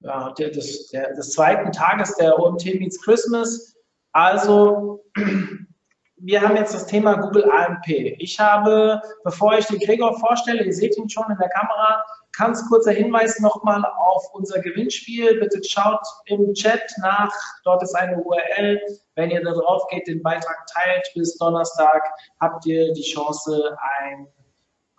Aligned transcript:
ja, 0.00 0.32
der, 0.32 0.50
des, 0.50 0.88
der, 0.88 1.14
des 1.14 1.32
zweiten 1.32 1.72
Tages 1.72 2.14
der 2.16 2.38
OMT 2.38 2.64
Meets 2.78 3.00
Christmas. 3.02 3.76
Also, 4.12 5.04
wir 6.16 6.40
haben 6.40 6.56
jetzt 6.56 6.74
das 6.74 6.86
Thema 6.86 7.14
Google 7.16 7.50
AMP. 7.50 7.88
Ich 8.18 8.38
habe, 8.38 9.00
bevor 9.24 9.56
ich 9.58 9.66
den 9.66 9.78
Gregor 9.78 10.18
vorstelle, 10.18 10.64
ihr 10.64 10.72
seht 10.72 10.96
ihn 10.96 11.08
schon 11.08 11.30
in 11.30 11.38
der 11.38 11.48
Kamera, 11.48 12.02
ganz 12.36 12.66
kurzer 12.68 12.92
Hinweis 12.92 13.38
nochmal 13.40 13.84
auf 13.84 14.24
unser 14.32 14.60
Gewinnspiel. 14.60 15.38
Bitte 15.40 15.60
schaut 15.66 16.00
im 16.26 16.52
Chat 16.54 16.82
nach, 16.98 17.32
dort 17.64 17.82
ist 17.82 17.94
eine 17.94 18.16
URL. 18.18 18.80
Wenn 19.14 19.30
ihr 19.30 19.42
da 19.42 19.52
drauf 19.52 19.86
geht, 19.90 20.06
den 20.06 20.22
Beitrag 20.22 20.66
teilt 20.72 21.10
bis 21.14 21.36
Donnerstag, 21.38 22.02
habt 22.40 22.64
ihr 22.66 22.92
die 22.92 23.02
Chance, 23.02 23.76
ein 24.00 24.26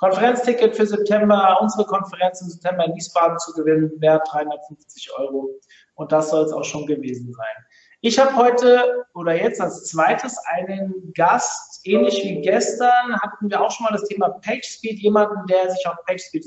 Konferenzticket 0.02 0.76
für 0.76 0.88
September, 0.88 1.60
unsere 1.62 1.86
Konferenz 1.86 2.42
im 2.42 2.50
September 2.50 2.86
in 2.86 2.96
Wiesbaden 2.96 3.38
zu 3.38 3.54
gewinnen, 3.54 3.92
wert 4.00 4.28
350 4.32 5.12
Euro. 5.20 5.52
Und 5.94 6.12
das 6.12 6.32
soll 6.32 6.44
es 6.44 6.52
auch 6.52 6.64
schon 6.64 6.88
gewesen 6.88 7.32
sein. 7.32 7.66
Ich 8.02 8.18
habe 8.18 8.36
heute 8.36 9.06
oder 9.14 9.36
jetzt 9.36 9.62
als 9.62 9.86
zweites 9.86 10.36
einen 10.48 11.14
Gast, 11.14 11.82
ähnlich 11.84 12.24
wie 12.24 12.42
gestern 12.42 13.16
hatten 13.22 13.48
wir 13.52 13.62
auch 13.62 13.70
schon 13.70 13.84
mal 13.84 13.92
das 13.92 14.06
Thema 14.06 14.30
PageSpeed, 14.30 14.98
jemanden, 14.98 15.46
der 15.46 15.70
sich 15.70 15.86
auf 15.86 15.98
PageSpeed 16.08 16.46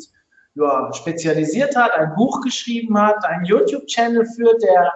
ja, 0.56 0.92
spezialisiert 0.92 1.76
hat, 1.76 1.92
ein 1.92 2.12
Buch 2.16 2.40
geschrieben 2.40 3.00
hat, 3.00 3.24
einen 3.24 3.44
YouTube-Channel 3.44 4.26
führt, 4.34 4.64
der 4.64 4.92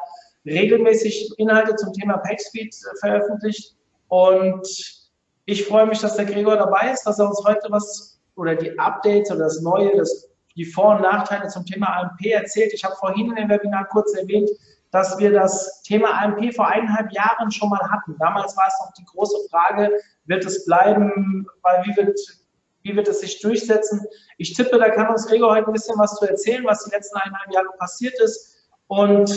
regelmäßig 0.47 1.31
Inhalte 1.39 1.77
zum 1.77 1.93
Thema 1.93 2.17
PageSpeed 2.17 2.75
äh, 2.75 2.97
veröffentlicht. 2.99 3.77
Und 4.09 4.67
ich 5.45 5.65
freue 5.65 5.87
mich, 5.87 6.01
dass 6.01 6.17
der 6.17 6.25
Gregor 6.25 6.57
dabei 6.57 6.91
ist, 6.91 7.05
dass 7.05 7.21
er 7.21 7.29
uns 7.29 7.41
heute 7.47 7.69
was 7.71 8.18
oder 8.39 8.55
die 8.55 8.79
Updates 8.79 9.31
oder 9.31 9.45
das 9.45 9.61
Neue, 9.61 9.97
das, 9.97 10.29
die 10.57 10.65
Vor- 10.65 10.97
und 10.97 11.03
Nachteile 11.03 11.49
zum 11.49 11.67
Thema 11.67 11.89
AMP 11.99 12.25
erzählt. 12.27 12.73
Ich 12.73 12.85
habe 12.85 12.95
vorhin 12.97 13.31
in 13.31 13.37
dem 13.37 13.49
Webinar 13.49 13.87
kurz 13.89 14.15
erwähnt, 14.15 14.49
dass 14.91 15.19
wir 15.19 15.33
das 15.33 15.83
Thema 15.83 16.11
AMP 16.23 16.55
vor 16.55 16.69
eineinhalb 16.69 17.13
Jahren 17.13 17.51
schon 17.51 17.69
mal 17.69 17.91
hatten. 17.91 18.17
Damals 18.19 18.57
war 18.57 18.67
es 18.69 18.75
noch 18.81 18.93
die 18.95 19.05
große 19.05 19.49
Frage, 19.51 19.91
wird 20.25 20.45
es 20.47 20.65
bleiben, 20.65 21.47
weil 21.63 21.85
wie 21.85 21.97
wird, 21.97 22.19
wie 22.83 22.97
wird 22.97 23.09
es 23.09 23.21
sich 23.21 23.41
durchsetzen? 23.41 24.07
Ich 24.39 24.55
tippe, 24.55 24.79
da 24.79 24.89
kann 24.89 25.09
uns 25.09 25.27
Gregor 25.27 25.55
heute 25.55 25.67
ein 25.67 25.73
bisschen 25.73 25.99
was 25.99 26.15
zu 26.15 26.27
erzählen, 26.27 26.65
was 26.65 26.85
die 26.85 26.91
letzten 26.91 27.19
eineinhalb 27.19 27.53
Jahre 27.53 27.77
passiert 27.79 28.19
ist 28.21 28.57
und 28.87 29.31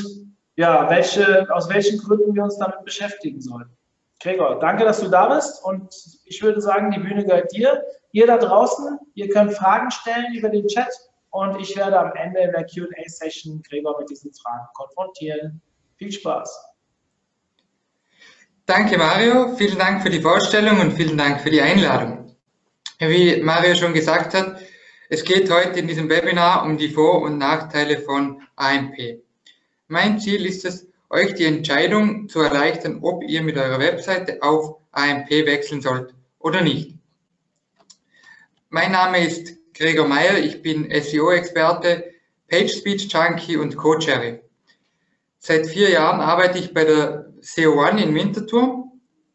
ja, 0.56 0.90
welche, 0.90 1.48
aus 1.54 1.70
welchen 1.70 1.98
Gründen 1.98 2.36
wir 2.36 2.44
uns 2.44 2.58
damit 2.58 2.84
beschäftigen 2.84 3.42
sollen. 3.42 3.70
Gregor, 4.22 4.60
danke, 4.60 4.86
dass 4.86 5.00
du 5.00 5.08
da 5.08 5.34
bist 5.34 5.64
und 5.64 5.94
ich 6.26 6.44
würde 6.44 6.62
sagen, 6.62 6.92
die 6.92 7.00
Bühne 7.00 7.26
gehört 7.26 7.52
dir. 7.52 7.84
Ihr 8.14 8.28
da 8.28 8.38
draußen, 8.38 9.00
ihr 9.16 9.30
könnt 9.30 9.54
Fragen 9.54 9.90
stellen 9.92 10.34
über 10.34 10.50
den 10.50 10.68
Chat 10.68 10.90
und 11.30 11.60
ich 11.62 11.76
werde 11.78 12.00
am 12.00 12.14
Ende 12.16 12.42
in 12.42 12.52
der 12.52 12.66
QA-Session 12.66 13.62
Gregor 13.68 13.98
mit 14.00 14.10
diesen 14.10 14.34
Fragen 14.34 14.68
konfrontieren. 14.74 15.62
Viel 15.98 16.12
Spaß! 16.12 16.72
Danke 18.66 18.98
Mario, 18.98 19.56
vielen 19.56 19.78
Dank 19.78 20.02
für 20.02 20.10
die 20.10 20.22
Vorstellung 20.22 20.80
und 20.80 20.94
vielen 20.94 21.18
Dank 21.18 21.42
für 21.42 21.50
die 21.50 21.62
Einladung. 21.62 22.36
Wie 23.00 23.42
Mario 23.42 23.76
schon 23.76 23.94
gesagt 23.94 24.34
hat, 24.34 24.62
es 25.10 25.24
geht 25.24 25.52
heute 25.52 25.80
in 25.80 25.88
diesem 25.88 26.08
Webinar 26.10 26.64
um 26.64 26.78
die 26.78 26.90
Vor- 26.90 27.22
und 27.22 27.38
Nachteile 27.38 27.98
von 28.00 28.42
AMP. 28.56 29.22
Mein 29.88 30.20
Ziel 30.20 30.46
ist 30.46 30.64
es, 30.64 30.88
euch 31.10 31.34
die 31.34 31.46
Entscheidung 31.46 32.30
zu 32.30 32.40
erleichtern, 32.40 33.00
ob 33.02 33.24
ihr 33.24 33.42
mit 33.42 33.58
eurer 33.58 33.80
Webseite 33.80 34.38
auf 34.42 34.78
AMP 34.92 35.30
wechseln 35.30 35.82
sollt 35.82 36.14
oder 36.40 36.62
nicht. 36.62 37.01
Mein 38.74 38.94
Name 38.94 39.28
ist 39.28 39.58
Gregor 39.74 40.08
Meyer, 40.08 40.38
ich 40.38 40.62
bin 40.62 40.90
SEO-Experte, 40.90 42.06
PageSpeed 42.48 43.12
Junkie 43.12 43.58
und 43.58 43.76
Co-Cherry. 43.76 44.40
Seit 45.40 45.68
vier 45.68 45.90
Jahren 45.90 46.22
arbeite 46.22 46.58
ich 46.58 46.74
bei 46.74 46.86
der 46.86 47.34
CO1 47.42 47.98
in 47.98 48.16
Winterthur. 48.16 48.90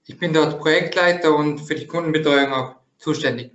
Ich 0.07 0.19
bin 0.19 0.33
dort 0.33 0.59
Projektleiter 0.59 1.37
und 1.37 1.59
für 1.59 1.75
die 1.75 1.87
Kundenbetreuung 1.87 2.51
auch 2.51 2.77
zuständig. 2.97 3.53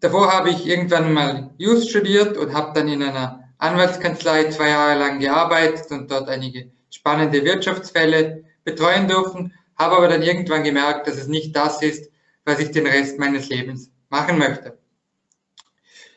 Davor 0.00 0.30
habe 0.30 0.50
ich 0.50 0.66
irgendwann 0.66 1.14
mal 1.14 1.54
Just 1.56 1.88
studiert 1.88 2.36
und 2.36 2.52
habe 2.52 2.78
dann 2.78 2.88
in 2.88 3.02
einer 3.02 3.48
Anwaltskanzlei 3.56 4.50
zwei 4.50 4.68
Jahre 4.68 4.98
lang 4.98 5.20
gearbeitet 5.20 5.90
und 5.90 6.10
dort 6.10 6.28
einige 6.28 6.70
spannende 6.90 7.42
Wirtschaftsfälle 7.46 8.44
betreuen 8.62 9.08
dürfen, 9.08 9.54
habe 9.74 9.96
aber 9.96 10.08
dann 10.08 10.20
irgendwann 10.20 10.64
gemerkt, 10.64 11.06
dass 11.06 11.16
es 11.16 11.28
nicht 11.28 11.56
das 11.56 11.80
ist, 11.80 12.10
was 12.44 12.58
ich 12.58 12.72
den 12.72 12.86
Rest 12.86 13.18
meines 13.18 13.48
Lebens 13.48 13.90
machen 14.12 14.38
möchte. 14.38 14.78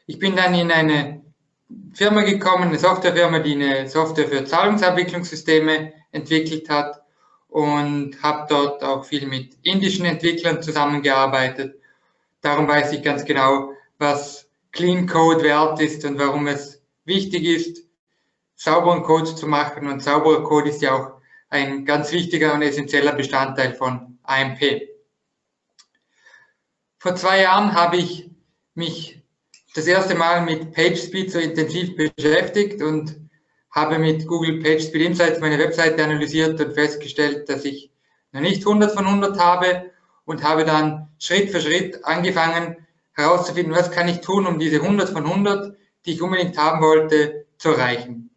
Ich 0.06 0.20
bin 0.20 0.36
dann 0.36 0.54
in 0.54 0.70
eine 0.70 1.24
Firma 1.94 2.22
gekommen, 2.22 2.68
eine 2.68 2.78
Softwarefirma, 2.78 3.40
die 3.40 3.54
eine 3.54 3.88
Software 3.88 4.28
für 4.28 4.44
Zahlungsabwicklungssysteme 4.44 5.94
entwickelt 6.12 6.70
hat 6.70 7.02
und 7.48 8.22
habe 8.22 8.48
dort 8.50 8.84
auch 8.84 9.06
viel 9.06 9.26
mit 9.26 9.58
indischen 9.64 10.06
Entwicklern 10.06 10.62
zusammengearbeitet. 10.62 11.80
Darum 12.42 12.68
weiß 12.68 12.92
ich 12.92 13.02
ganz 13.02 13.24
genau, 13.24 13.72
was 13.98 14.50
Clean 14.74 15.08
Code 15.08 15.42
wert 15.44 15.80
ist 15.80 16.04
und 16.04 16.20
warum 16.20 16.48
es 16.48 16.84
wichtig 17.06 17.46
ist, 17.46 17.88
sauberen 18.56 19.04
Code 19.04 19.34
zu 19.36 19.48
machen. 19.48 19.88
Und 19.88 20.04
sauberer 20.04 20.44
Code 20.44 20.70
ist 20.70 20.82
ja 20.82 20.94
auch 20.96 21.22
ein 21.50 21.86
ganz 21.86 22.12
wichtiger 22.12 22.54
und 22.54 22.62
essentieller 22.62 23.14
Bestandteil 23.14 23.74
von 23.74 24.20
AMP. 24.24 24.95
Vor 27.06 27.16
zwei 27.16 27.42
Jahren 27.42 27.76
habe 27.76 27.98
ich 27.98 28.32
mich 28.74 29.22
das 29.76 29.86
erste 29.86 30.16
Mal 30.16 30.42
mit 30.42 30.72
PageSpeed 30.72 31.32
so 31.32 31.38
intensiv 31.38 31.96
beschäftigt 31.96 32.82
und 32.82 33.16
habe 33.70 34.00
mit 34.00 34.26
Google 34.26 34.60
PageSpeed 34.64 35.04
Insights 35.04 35.40
meine 35.40 35.60
Webseite 35.60 36.04
analysiert 36.04 36.60
und 36.60 36.74
festgestellt, 36.74 37.48
dass 37.48 37.64
ich 37.64 37.92
noch 38.32 38.42
nicht 38.42 38.66
100 38.66 38.92
von 38.92 39.06
100 39.06 39.40
habe 39.40 39.92
und 40.26 40.42
habe 40.42 40.66
dann 40.66 41.10
Schritt 41.20 41.52
für 41.52 41.62
Schritt 41.62 42.04
angefangen 42.06 42.76
herauszufinden, 43.14 43.76
was 43.76 43.92
kann 43.92 44.08
ich 44.08 44.22
tun, 44.22 44.48
um 44.48 44.58
diese 44.58 44.82
100 44.82 45.10
von 45.10 45.28
100, 45.28 45.78
die 46.08 46.14
ich 46.14 46.24
unbedingt 46.24 46.58
haben 46.58 46.82
wollte, 46.82 47.46
zu 47.60 47.70
erreichen. 47.70 48.32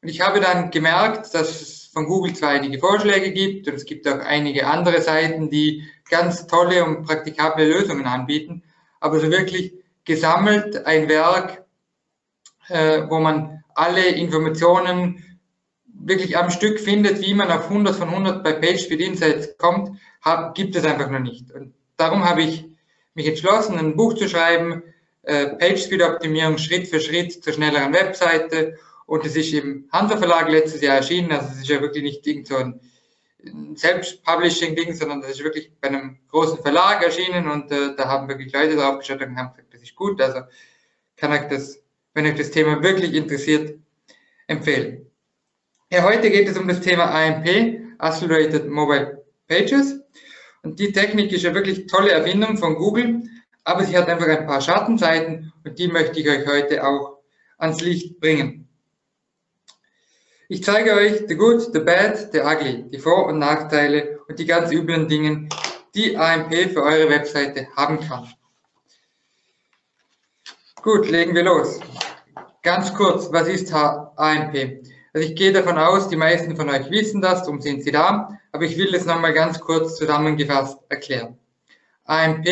Und 0.00 0.08
ich 0.08 0.20
habe 0.20 0.38
dann 0.38 0.70
gemerkt, 0.70 1.34
dass 1.34 1.60
es 1.60 1.79
von 1.92 2.06
Google 2.06 2.34
zwar 2.34 2.50
einige 2.50 2.78
Vorschläge 2.78 3.32
gibt 3.32 3.68
und 3.68 3.74
es 3.74 3.84
gibt 3.84 4.06
auch 4.06 4.20
einige 4.20 4.66
andere 4.66 5.00
Seiten, 5.00 5.50
die 5.50 5.84
ganz 6.08 6.46
tolle 6.46 6.84
und 6.84 7.04
praktikable 7.04 7.64
Lösungen 7.64 8.06
anbieten, 8.06 8.62
aber 9.00 9.20
so 9.20 9.30
wirklich 9.30 9.74
gesammelt, 10.04 10.86
ein 10.86 11.08
Werk, 11.08 11.64
äh, 12.68 13.02
wo 13.08 13.18
man 13.18 13.62
alle 13.74 14.06
Informationen 14.06 15.24
wirklich 16.02 16.36
am 16.36 16.50
Stück 16.50 16.80
findet, 16.80 17.20
wie 17.20 17.34
man 17.34 17.50
auf 17.50 17.68
100 17.68 17.94
von 17.94 18.08
100 18.08 18.42
bei 18.42 18.52
PageSpeed 18.52 19.00
Insights 19.00 19.56
kommt, 19.58 19.98
hab, 20.22 20.54
gibt 20.54 20.74
es 20.76 20.84
einfach 20.84 21.10
noch 21.10 21.20
nicht. 21.20 21.50
Und 21.52 21.74
darum 21.96 22.28
habe 22.28 22.42
ich 22.42 22.64
mich 23.14 23.26
entschlossen, 23.26 23.78
ein 23.78 23.96
Buch 23.96 24.14
zu 24.14 24.28
schreiben, 24.28 24.82
äh, 25.22 25.46
PageSpeed-Optimierung 25.46 26.58
Schritt 26.58 26.88
für 26.88 27.00
Schritt 27.00 27.44
zur 27.44 27.52
schnelleren 27.52 27.92
Webseite. 27.92 28.78
Und 29.10 29.26
es 29.26 29.34
ist 29.34 29.52
im 29.54 29.88
Handler 29.90 30.18
Verlag 30.18 30.48
letztes 30.48 30.82
Jahr 30.82 30.98
erschienen, 30.98 31.32
also 31.32 31.48
es 31.50 31.62
ist 31.62 31.68
ja 31.68 31.80
wirklich 31.80 32.04
nicht 32.04 32.24
irgend 32.24 32.46
so 32.46 32.54
ein 32.58 32.78
Selbst-Publishing-Ding, 33.74 34.94
sondern 34.94 35.20
das 35.20 35.32
ist 35.32 35.42
wirklich 35.42 35.72
bei 35.80 35.88
einem 35.88 36.18
großen 36.28 36.62
Verlag 36.62 37.02
erschienen 37.02 37.48
und 37.48 37.72
äh, 37.72 37.96
da 37.96 38.06
haben 38.06 38.28
wirklich 38.28 38.52
Leute 38.52 38.76
drauf 38.76 39.00
geschaut 39.00 39.20
und 39.20 39.36
haben 39.36 39.50
gesagt, 39.50 39.74
das 39.74 39.82
ist 39.82 39.96
gut. 39.96 40.22
Also 40.22 40.42
kann 41.16 41.32
euch 41.32 41.48
das, 41.48 41.82
wenn 42.14 42.24
euch 42.24 42.36
das 42.36 42.52
Thema 42.52 42.80
wirklich 42.84 43.12
interessiert, 43.14 43.80
empfehlen. 44.46 45.10
Ja, 45.90 46.04
heute 46.04 46.30
geht 46.30 46.48
es 46.48 46.56
um 46.56 46.68
das 46.68 46.80
Thema 46.80 47.06
AMP, 47.06 47.98
Accelerated 47.98 48.68
Mobile 48.68 49.24
Pages. 49.48 50.00
Und 50.62 50.78
die 50.78 50.92
Technik 50.92 51.32
ist 51.32 51.42
ja 51.42 51.52
wirklich 51.52 51.88
tolle 51.88 52.12
Erfindung 52.12 52.56
von 52.58 52.76
Google, 52.76 53.24
aber 53.64 53.82
sie 53.82 53.98
hat 53.98 54.08
einfach 54.08 54.28
ein 54.28 54.46
paar 54.46 54.60
Schattenseiten 54.60 55.52
und 55.64 55.76
die 55.80 55.88
möchte 55.88 56.20
ich 56.20 56.28
euch 56.28 56.46
heute 56.46 56.86
auch 56.86 57.18
ans 57.58 57.80
Licht 57.80 58.20
bringen. 58.20 58.59
Ich 60.52 60.64
zeige 60.64 60.94
euch 60.94 61.28
the 61.28 61.36
good, 61.36 61.72
the 61.72 61.78
bad, 61.78 62.32
the 62.32 62.40
ugly, 62.40 62.82
die 62.90 62.98
Vor- 62.98 63.26
und 63.26 63.38
Nachteile 63.38 64.18
und 64.26 64.36
die 64.36 64.46
ganz 64.46 64.72
üblen 64.72 65.06
Dinge, 65.06 65.48
die 65.94 66.16
AMP 66.16 66.52
für 66.72 66.82
eure 66.82 67.08
Webseite 67.08 67.68
haben 67.76 68.00
kann. 68.00 68.28
Gut, 70.82 71.08
legen 71.08 71.36
wir 71.36 71.44
los. 71.44 71.78
Ganz 72.64 72.92
kurz, 72.92 73.30
was 73.30 73.46
ist 73.46 73.72
AMP? 73.72 74.82
Also 75.14 75.28
ich 75.28 75.36
gehe 75.36 75.52
davon 75.52 75.78
aus, 75.78 76.08
die 76.08 76.16
meisten 76.16 76.56
von 76.56 76.68
euch 76.68 76.90
wissen 76.90 77.22
das, 77.22 77.42
darum 77.44 77.60
sind 77.60 77.84
sie 77.84 77.92
da, 77.92 78.36
aber 78.50 78.64
ich 78.64 78.76
will 78.76 78.92
es 78.92 79.06
nochmal 79.06 79.32
ganz 79.32 79.60
kurz 79.60 79.94
zusammengefasst 79.98 80.80
erklären. 80.88 81.38
AMP 82.06 82.48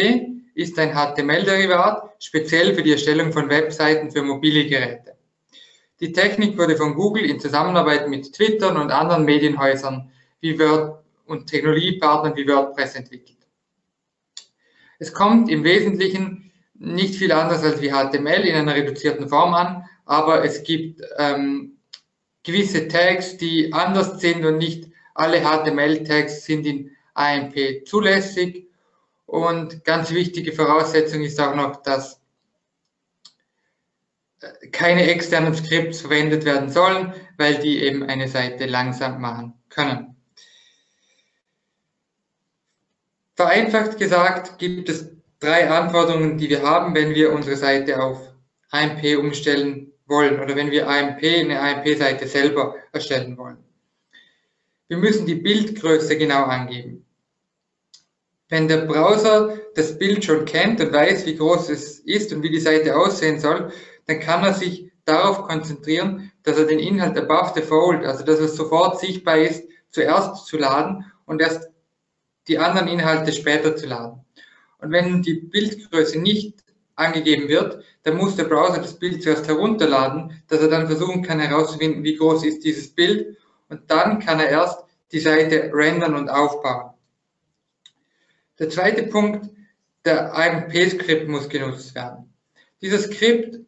ist 0.54 0.78
ein 0.78 0.94
HTML-Derivat, 0.94 2.14
speziell 2.20 2.76
für 2.76 2.84
die 2.84 2.92
Erstellung 2.92 3.32
von 3.32 3.48
Webseiten 3.48 4.12
für 4.12 4.22
mobile 4.22 4.66
Geräte. 4.66 5.17
Die 6.00 6.12
Technik 6.12 6.56
wurde 6.56 6.76
von 6.76 6.94
Google 6.94 7.24
in 7.24 7.40
Zusammenarbeit 7.40 8.08
mit 8.08 8.32
Twitter 8.32 8.70
und 8.70 8.90
anderen 8.90 9.24
Medienhäusern 9.24 10.10
wie 10.40 10.58
Word 10.58 11.02
und 11.26 11.46
Technologiepartnern 11.46 12.36
wie 12.36 12.46
WordPress 12.46 12.94
entwickelt. 12.94 13.38
Es 14.98 15.12
kommt 15.12 15.50
im 15.50 15.64
Wesentlichen 15.64 16.52
nicht 16.74 17.16
viel 17.16 17.32
anders 17.32 17.62
als 17.64 17.80
wie 17.80 17.90
HTML 17.90 18.46
in 18.46 18.54
einer 18.54 18.74
reduzierten 18.74 19.28
Form 19.28 19.54
an, 19.54 19.84
aber 20.04 20.44
es 20.44 20.62
gibt 20.62 21.02
ähm, 21.18 21.78
gewisse 22.44 22.88
Tags, 22.88 23.36
die 23.36 23.72
anders 23.72 24.20
sind 24.20 24.44
und 24.44 24.58
nicht 24.58 24.88
alle 25.14 25.42
HTML-Tags 25.42 26.44
sind 26.44 26.64
in 26.66 26.90
AMP 27.14 27.86
zulässig. 27.86 28.68
Und 29.26 29.84
ganz 29.84 30.10
wichtige 30.10 30.52
Voraussetzung 30.52 31.22
ist 31.22 31.40
auch 31.40 31.54
noch, 31.54 31.82
dass 31.82 32.17
keine 34.72 35.10
externen 35.10 35.54
Skripts 35.54 36.00
verwendet 36.00 36.44
werden 36.44 36.70
sollen, 36.70 37.14
weil 37.36 37.56
die 37.56 37.82
eben 37.82 38.04
eine 38.04 38.28
Seite 38.28 38.66
langsam 38.66 39.20
machen 39.20 39.54
können. 39.68 40.16
Vereinfacht 43.34 43.98
gesagt 43.98 44.58
gibt 44.58 44.88
es 44.88 45.10
drei 45.40 45.70
Anforderungen, 45.70 46.38
die 46.38 46.50
wir 46.50 46.62
haben, 46.62 46.94
wenn 46.94 47.14
wir 47.14 47.32
unsere 47.32 47.56
Seite 47.56 48.02
auf 48.02 48.32
AMP 48.70 49.16
umstellen 49.18 49.92
wollen 50.06 50.40
oder 50.40 50.56
wenn 50.56 50.70
wir 50.70 50.88
AMP, 50.88 51.22
eine 51.22 51.60
AMP-Seite 51.60 52.26
selber 52.26 52.76
erstellen 52.92 53.36
wollen. 53.36 53.58
Wir 54.88 54.96
müssen 54.96 55.26
die 55.26 55.34
Bildgröße 55.34 56.16
genau 56.16 56.44
angeben. 56.44 57.04
Wenn 58.48 58.66
der 58.66 58.86
Browser 58.86 59.58
das 59.74 59.98
Bild 59.98 60.24
schon 60.24 60.46
kennt 60.46 60.80
und 60.80 60.92
weiß, 60.92 61.26
wie 61.26 61.36
groß 61.36 61.68
es 61.68 61.98
ist 62.00 62.32
und 62.32 62.42
wie 62.42 62.50
die 62.50 62.60
Seite 62.60 62.96
aussehen 62.96 63.38
soll, 63.38 63.70
dann 64.08 64.20
kann 64.20 64.42
er 64.42 64.54
sich 64.54 64.90
darauf 65.04 65.42
konzentrieren, 65.42 66.32
dass 66.42 66.58
er 66.58 66.64
den 66.64 66.78
Inhalt 66.78 67.16
above 67.16 67.52
the 67.54 67.62
fold, 67.62 68.04
also 68.04 68.24
dass 68.24 68.40
es 68.40 68.56
sofort 68.56 68.98
sichtbar 68.98 69.38
ist, 69.38 69.64
zuerst 69.90 70.46
zu 70.46 70.56
laden 70.56 71.04
und 71.26 71.40
erst 71.40 71.70
die 72.48 72.58
anderen 72.58 72.88
Inhalte 72.88 73.32
später 73.32 73.76
zu 73.76 73.86
laden. 73.86 74.24
Und 74.78 74.92
wenn 74.92 75.22
die 75.22 75.34
Bildgröße 75.34 76.18
nicht 76.18 76.64
angegeben 76.94 77.48
wird, 77.48 77.84
dann 78.02 78.16
muss 78.16 78.36
der 78.36 78.44
Browser 78.44 78.78
das 78.78 78.98
Bild 78.98 79.22
zuerst 79.22 79.46
herunterladen, 79.46 80.42
dass 80.48 80.60
er 80.60 80.68
dann 80.68 80.86
versuchen 80.86 81.22
kann 81.22 81.38
herauszufinden, 81.38 82.02
wie 82.02 82.16
groß 82.16 82.44
ist 82.44 82.64
dieses 82.64 82.94
Bild 82.94 83.36
und 83.68 83.90
dann 83.90 84.18
kann 84.20 84.40
er 84.40 84.48
erst 84.48 84.84
die 85.12 85.20
Seite 85.20 85.70
rendern 85.72 86.14
und 86.14 86.30
aufbauen. 86.30 86.92
Der 88.58 88.70
zweite 88.70 89.04
Punkt, 89.04 89.50
der 90.04 90.34
AMP-Skript 90.34 91.28
muss 91.28 91.48
genutzt 91.48 91.94
werden. 91.94 92.32
Dieses 92.80 93.04
Skript, 93.04 93.67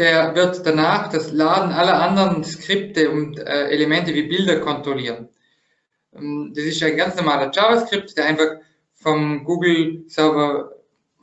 der 0.00 0.34
wird 0.34 0.64
danach 0.64 1.12
das 1.12 1.30
Laden 1.30 1.72
aller 1.72 2.00
anderen 2.00 2.42
Skripte 2.42 3.10
und 3.10 3.38
äh, 3.38 3.68
Elemente 3.68 4.14
wie 4.14 4.22
Bilder 4.22 4.60
kontrollieren. 4.60 5.28
Ähm, 6.16 6.54
das 6.56 6.64
ist 6.64 6.82
ein 6.82 6.96
ganz 6.96 7.16
normaler 7.16 7.50
JavaScript, 7.52 8.16
der 8.16 8.24
einfach 8.24 8.56
vom 8.94 9.44
Google-Server 9.44 10.72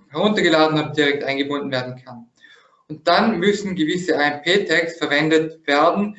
heruntergeladen 0.10 0.80
und 0.80 0.96
direkt 0.96 1.24
eingebunden 1.24 1.72
werden 1.72 2.00
kann. 2.06 2.28
Und 2.88 3.08
dann 3.08 3.40
müssen 3.40 3.76
gewisse 3.76 4.16
AMP-Tags 4.16 4.98
verwendet 5.00 5.66
werden, 5.66 6.16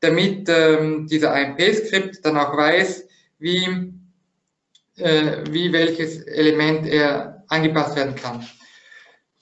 damit 0.00 0.48
ähm, 0.48 1.06
dieser 1.06 1.32
AMP-Skript 1.32 2.24
dann 2.24 2.36
auch 2.36 2.56
weiß, 2.56 3.06
wie, 3.38 3.94
äh, 4.96 5.44
wie 5.48 5.72
welches 5.72 6.22
Element 6.22 6.88
er 6.88 7.44
angepasst 7.46 7.94
werden 7.94 8.16
kann. 8.16 8.44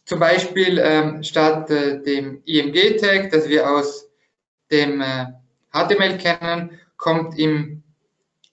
Zum 0.09 0.21
Beispiel 0.21 0.81
ähm, 0.83 1.23
statt 1.23 1.69
äh, 1.69 2.03
dem 2.03 2.43
IMG-Tag, 2.47 3.31
das 3.31 3.47
wir 3.47 3.71
aus 3.71 4.09
dem 4.71 5.03
äh, 5.03 5.27
HTML 5.71 6.17
kennen, 6.17 6.81
kommt 6.97 7.39
im 7.39 7.83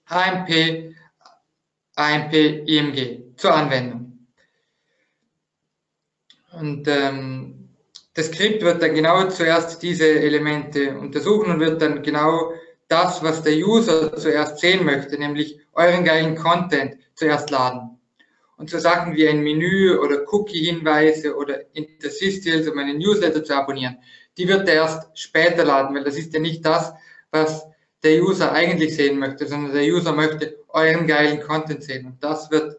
AMP 0.04 0.92
AMP 1.94 2.34
IMG 2.34 3.22
zur 3.38 3.54
Anwendung. 3.54 4.26
Und 6.52 6.86
ähm, 6.88 7.70
das 8.12 8.26
Skript 8.26 8.62
wird 8.62 8.82
dann 8.82 8.94
genau 8.94 9.26
zuerst 9.30 9.82
diese 9.82 10.06
Elemente 10.06 10.94
untersuchen 10.98 11.52
und 11.52 11.60
wird 11.60 11.80
dann 11.80 12.02
genau 12.02 12.52
das, 12.88 13.22
was 13.22 13.42
der 13.42 13.56
User 13.56 14.14
zuerst 14.14 14.58
sehen 14.58 14.84
möchte, 14.84 15.18
nämlich 15.18 15.58
euren 15.72 16.04
geilen 16.04 16.36
Content 16.36 16.98
zuerst 17.14 17.48
laden. 17.48 17.95
Und 18.56 18.70
so 18.70 18.78
Sachen 18.78 19.14
wie 19.14 19.28
ein 19.28 19.42
Menü 19.42 19.96
oder 19.96 20.24
Cookie-Hinweise 20.32 21.36
oder 21.36 21.74
Interstitials, 21.74 22.68
um 22.68 22.78
einen 22.78 22.98
Newsletter 22.98 23.44
zu 23.44 23.54
abonnieren, 23.54 23.98
die 24.38 24.48
wird 24.48 24.68
er 24.68 24.74
erst 24.74 25.18
später 25.18 25.64
laden, 25.64 25.94
weil 25.94 26.04
das 26.04 26.16
ist 26.16 26.32
ja 26.32 26.40
nicht 26.40 26.64
das, 26.64 26.92
was 27.30 27.66
der 28.02 28.22
User 28.22 28.52
eigentlich 28.52 28.94
sehen 28.94 29.18
möchte, 29.18 29.46
sondern 29.46 29.74
der 29.74 29.84
User 29.84 30.12
möchte 30.12 30.58
euren 30.68 31.06
geilen 31.06 31.40
Content 31.40 31.82
sehen. 31.82 32.06
Und 32.06 32.22
das 32.22 32.50
wird 32.50 32.78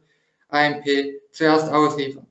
AMP 0.49 0.85
zuerst 1.31 1.71
ausliefern. 1.71 2.27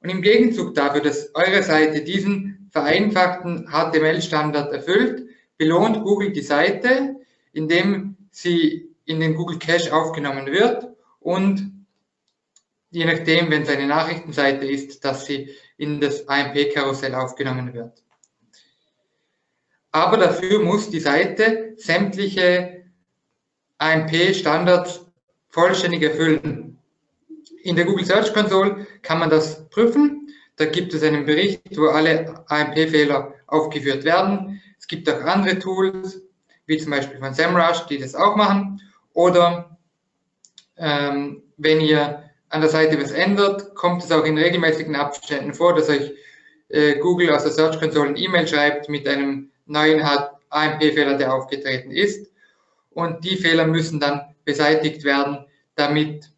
Und 0.00 0.10
im 0.10 0.22
Gegenzug 0.22 0.74
dafür, 0.74 1.00
dass 1.00 1.34
eure 1.34 1.62
Seite 1.62 2.02
diesen 2.02 2.68
vereinfachten 2.70 3.68
HTML-Standard 3.68 4.72
erfüllt, 4.72 5.28
belohnt 5.58 6.02
Google 6.02 6.32
die 6.32 6.42
Seite, 6.42 7.16
indem 7.52 8.16
sie 8.30 8.94
in 9.04 9.20
den 9.20 9.34
Google 9.34 9.58
Cache 9.58 9.92
aufgenommen 9.92 10.46
wird 10.46 10.88
und 11.20 11.75
je 12.90 13.04
nachdem, 13.04 13.50
wenn 13.50 13.62
es 13.62 13.68
eine 13.68 13.86
Nachrichtenseite 13.86 14.66
ist, 14.66 15.04
dass 15.04 15.26
sie 15.26 15.50
in 15.76 16.00
das 16.00 16.28
AMP-Karussell 16.28 17.14
aufgenommen 17.14 17.72
wird. 17.74 18.02
Aber 19.92 20.18
dafür 20.18 20.60
muss 20.60 20.90
die 20.90 21.00
Seite 21.00 21.72
sämtliche 21.76 22.84
AMP-Standards 23.78 25.06
vollständig 25.48 26.02
erfüllen. 26.02 26.78
In 27.62 27.76
der 27.76 27.84
Google 27.84 28.04
Search 28.04 28.32
Console 28.32 28.86
kann 29.02 29.18
man 29.18 29.30
das 29.30 29.68
prüfen. 29.70 30.28
Da 30.56 30.66
gibt 30.66 30.94
es 30.94 31.02
einen 31.02 31.26
Bericht, 31.26 31.76
wo 31.76 31.86
alle 31.88 32.44
AMP-Fehler 32.48 33.34
aufgeführt 33.46 34.04
werden. 34.04 34.60
Es 34.78 34.86
gibt 34.86 35.08
auch 35.10 35.20
andere 35.22 35.58
Tools, 35.58 36.22
wie 36.66 36.78
zum 36.78 36.90
Beispiel 36.90 37.18
von 37.18 37.34
SEMrush, 37.34 37.86
die 37.86 37.98
das 37.98 38.14
auch 38.14 38.36
machen. 38.36 38.80
Oder 39.12 39.78
ähm, 40.76 41.42
wenn 41.56 41.80
ihr 41.80 42.25
an 42.48 42.60
der 42.60 42.70
Seite 42.70 43.00
was 43.00 43.12
ändert, 43.12 43.74
kommt 43.74 44.04
es 44.04 44.12
auch 44.12 44.24
in 44.24 44.38
regelmäßigen 44.38 44.96
Abständen 44.96 45.54
vor, 45.54 45.74
dass 45.74 45.88
euch 45.88 46.12
äh, 46.68 46.96
Google 46.98 47.30
aus 47.30 47.42
der 47.42 47.52
Search 47.52 47.78
Console 47.78 48.10
ein 48.10 48.16
E-Mail 48.16 48.46
schreibt 48.46 48.88
mit 48.88 49.06
einem 49.06 49.50
neuen 49.66 50.02
AMP-Fehler, 50.50 51.14
der 51.14 51.34
aufgetreten 51.34 51.90
ist. 51.90 52.30
Und 52.90 53.24
die 53.24 53.36
Fehler 53.36 53.66
müssen 53.66 54.00
dann 54.00 54.34
beseitigt 54.44 55.04
werden, 55.04 55.44
damit 55.74 56.30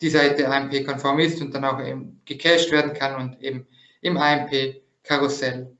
die 0.00 0.10
Seite 0.10 0.48
AMP-konform 0.48 1.18
ist 1.20 1.40
und 1.40 1.54
dann 1.54 1.64
auch 1.64 1.80
eben 1.84 2.20
gecached 2.26 2.70
werden 2.70 2.92
kann 2.92 3.16
und 3.16 3.42
eben 3.42 3.66
im 4.02 4.16
AMP-Karussell 4.16 5.74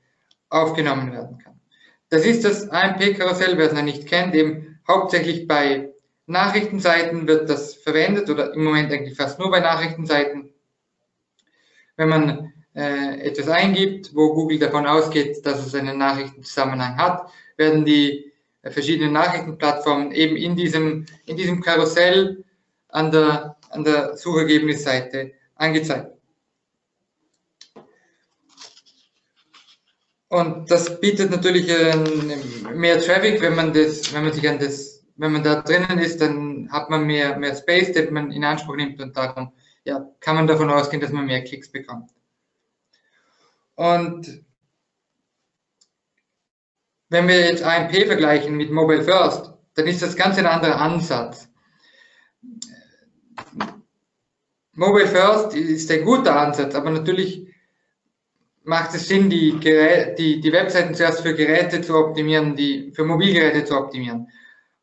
aufgenommen 0.49 1.13
werden 1.13 1.39
kann. 1.39 1.61
Das 2.09 2.25
ist 2.25 2.45
das 2.45 2.69
AMP-Karussell, 2.71 3.59
wer 3.59 3.67
es 3.67 3.73
noch 3.73 3.83
nicht 3.83 4.07
kennt, 4.07 4.35
eben 4.35 4.81
hauptsächlich 4.89 5.47
bei 5.47 5.93
Nachrichtenseiten 6.27 7.27
wird 7.27 7.49
das 7.49 7.75
verwendet 7.75 8.29
oder 8.29 8.53
im 8.53 8.65
Moment 8.65 8.93
eigentlich 8.93 9.17
fast 9.17 9.39
nur 9.39 9.51
bei 9.51 9.61
Nachrichtenseiten. 9.61 10.53
Wenn 11.97 12.09
man 12.09 12.53
äh, 12.75 13.21
etwas 13.21 13.49
eingibt, 13.49 14.15
wo 14.15 14.35
Google 14.35 14.59
davon 14.59 14.87
ausgeht, 14.87 15.45
dass 15.47 15.65
es 15.65 15.75
einen 15.75 15.99
Nachrichtenzusammenhang 15.99 16.97
hat, 16.97 17.31
werden 17.57 17.85
die 17.85 18.33
äh, 18.63 18.71
verschiedenen 18.71 19.13
Nachrichtenplattformen 19.13 20.13
eben 20.13 20.37
in 20.37 20.57
diesem, 20.57 21.07
in 21.27 21.37
diesem 21.37 21.63
Karussell 21.63 22.45
an 22.89 23.11
der 23.11 23.57
an 23.71 23.85
der 23.85 24.17
Suchergebnisseite 24.17 25.33
angezeigt. 25.55 26.13
Und 30.29 30.71
das 30.71 31.01
bietet 31.01 31.31
natürlich 31.31 31.69
mehr 32.75 33.01
Traffic, 33.01 33.41
wenn 33.41 33.55
man 33.55 33.73
das, 33.73 34.13
wenn 34.13 34.25
man 34.25 34.33
sich 34.33 34.49
an 34.49 34.59
das, 34.59 34.96
wenn 35.17 35.33
man 35.33 35.43
da 35.43 35.63
drinnen 35.63 35.99
ist, 35.99 36.21
dann 36.21 36.71
hat 36.71 36.91
man 36.91 37.07
mehr, 37.07 37.39
mehr 37.39 37.55
Space, 37.55 37.93
den 37.93 38.13
man 38.13 38.31
in 38.31 38.45
Anspruch 38.45 38.77
nimmt 38.77 39.01
und 39.01 39.17
darum 39.17 39.53
ja, 39.85 40.07
kann 40.21 40.37
man 40.37 40.47
davon 40.47 40.71
ausgehen, 40.71 41.01
dass 41.01 41.13
man 41.13 41.27
mehr 41.27 41.43
Klicks 41.45 41.71
bekommt. 41.71 42.11
Und 43.75 44.45
wenn 47.09 47.29
wir 47.29 47.49
jetzt 47.49 47.63
AMP 47.63 47.95
vergleichen 48.07 48.57
mit 48.57 48.71
Mobile 48.71 49.05
First, 49.05 49.53
dann 49.75 49.87
ist 49.87 50.03
das 50.03 50.17
ganz 50.17 50.39
ein 50.39 50.47
anderer 50.47 50.81
Ansatz. 50.81 51.49
Mobile 54.73 55.07
First 55.07 55.55
ist 55.55 55.91
ein 55.91 56.05
guter 56.05 56.39
Ansatz, 56.39 56.75
aber 56.75 56.91
natürlich 56.91 57.47
macht 58.65 58.95
es 58.95 59.09
Sinn, 59.09 59.31
die, 59.31 59.59
die, 60.19 60.41
die 60.41 60.53
Webseiten 60.53 60.95
zuerst 60.95 61.21
für 61.21 61.35
Geräte 61.35 61.81
zu 61.81 61.97
optimieren, 61.97 62.57
die 62.57 62.93
für 62.93 63.05
Mobilgeräte 63.05 63.65
zu 63.65 63.79
optimieren 63.79 64.29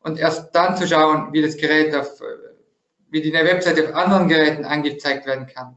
und 0.04 0.18
erst 0.18 0.54
dann 0.54 0.76
zu 0.76 0.86
schauen, 0.86 1.32
wie 1.32 1.42
das 1.42 1.56
Gerät 1.56 1.94
auf, 1.96 2.20
wie 3.10 3.22
die 3.22 3.32
Webseite 3.32 3.88
auf 3.88 3.94
anderen 3.94 4.28
Geräten 4.28 4.64
angezeigt 4.64 5.26
werden 5.26 5.46
kann. 5.46 5.76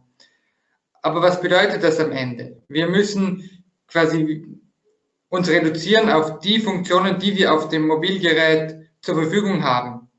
Aber 1.02 1.22
was 1.22 1.42
bedeutet 1.42 1.82
das 1.82 2.00
am 2.00 2.12
Ende? 2.12 2.62
Wir 2.68 2.88
müssen 2.88 3.50
quasi 3.88 4.46
uns 5.30 5.50
reduzieren 5.50 6.10
auf 6.10 6.40
die 6.40 6.60
Funktionen, 6.60 7.20
die 7.20 7.36
wir 7.38 7.54
auf 7.54 7.70
dem 7.70 7.88
Mobilgerät 7.88 8.76
zur 9.02 9.16
Verfügung 9.16 9.64
haben. 9.64 10.10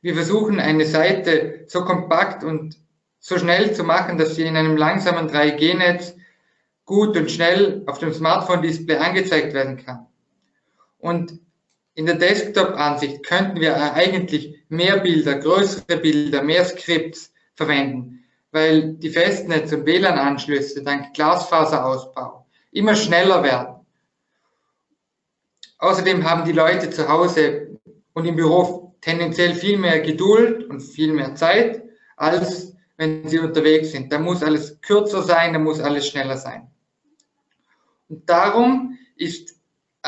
Wir 0.00 0.14
versuchen 0.14 0.58
eine 0.58 0.86
Seite 0.86 1.64
so 1.66 1.84
kompakt 1.84 2.42
und 2.42 2.78
so 3.18 3.38
schnell 3.38 3.74
zu 3.74 3.84
machen, 3.84 4.16
dass 4.16 4.36
sie 4.36 4.44
in 4.44 4.56
einem 4.56 4.76
langsamen 4.76 5.28
3G-Netz 5.28 6.14
gut 6.86 7.16
und 7.16 7.30
schnell 7.30 7.82
auf 7.86 7.98
dem 7.98 8.14
Smartphone-Display 8.14 8.96
angezeigt 8.96 9.52
werden 9.52 9.76
kann. 9.76 10.06
Und 10.98 11.40
in 11.98 12.06
der 12.06 12.14
Desktop-Ansicht 12.14 13.24
könnten 13.24 13.60
wir 13.60 13.92
eigentlich 13.92 14.64
mehr 14.68 14.98
Bilder, 14.98 15.34
größere 15.34 15.96
Bilder, 15.96 16.44
mehr 16.44 16.64
Skripts 16.64 17.32
verwenden, 17.56 18.24
weil 18.52 18.94
die 18.94 19.10
Festnetz- 19.10 19.72
und 19.72 19.84
WLAN-Anschlüsse 19.84 20.84
dank 20.84 21.12
Glasfaserausbau 21.12 22.46
immer 22.70 22.94
schneller 22.94 23.42
werden. 23.42 23.84
Außerdem 25.78 26.22
haben 26.22 26.44
die 26.44 26.52
Leute 26.52 26.88
zu 26.88 27.08
Hause 27.08 27.76
und 28.12 28.26
im 28.26 28.36
Büro 28.36 28.94
tendenziell 29.00 29.54
viel 29.54 29.76
mehr 29.76 29.98
Geduld 29.98 30.70
und 30.70 30.80
viel 30.80 31.12
mehr 31.12 31.34
Zeit, 31.34 31.82
als 32.16 32.76
wenn 32.96 33.26
sie 33.26 33.40
unterwegs 33.40 33.90
sind. 33.90 34.12
Da 34.12 34.20
muss 34.20 34.44
alles 34.44 34.80
kürzer 34.82 35.24
sein, 35.24 35.52
da 35.52 35.58
muss 35.58 35.80
alles 35.80 36.06
schneller 36.06 36.36
sein. 36.36 36.70
Und 38.08 38.30
darum 38.30 38.96
ist 39.16 39.57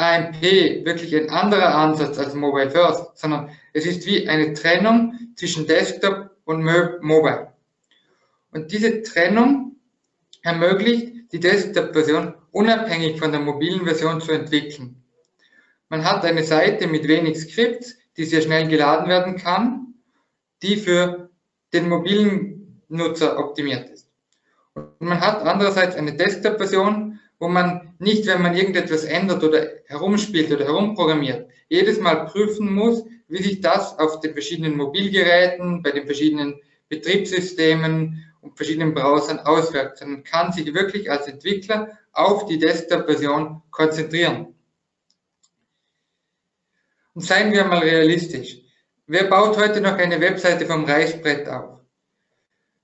AMP 0.00 0.40
wirklich 0.84 1.14
ein 1.14 1.28
anderer 1.28 1.74
Ansatz 1.74 2.18
als 2.18 2.34
Mobile 2.34 2.70
First, 2.70 3.18
sondern 3.18 3.50
es 3.74 3.84
ist 3.84 4.06
wie 4.06 4.28
eine 4.28 4.54
Trennung 4.54 5.14
zwischen 5.36 5.66
Desktop 5.66 6.30
und 6.44 6.62
Mobile. 6.62 7.52
Und 8.50 8.72
diese 8.72 9.02
Trennung 9.02 9.76
ermöglicht 10.42 11.32
die 11.32 11.40
Desktop-Version 11.40 12.34
unabhängig 12.50 13.18
von 13.18 13.30
der 13.30 13.40
mobilen 13.40 13.84
Version 13.84 14.20
zu 14.20 14.32
entwickeln. 14.32 15.02
Man 15.88 16.04
hat 16.04 16.24
eine 16.24 16.44
Seite 16.44 16.86
mit 16.86 17.06
wenig 17.06 17.38
Skripts, 17.38 17.96
die 18.16 18.24
sehr 18.24 18.42
schnell 18.42 18.68
geladen 18.68 19.08
werden 19.08 19.36
kann, 19.36 19.94
die 20.62 20.76
für 20.76 21.30
den 21.72 21.88
mobilen 21.88 22.82
Nutzer 22.88 23.38
optimiert 23.38 23.90
ist. 23.90 24.10
Und 24.74 25.00
man 25.00 25.20
hat 25.20 25.42
andererseits 25.42 25.94
eine 25.94 26.16
Desktop-Version, 26.16 27.19
wo 27.40 27.48
man 27.48 27.94
nicht, 27.98 28.26
wenn 28.26 28.42
man 28.42 28.54
irgendetwas 28.54 29.02
ändert 29.04 29.42
oder 29.42 29.66
herumspielt 29.86 30.52
oder 30.52 30.66
herumprogrammiert, 30.66 31.50
jedes 31.68 31.98
Mal 31.98 32.26
prüfen 32.26 32.72
muss, 32.72 33.04
wie 33.28 33.42
sich 33.42 33.60
das 33.60 33.98
auf 33.98 34.20
den 34.20 34.34
verschiedenen 34.34 34.76
Mobilgeräten, 34.76 35.82
bei 35.82 35.90
den 35.90 36.04
verschiedenen 36.04 36.60
Betriebssystemen 36.88 38.24
und 38.42 38.56
verschiedenen 38.56 38.92
Browsern 38.94 39.38
auswirkt, 39.40 39.98
sondern 39.98 40.22
kann 40.22 40.52
sich 40.52 40.72
wirklich 40.74 41.10
als 41.10 41.28
Entwickler 41.28 41.98
auf 42.12 42.44
die 42.46 42.58
Desktop-Version 42.58 43.62
konzentrieren. 43.70 44.54
Und 47.14 47.22
seien 47.22 47.52
wir 47.52 47.64
mal 47.64 47.78
realistisch. 47.78 48.58
Wer 49.06 49.24
baut 49.24 49.56
heute 49.56 49.80
noch 49.80 49.94
eine 49.94 50.20
Webseite 50.20 50.66
vom 50.66 50.84
Reißbrett 50.84 51.48
auf? 51.48 51.80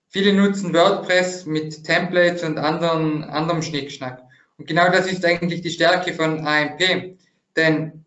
Viele 0.09 0.33
nutzen 0.33 0.73
WordPress 0.73 1.45
mit 1.47 1.85
Templates 1.85 2.43
und 2.43 2.59
anderen, 2.59 3.25
anderem 3.25 3.63
Schnickschnack. 3.63 4.25
Und 4.59 4.67
genau 4.67 4.91
das 4.91 5.11
ist 5.11 5.25
eigentlich 5.25 5.61
die 5.61 5.71
Stärke 5.71 6.15
von 6.15 6.47
AMP. 6.47 7.19
Denn 7.57 8.05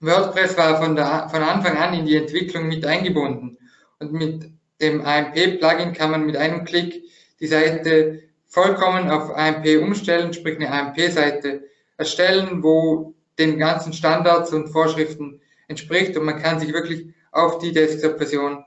WordPress 0.00 0.56
war 0.56 0.82
von, 0.82 0.96
der, 0.96 1.28
von 1.30 1.42
Anfang 1.42 1.76
an 1.76 1.94
in 1.94 2.06
die 2.06 2.16
Entwicklung 2.16 2.68
mit 2.68 2.84
eingebunden. 2.84 3.56
Und 3.98 4.12
mit 4.12 4.50
dem 4.80 5.00
AMP-Plugin 5.00 5.92
kann 5.92 6.10
man 6.10 6.26
mit 6.26 6.36
einem 6.36 6.64
Klick 6.64 7.04
die 7.40 7.46
Seite 7.46 8.22
vollkommen 8.46 9.10
auf 9.10 9.36
AMP 9.36 9.82
umstellen, 9.82 10.32
sprich 10.32 10.56
eine 10.56 10.70
AMP-Seite 10.70 11.64
erstellen, 11.96 12.62
wo 12.62 13.14
den 13.38 13.58
ganzen 13.58 13.92
Standards 13.92 14.52
und 14.52 14.68
Vorschriften 14.68 15.40
entspricht 15.68 16.16
und 16.16 16.24
man 16.24 16.40
kann 16.40 16.60
sich 16.60 16.72
wirklich 16.72 17.06
auf 17.32 17.58
die 17.58 17.72
Desktop-Version 17.72 18.64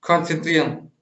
konzentrieren. 0.00 0.92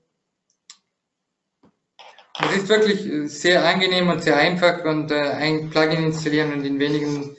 Es 2.41 2.57
ist 2.57 2.69
wirklich 2.69 3.33
sehr 3.33 3.65
angenehm 3.65 4.09
und 4.09 4.23
sehr 4.23 4.37
einfach 4.37 4.85
und 4.85 5.11
äh, 5.11 5.31
ein 5.31 5.71
Plugin 5.71 6.05
installieren 6.05 6.53
und 6.53 6.65
in 6.65 6.79
wenigen, 6.79 7.37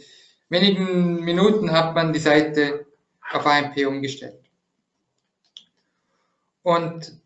wenigen 0.49 1.23
Minuten 1.23 1.71
hat 1.71 1.95
man 1.95 2.11
die 2.11 2.19
Seite 2.19 2.85
auf 3.31 3.45
AMP 3.45 3.77
umgestellt. 3.87 4.39
Und 6.63 7.17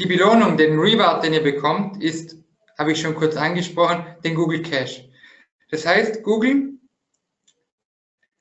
die 0.00 0.06
Belohnung, 0.06 0.56
den 0.56 0.78
Reward, 0.78 1.22
den 1.22 1.34
ihr 1.34 1.42
bekommt, 1.42 2.02
ist, 2.02 2.36
habe 2.78 2.92
ich 2.92 3.00
schon 3.00 3.14
kurz 3.14 3.36
angesprochen, 3.36 4.04
den 4.24 4.34
Google 4.34 4.62
Cache. 4.62 5.10
Das 5.70 5.86
heißt, 5.86 6.22
Google 6.22 6.78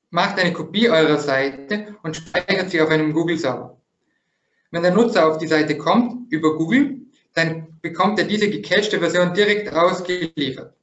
macht 0.10 0.40
eine 0.40 0.54
Kopie 0.54 0.90
eurer 0.90 1.18
Seite 1.18 1.96
und 2.04 2.16
speichert 2.16 2.70
sie 2.70 2.82
auf 2.82 2.90
einem 2.90 3.12
Google-Server. 3.12 3.78
Wenn 4.74 4.82
der 4.82 4.92
Nutzer 4.92 5.28
auf 5.28 5.38
die 5.38 5.46
Seite 5.46 5.78
kommt 5.78 6.34
über 6.34 6.58
Google, 6.58 7.02
dann 7.36 7.80
bekommt 7.84 8.18
er 8.18 8.26
diese 8.26 8.50
gecachete 8.50 8.98
Version 8.98 9.32
direkt 9.32 9.72
ausgeliefert. 9.72 10.74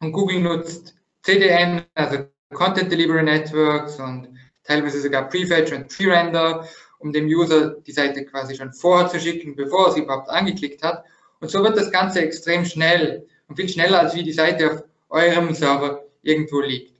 Und 0.00 0.12
Google 0.12 0.40
nutzt 0.40 0.94
CDN, 1.20 1.82
also 1.94 2.24
Content 2.54 2.90
Delivery 2.90 3.22
Networks 3.22 4.00
und 4.00 4.28
teilweise 4.64 5.02
sogar 5.02 5.28
Prefetch 5.28 5.72
und 5.72 5.88
Pre-Render, 5.88 6.66
um 6.98 7.12
dem 7.12 7.26
User 7.26 7.72
die 7.86 7.92
Seite 7.92 8.24
quasi 8.24 8.56
schon 8.56 8.72
vorher 8.72 9.10
zu 9.10 9.20
schicken, 9.20 9.54
bevor 9.54 9.88
er 9.88 9.92
sie 9.92 10.00
überhaupt 10.00 10.30
angeklickt 10.30 10.82
hat. 10.82 11.04
Und 11.40 11.50
so 11.50 11.62
wird 11.62 11.76
das 11.76 11.92
Ganze 11.92 12.22
extrem 12.22 12.64
schnell 12.64 13.26
und 13.46 13.56
viel 13.56 13.68
schneller, 13.68 14.00
als 14.00 14.14
wie 14.14 14.22
die 14.22 14.32
Seite 14.32 14.72
auf 14.72 14.84
eurem 15.10 15.54
Server 15.54 16.02
irgendwo 16.22 16.62
liegt. 16.62 16.96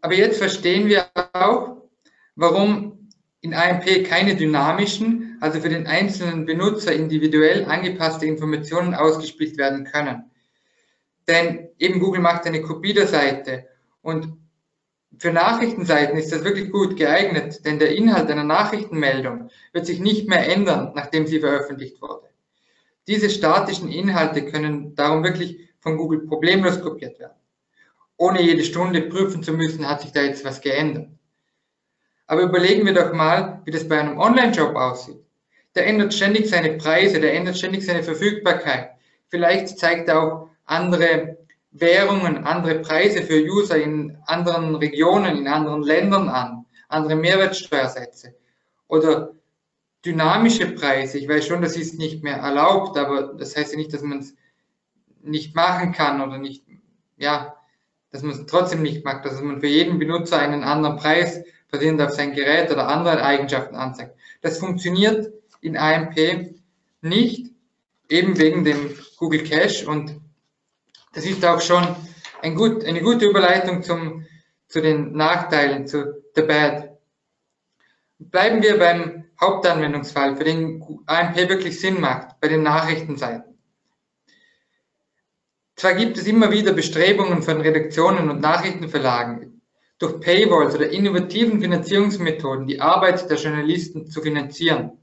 Aber 0.00 0.14
jetzt 0.14 0.38
verstehen 0.38 0.86
wir 0.86 1.06
auch, 1.32 1.88
warum 2.36 3.01
in 3.42 3.54
AMP 3.54 4.04
keine 4.04 4.36
dynamischen, 4.36 5.36
also 5.40 5.60
für 5.60 5.68
den 5.68 5.86
einzelnen 5.86 6.46
Benutzer 6.46 6.92
individuell 6.92 7.64
angepasste 7.66 8.24
Informationen 8.24 8.94
ausgespielt 8.94 9.58
werden 9.58 9.84
können. 9.84 10.30
Denn 11.26 11.68
eben 11.78 12.00
Google 12.00 12.20
macht 12.20 12.46
eine 12.46 12.62
Kopie 12.62 12.94
der 12.94 13.08
Seite 13.08 13.66
und 14.00 14.36
für 15.18 15.32
Nachrichtenseiten 15.32 16.16
ist 16.16 16.32
das 16.32 16.44
wirklich 16.44 16.70
gut 16.70 16.96
geeignet, 16.96 17.64
denn 17.66 17.78
der 17.78 17.94
Inhalt 17.94 18.30
einer 18.30 18.44
Nachrichtenmeldung 18.44 19.50
wird 19.72 19.86
sich 19.86 20.00
nicht 20.00 20.28
mehr 20.28 20.48
ändern, 20.48 20.92
nachdem 20.94 21.26
sie 21.26 21.40
veröffentlicht 21.40 22.00
wurde. 22.00 22.28
Diese 23.08 23.28
statischen 23.28 23.90
Inhalte 23.90 24.46
können 24.46 24.94
darum 24.94 25.24
wirklich 25.24 25.68
von 25.80 25.96
Google 25.96 26.20
problemlos 26.20 26.80
kopiert 26.80 27.18
werden. 27.18 27.36
Ohne 28.16 28.40
jede 28.40 28.62
Stunde 28.62 29.02
prüfen 29.02 29.42
zu 29.42 29.52
müssen, 29.52 29.88
hat 29.88 30.02
sich 30.02 30.12
da 30.12 30.22
jetzt 30.22 30.44
was 30.44 30.60
geändert. 30.60 31.08
Aber 32.26 32.42
überlegen 32.42 32.86
wir 32.86 32.94
doch 32.94 33.12
mal, 33.12 33.60
wie 33.64 33.70
das 33.70 33.88
bei 33.88 34.00
einem 34.00 34.18
Online-Job 34.18 34.74
aussieht. 34.74 35.18
Der 35.74 35.86
ändert 35.86 36.14
ständig 36.14 36.48
seine 36.48 36.74
Preise, 36.74 37.20
der 37.20 37.34
ändert 37.34 37.58
ständig 37.58 37.84
seine 37.84 38.02
Verfügbarkeit. 38.02 38.90
Vielleicht 39.28 39.78
zeigt 39.78 40.08
er 40.08 40.22
auch 40.22 40.50
andere 40.64 41.38
Währungen, 41.70 42.44
andere 42.44 42.80
Preise 42.80 43.22
für 43.22 43.42
User 43.42 43.76
in 43.76 44.18
anderen 44.26 44.74
Regionen, 44.74 45.36
in 45.38 45.48
anderen 45.48 45.82
Ländern 45.82 46.28
an, 46.28 46.66
andere 46.88 47.16
Mehrwertsteuersätze 47.16 48.34
oder 48.88 49.32
dynamische 50.04 50.66
Preise. 50.72 51.18
Ich 51.18 51.28
weiß 51.28 51.46
schon, 51.46 51.62
das 51.62 51.76
ist 51.76 51.98
nicht 51.98 52.22
mehr 52.22 52.36
erlaubt, 52.36 52.98
aber 52.98 53.34
das 53.34 53.56
heißt 53.56 53.72
ja 53.72 53.78
nicht, 53.78 53.94
dass 53.94 54.02
man 54.02 54.18
es 54.18 54.34
nicht 55.22 55.54
machen 55.54 55.92
kann 55.92 56.20
oder 56.20 56.38
nicht, 56.38 56.66
ja, 57.16 57.56
dass 58.10 58.22
man 58.22 58.32
es 58.32 58.46
trotzdem 58.46 58.82
nicht 58.82 59.04
macht, 59.04 59.24
dass 59.24 59.40
man 59.40 59.60
für 59.60 59.68
jeden 59.68 59.98
Benutzer 59.98 60.38
einen 60.38 60.64
anderen 60.64 60.96
Preis 60.96 61.42
basierend 61.72 62.02
auf 62.02 62.10
sein 62.10 62.34
Gerät 62.34 62.70
oder 62.70 62.86
andere 62.86 63.24
Eigenschaften 63.24 63.74
anzeigt. 63.74 64.14
Das 64.42 64.58
funktioniert 64.58 65.32
in 65.62 65.76
AMP 65.76 66.54
nicht, 67.00 67.50
eben 68.08 68.38
wegen 68.38 68.62
dem 68.62 68.94
Google 69.16 69.42
Cache 69.42 69.86
und 69.86 70.20
das 71.14 71.24
ist 71.24 71.44
auch 71.44 71.60
schon 71.60 71.84
ein 72.42 72.54
gut, 72.54 72.84
eine 72.84 73.00
gute 73.00 73.24
Überleitung 73.24 73.82
zum, 73.82 74.26
zu 74.68 74.82
den 74.82 75.12
Nachteilen, 75.12 75.86
zu 75.86 76.22
The 76.34 76.42
Bad. 76.42 76.90
Bleiben 78.18 78.62
wir 78.62 78.78
beim 78.78 79.24
Hauptanwendungsfall, 79.40 80.36
für 80.36 80.44
den 80.44 80.84
AMP 81.06 81.36
wirklich 81.36 81.80
Sinn 81.80 82.00
macht, 82.00 82.38
bei 82.40 82.48
den 82.48 82.62
Nachrichtenseiten. 82.62 83.58
Zwar 85.74 85.94
gibt 85.94 86.18
es 86.18 86.26
immer 86.26 86.50
wieder 86.52 86.74
Bestrebungen 86.74 87.42
von 87.42 87.60
Redaktionen 87.60 88.28
und 88.28 88.40
Nachrichtenverlagen, 88.40 89.51
durch 90.02 90.20
Paywalls 90.20 90.74
oder 90.74 90.90
innovativen 90.90 91.60
Finanzierungsmethoden 91.60 92.66
die 92.66 92.80
Arbeit 92.80 93.30
der 93.30 93.36
Journalisten 93.36 94.06
zu 94.08 94.20
finanzieren. 94.20 94.98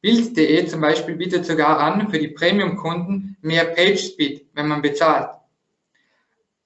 Bild.de 0.00 0.66
zum 0.66 0.80
Beispiel 0.80 1.16
bietet 1.16 1.44
sogar 1.44 1.80
an, 1.80 2.10
für 2.10 2.18
die 2.18 2.28
Premium-Kunden 2.28 3.36
mehr 3.42 3.64
Page-Speed, 3.64 4.46
wenn 4.54 4.68
man 4.68 4.82
bezahlt. 4.82 5.30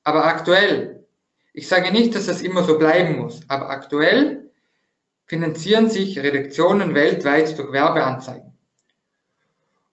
Aber 0.04 0.24
aktuell, 0.24 1.06
ich 1.52 1.66
sage 1.66 1.92
nicht, 1.92 2.14
dass 2.14 2.26
das 2.26 2.42
immer 2.42 2.64
so 2.64 2.78
bleiben 2.78 3.18
muss, 3.18 3.40
aber 3.48 3.70
aktuell 3.70 4.50
finanzieren 5.26 5.88
sich 5.88 6.18
Redaktionen 6.18 6.94
weltweit 6.94 7.56
durch 7.58 7.72
Werbeanzeigen. 7.72 8.52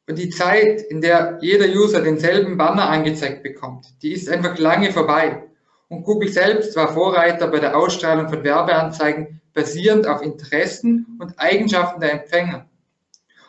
Und 0.07 0.17
die 0.17 0.29
Zeit, 0.29 0.81
in 0.81 1.01
der 1.01 1.37
jeder 1.41 1.67
User 1.67 2.01
denselben 2.01 2.57
Banner 2.57 2.89
angezeigt 2.89 3.43
bekommt, 3.43 3.87
die 4.01 4.13
ist 4.13 4.29
einfach 4.29 4.57
lange 4.57 4.91
vorbei. 4.93 5.43
Und 5.89 6.03
Google 6.03 6.29
selbst 6.29 6.75
war 6.75 6.93
Vorreiter 6.93 7.47
bei 7.47 7.59
der 7.59 7.77
Ausstrahlung 7.77 8.29
von 8.29 8.43
Werbeanzeigen 8.43 9.41
basierend 9.53 10.05
auf 10.05 10.21
Interessen 10.21 11.17
und 11.19 11.39
Eigenschaften 11.39 12.01
der 12.01 12.21
Empfänger. 12.21 12.69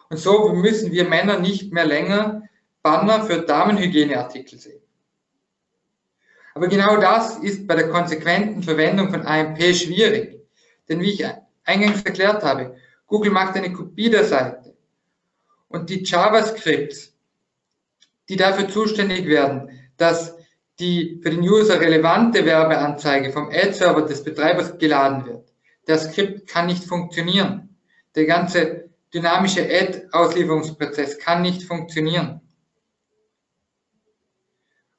Und 0.09 0.19
so 0.19 0.53
müssen 0.55 0.93
wir 0.93 1.09
Männer 1.09 1.39
nicht 1.39 1.73
mehr 1.73 1.85
länger 1.85 2.43
Banner 2.83 3.25
für 3.25 3.43
Damenhygieneartikel 3.43 4.59
sehen. 4.59 4.81
Aber 6.55 6.69
genau 6.69 6.97
das 6.97 7.39
ist 7.39 7.67
bei 7.67 7.75
der 7.75 7.91
konsequenten 7.91 8.63
Verwendung 8.63 9.11
von 9.11 9.27
AMP 9.27 9.59
schwierig. 9.75 10.41
Denn 10.89 11.01
wie 11.01 11.13
ich 11.13 11.27
eingangs 11.65 12.03
erklärt 12.03 12.43
habe, 12.43 12.77
Google 13.07 13.31
macht 13.31 13.57
eine 13.57 13.73
Kopie 13.73 14.11
der 14.11 14.25
Seite. 14.25 14.75
Und 15.69 15.91
die 15.91 16.03
JavaScripts, 16.03 17.15
die 18.29 18.37
dafür 18.37 18.69
zuständig 18.69 19.27
werden, 19.27 19.71
dass 19.99 20.38
die 20.79 21.21
für 21.23 21.31
den 21.31 21.41
User 21.41 21.81
relevante 21.81 22.45
Werbeanzeige 22.45 23.33
vom 23.33 23.49
Ad-Server 23.49 24.03
des 24.03 24.23
Betreibers 24.23 24.79
geladen 24.79 25.27
wird. 25.27 25.53
Der 25.87 25.99
Skript 25.99 26.47
kann 26.49 26.67
nicht 26.67 26.85
funktionieren. 26.85 27.77
Der 28.15 28.27
ganze 28.27 28.91
dynamische 29.13 29.63
Ad-Auslieferungsprozess 29.63 31.19
kann 31.19 31.43
nicht 31.43 31.65
funktionieren. 31.65 32.41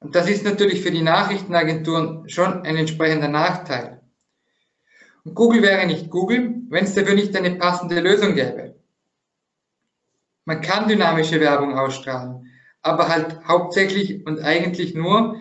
Und 0.00 0.14
das 0.14 0.28
ist 0.28 0.44
natürlich 0.44 0.82
für 0.82 0.90
die 0.90 1.02
Nachrichtenagenturen 1.02 2.28
schon 2.28 2.62
ein 2.62 2.76
entsprechender 2.76 3.28
Nachteil. 3.28 4.00
Und 5.24 5.34
Google 5.34 5.62
wäre 5.62 5.86
nicht 5.86 6.10
Google, 6.10 6.54
wenn 6.70 6.84
es 6.84 6.94
dafür 6.94 7.14
nicht 7.14 7.36
eine 7.36 7.56
passende 7.56 8.00
Lösung 8.00 8.34
gäbe. 8.34 8.74
Man 10.46 10.62
kann 10.62 10.88
dynamische 10.88 11.38
Werbung 11.38 11.78
ausstrahlen, 11.78 12.50
aber 12.82 13.08
halt 13.08 13.44
hauptsächlich 13.46 14.26
und 14.26 14.40
eigentlich 14.40 14.94
nur 14.94 15.36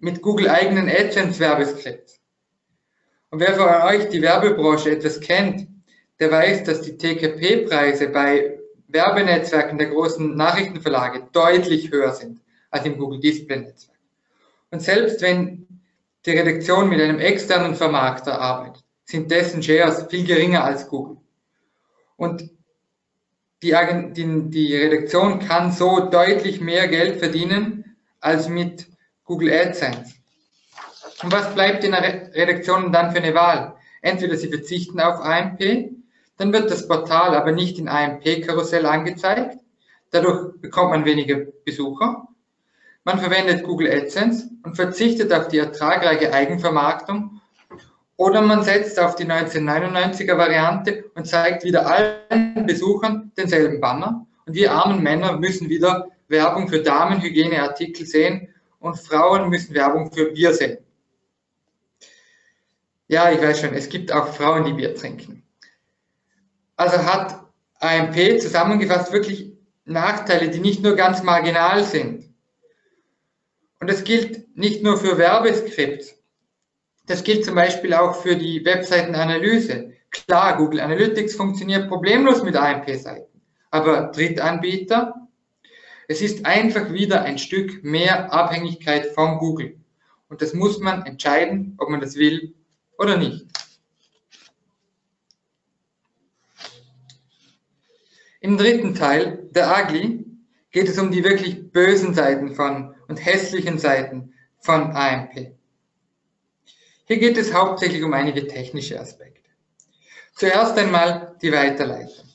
mit 0.00 0.22
Google 0.22 0.48
eigenen 0.48 0.88
AdSense-Werbeskripts. 0.88 2.20
Und 3.30 3.40
wer 3.40 3.54
von 3.54 3.68
euch 3.68 4.08
die 4.08 4.22
Werbebranche 4.22 4.90
etwas 4.90 5.20
kennt, 5.20 5.68
der 6.18 6.30
weiß, 6.30 6.64
dass 6.64 6.82
die 6.82 6.96
TKP-Preise 6.96 8.08
bei 8.08 8.58
Werbenetzwerken 8.88 9.78
der 9.78 9.88
großen 9.88 10.36
Nachrichtenverlage 10.36 11.28
deutlich 11.32 11.90
höher 11.90 12.12
sind 12.12 12.40
als 12.70 12.84
im 12.86 12.98
Google 12.98 13.20
Display 13.20 13.60
Netzwerk. 13.60 13.98
Und 14.70 14.80
selbst 14.80 15.22
wenn 15.22 15.66
die 16.26 16.32
Redaktion 16.32 16.88
mit 16.88 17.00
einem 17.00 17.18
externen 17.18 17.74
Vermarkter 17.74 18.40
arbeitet, 18.40 18.84
sind 19.04 19.30
dessen 19.30 19.62
Shares 19.62 20.06
viel 20.08 20.26
geringer 20.26 20.64
als 20.64 20.88
Google. 20.88 21.16
Und 22.16 22.50
die, 23.62 23.74
die, 24.12 24.50
die 24.50 24.76
Redaktion 24.76 25.38
kann 25.40 25.72
so 25.72 26.00
deutlich 26.00 26.60
mehr 26.60 26.88
Geld 26.88 27.18
verdienen 27.18 27.96
als 28.20 28.48
mit 28.48 28.89
Google 29.30 29.52
AdSense. 29.52 30.14
Und 31.22 31.30
was 31.30 31.54
bleibt 31.54 31.84
in 31.84 31.92
der 31.92 32.34
Redaktion 32.34 32.90
dann 32.90 33.12
für 33.12 33.18
eine 33.18 33.32
Wahl? 33.32 33.76
Entweder 34.02 34.36
sie 34.36 34.48
verzichten 34.48 34.98
auf 34.98 35.20
AMP, 35.20 35.60
dann 36.36 36.52
wird 36.52 36.68
das 36.68 36.88
Portal 36.88 37.36
aber 37.36 37.52
nicht 37.52 37.78
in 37.78 37.88
AMP-Karussell 37.88 38.86
angezeigt, 38.86 39.58
dadurch 40.10 40.60
bekommt 40.60 40.90
man 40.90 41.04
weniger 41.04 41.46
Besucher. 41.64 42.26
Man 43.04 43.20
verwendet 43.20 43.62
Google 43.62 43.88
AdSense 43.92 44.50
und 44.64 44.74
verzichtet 44.74 45.32
auf 45.32 45.46
die 45.46 45.58
ertragreiche 45.58 46.32
Eigenvermarktung 46.32 47.40
oder 48.16 48.42
man 48.42 48.64
setzt 48.64 48.98
auf 48.98 49.14
die 49.14 49.26
1999er 49.26 50.36
Variante 50.36 51.04
und 51.14 51.28
zeigt 51.28 51.62
wieder 51.62 51.86
allen 51.86 52.66
Besuchern 52.66 53.30
denselben 53.36 53.80
Banner 53.80 54.26
und 54.44 54.54
wir 54.54 54.72
armen 54.72 55.04
Männer 55.04 55.36
müssen 55.38 55.68
wieder 55.68 56.08
Werbung 56.26 56.68
für 56.68 56.82
Damenhygieneartikel 56.82 58.06
sehen 58.06 58.49
und 58.80 58.98
Frauen 58.98 59.48
müssen 59.48 59.74
Werbung 59.74 60.10
für 60.12 60.32
Bier 60.32 60.52
sehen. 60.52 60.78
Ja, 63.06 63.30
ich 63.30 63.40
weiß 63.40 63.60
schon, 63.60 63.74
es 63.74 63.88
gibt 63.88 64.12
auch 64.12 64.34
Frauen, 64.34 64.64
die 64.64 64.72
Bier 64.72 64.94
trinken. 64.94 65.44
Also 66.76 66.98
hat 66.98 67.44
AMP 67.80 68.40
zusammengefasst 68.40 69.12
wirklich 69.12 69.52
Nachteile, 69.84 70.48
die 70.48 70.60
nicht 70.60 70.82
nur 70.82 70.96
ganz 70.96 71.22
marginal 71.22 71.84
sind. 71.84 72.32
Und 73.80 73.90
das 73.90 74.04
gilt 74.04 74.56
nicht 74.56 74.82
nur 74.82 74.98
für 74.98 75.18
Werbeskripts. 75.18 76.14
Das 77.06 77.24
gilt 77.24 77.44
zum 77.44 77.54
Beispiel 77.54 77.94
auch 77.94 78.14
für 78.14 78.36
die 78.36 78.64
Webseitenanalyse. 78.64 79.92
Klar, 80.10 80.56
Google 80.58 80.80
Analytics 80.80 81.34
funktioniert 81.34 81.88
problemlos 81.88 82.42
mit 82.42 82.56
AMP-Seiten. 82.56 83.40
Aber 83.70 84.10
Drittanbieter 84.12 85.19
es 86.10 86.20
ist 86.20 86.44
einfach 86.44 86.92
wieder 86.92 87.22
ein 87.22 87.38
Stück 87.38 87.84
mehr 87.84 88.32
Abhängigkeit 88.32 89.14
von 89.14 89.38
Google. 89.38 89.78
Und 90.28 90.42
das 90.42 90.54
muss 90.54 90.80
man 90.80 91.06
entscheiden, 91.06 91.76
ob 91.78 91.88
man 91.88 92.00
das 92.00 92.16
will 92.16 92.52
oder 92.98 93.16
nicht. 93.16 93.46
Im 98.40 98.58
dritten 98.58 98.96
Teil, 98.96 99.48
der 99.52 99.70
Ugly, 99.70 100.26
geht 100.72 100.88
es 100.88 100.98
um 100.98 101.12
die 101.12 101.22
wirklich 101.22 101.70
bösen 101.70 102.12
Seiten 102.12 102.56
von 102.56 102.92
und 103.06 103.24
hässlichen 103.24 103.78
Seiten 103.78 104.34
von 104.58 104.90
AMP. 104.90 105.54
Hier 107.04 107.18
geht 107.18 107.38
es 107.38 107.54
hauptsächlich 107.54 108.02
um 108.02 108.14
einige 108.14 108.48
technische 108.48 108.98
Aspekte. 108.98 109.48
Zuerst 110.34 110.76
einmal 110.76 111.36
die 111.40 111.52
Weiterleitung. 111.52 112.26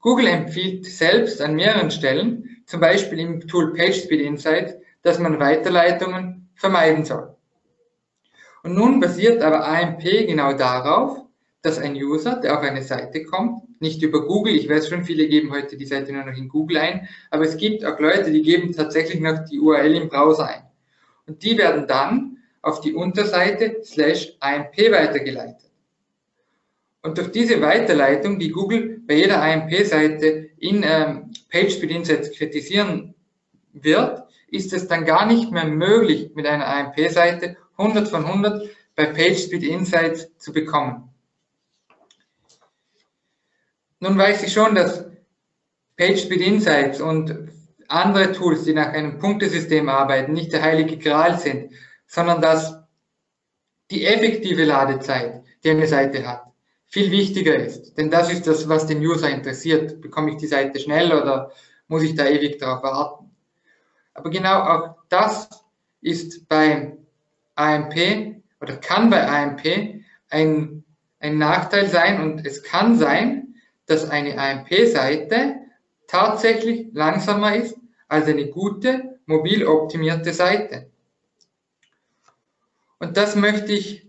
Google 0.00 0.26
empfiehlt 0.26 0.86
selbst 0.86 1.40
an 1.40 1.54
mehreren 1.54 1.92
Stellen, 1.92 2.59
zum 2.70 2.78
Beispiel 2.78 3.18
im 3.18 3.40
Tool 3.48 3.74
PageSpeed 3.74 4.20
Insights, 4.20 4.74
dass 5.02 5.18
man 5.18 5.40
Weiterleitungen 5.40 6.48
vermeiden 6.54 7.04
soll. 7.04 7.34
Und 8.62 8.74
nun 8.74 9.00
basiert 9.00 9.42
aber 9.42 9.66
AMP 9.66 10.02
genau 10.02 10.52
darauf, 10.52 11.18
dass 11.62 11.78
ein 11.78 11.96
User, 11.96 12.36
der 12.36 12.56
auf 12.56 12.62
eine 12.62 12.84
Seite 12.84 13.24
kommt, 13.24 13.64
nicht 13.80 14.02
über 14.02 14.24
Google, 14.24 14.54
ich 14.54 14.68
weiß 14.68 14.88
schon, 14.88 15.02
viele 15.02 15.26
geben 15.26 15.50
heute 15.50 15.76
die 15.76 15.84
Seite 15.84 16.12
nur 16.12 16.24
noch 16.24 16.36
in 16.36 16.48
Google 16.48 16.78
ein, 16.78 17.08
aber 17.30 17.44
es 17.44 17.56
gibt 17.56 17.84
auch 17.84 17.98
Leute, 17.98 18.30
die 18.30 18.42
geben 18.42 18.72
tatsächlich 18.72 19.20
noch 19.20 19.44
die 19.50 19.58
URL 19.58 19.96
im 19.96 20.08
Browser 20.08 20.46
ein. 20.46 20.62
Und 21.26 21.42
die 21.42 21.58
werden 21.58 21.88
dann 21.88 22.36
auf 22.62 22.80
die 22.80 22.94
Unterseite 22.94 23.80
slash 23.82 24.36
AMP 24.38 24.76
weitergeleitet. 24.92 25.70
Und 27.02 27.18
durch 27.18 27.32
diese 27.32 27.60
Weiterleitung, 27.60 28.38
die 28.38 28.50
Google 28.50 29.00
bei 29.06 29.14
jeder 29.14 29.42
AMP-Seite 29.42 30.49
in 30.60 30.84
ähm, 30.84 31.32
PageSpeed 31.50 31.90
Insights 31.90 32.30
kritisieren 32.36 33.14
wird, 33.72 34.22
ist 34.48 34.72
es 34.72 34.86
dann 34.86 35.04
gar 35.04 35.26
nicht 35.26 35.50
mehr 35.50 35.64
möglich, 35.64 36.30
mit 36.34 36.46
einer 36.46 36.66
AMP-Seite 36.66 37.56
100 37.76 38.08
von 38.08 38.24
100 38.24 38.70
bei 38.94 39.06
PageSpeed 39.06 39.62
Insights 39.62 40.28
zu 40.38 40.52
bekommen. 40.52 41.08
Nun 44.00 44.16
weiß 44.16 44.42
ich 44.42 44.52
schon, 44.52 44.74
dass 44.74 45.06
PageSpeed 45.96 46.40
Insights 46.40 47.00
und 47.00 47.50
andere 47.88 48.32
Tools, 48.32 48.64
die 48.64 48.74
nach 48.74 48.92
einem 48.92 49.18
Punktesystem 49.18 49.88
arbeiten, 49.88 50.32
nicht 50.32 50.52
der 50.52 50.62
heilige 50.62 50.98
Gral 50.98 51.38
sind, 51.38 51.72
sondern 52.06 52.40
dass 52.40 52.76
die 53.90 54.04
effektive 54.06 54.64
Ladezeit, 54.64 55.42
die 55.64 55.70
eine 55.70 55.86
Seite 55.86 56.26
hat, 56.26 56.49
viel 56.90 57.10
wichtiger 57.10 57.56
ist. 57.56 57.96
Denn 57.96 58.10
das 58.10 58.30
ist 58.32 58.46
das, 58.46 58.68
was 58.68 58.86
den 58.86 58.98
User 58.98 59.30
interessiert. 59.30 60.00
Bekomme 60.00 60.32
ich 60.32 60.36
die 60.36 60.48
Seite 60.48 60.78
schnell 60.78 61.12
oder 61.12 61.52
muss 61.88 62.02
ich 62.02 62.14
da 62.14 62.26
ewig 62.26 62.58
darauf 62.58 62.82
warten? 62.82 63.30
Aber 64.12 64.28
genau 64.28 64.60
auch 64.60 64.96
das 65.08 65.48
ist 66.02 66.48
bei 66.48 66.96
AMP 67.54 68.42
oder 68.60 68.76
kann 68.76 69.08
bei 69.08 69.26
AMP 69.26 70.02
ein, 70.30 70.84
ein 71.20 71.38
Nachteil 71.38 71.88
sein 71.88 72.20
und 72.20 72.44
es 72.44 72.62
kann 72.62 72.98
sein, 72.98 73.54
dass 73.86 74.08
eine 74.08 74.38
AMP-Seite 74.38 75.56
tatsächlich 76.06 76.88
langsamer 76.92 77.56
ist 77.56 77.76
als 78.08 78.26
eine 78.26 78.48
gute, 78.48 79.18
mobil 79.26 79.64
optimierte 79.64 80.32
Seite. 80.32 80.90
Und 82.98 83.16
das 83.16 83.36
möchte 83.36 83.72
ich 83.72 84.06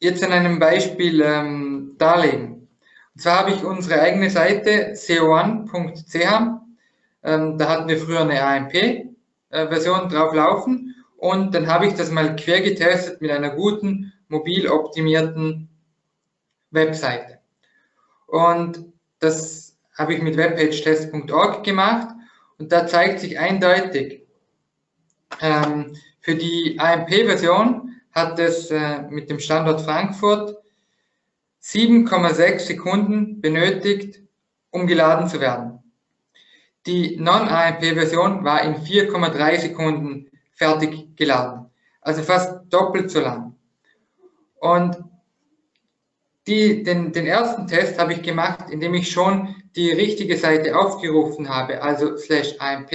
jetzt 0.00 0.22
an 0.24 0.32
einem 0.32 0.58
Beispiel 0.58 1.20
ähm, 1.20 1.61
darlegen. 2.02 2.68
Und 3.14 3.20
zwar 3.20 3.38
habe 3.38 3.50
ich 3.52 3.64
unsere 3.64 4.00
eigene 4.00 4.30
Seite 4.30 4.92
co1.ch. 4.94 6.58
Ähm, 7.24 7.58
da 7.58 7.68
hatten 7.68 7.88
wir 7.88 7.98
früher 7.98 8.22
eine 8.22 8.42
AMP-Version 8.42 10.08
drauf 10.08 10.34
laufen 10.34 10.94
und 11.16 11.54
dann 11.54 11.68
habe 11.68 11.86
ich 11.86 11.94
das 11.94 12.10
mal 12.10 12.34
quer 12.34 12.62
getestet 12.62 13.20
mit 13.20 13.30
einer 13.30 13.50
guten, 13.50 14.12
mobil 14.28 14.68
optimierten 14.68 15.68
Webseite. 16.72 17.38
Und 18.26 18.86
das 19.20 19.76
habe 19.96 20.14
ich 20.14 20.22
mit 20.22 20.36
webpagetest.org 20.36 21.62
gemacht 21.62 22.08
und 22.58 22.72
da 22.72 22.86
zeigt 22.86 23.20
sich 23.20 23.38
eindeutig, 23.38 24.26
ähm, 25.40 25.94
für 26.20 26.34
die 26.34 26.76
AMP-Version 26.78 28.00
hat 28.12 28.38
es 28.38 28.70
äh, 28.70 29.02
mit 29.10 29.30
dem 29.30 29.38
Standort 29.38 29.80
Frankfurt 29.80 30.56
7,6 31.62 32.58
Sekunden 32.58 33.40
benötigt, 33.40 34.20
um 34.70 34.86
geladen 34.86 35.28
zu 35.28 35.40
werden. 35.40 35.78
Die 36.86 37.16
Non-AMP-Version 37.16 38.44
war 38.44 38.62
in 38.62 38.74
4,3 38.74 39.60
Sekunden 39.60 40.30
fertig 40.52 41.16
geladen, 41.16 41.70
also 42.00 42.22
fast 42.22 42.72
doppelt 42.72 43.10
so 43.10 43.20
lang. 43.20 43.54
Und 44.56 44.96
die, 46.48 46.82
den, 46.82 47.12
den 47.12 47.26
ersten 47.26 47.68
Test 47.68 48.00
habe 48.00 48.14
ich 48.14 48.22
gemacht, 48.22 48.68
indem 48.70 48.94
ich 48.94 49.10
schon 49.10 49.54
die 49.76 49.92
richtige 49.92 50.36
Seite 50.36 50.76
aufgerufen 50.76 51.48
habe, 51.48 51.80
also 51.80 52.16
slash 52.16 52.56
AMP. 52.58 52.90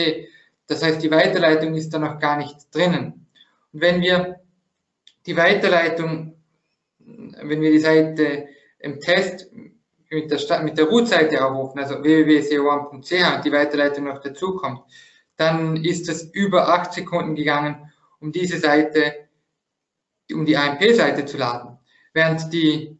Das 0.67 0.83
heißt, 0.83 1.01
die 1.01 1.11
Weiterleitung 1.11 1.73
ist 1.75 1.93
da 1.93 1.99
noch 1.99 2.19
gar 2.19 2.37
nicht 2.37 2.73
drinnen. 2.75 3.27
Und 3.71 3.81
wenn 3.81 4.01
wir 4.01 4.41
die 5.25 5.37
Weiterleitung, 5.37 6.35
wenn 6.99 7.61
wir 7.61 7.71
die 7.71 7.79
Seite 7.79 8.47
im 8.79 8.99
Test 8.99 9.51
mit 10.09 10.31
der, 10.31 10.63
mit 10.63 10.77
der 10.77 10.85
Root-Seite 10.85 11.43
aufrufen, 11.43 11.79
also 11.79 12.01
www.co1.ch 12.01 13.35
und 13.35 13.45
die 13.45 13.51
Weiterleitung 13.51 14.05
noch 14.05 14.21
dazu 14.21 14.55
kommt, 14.55 14.81
dann 15.35 15.83
ist 15.83 16.09
es 16.09 16.23
über 16.33 16.69
acht 16.69 16.93
Sekunden 16.93 17.35
gegangen, 17.35 17.91
um 18.19 18.31
diese 18.31 18.57
Seite, 18.57 19.27
um 20.31 20.45
die 20.45 20.57
AMP-Seite 20.57 21.25
zu 21.25 21.37
laden. 21.37 21.77
Während 22.13 22.51
die 22.51 22.97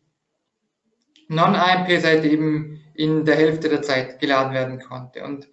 Non-AMP-Seite 1.30 2.28
eben 2.28 2.82
in 2.94 3.26
der 3.26 3.36
Hälfte 3.36 3.70
der 3.70 3.82
Zeit 3.82 4.20
geladen 4.20 4.54
werden 4.54 4.80
konnte. 4.80 5.24
Und 5.24 5.48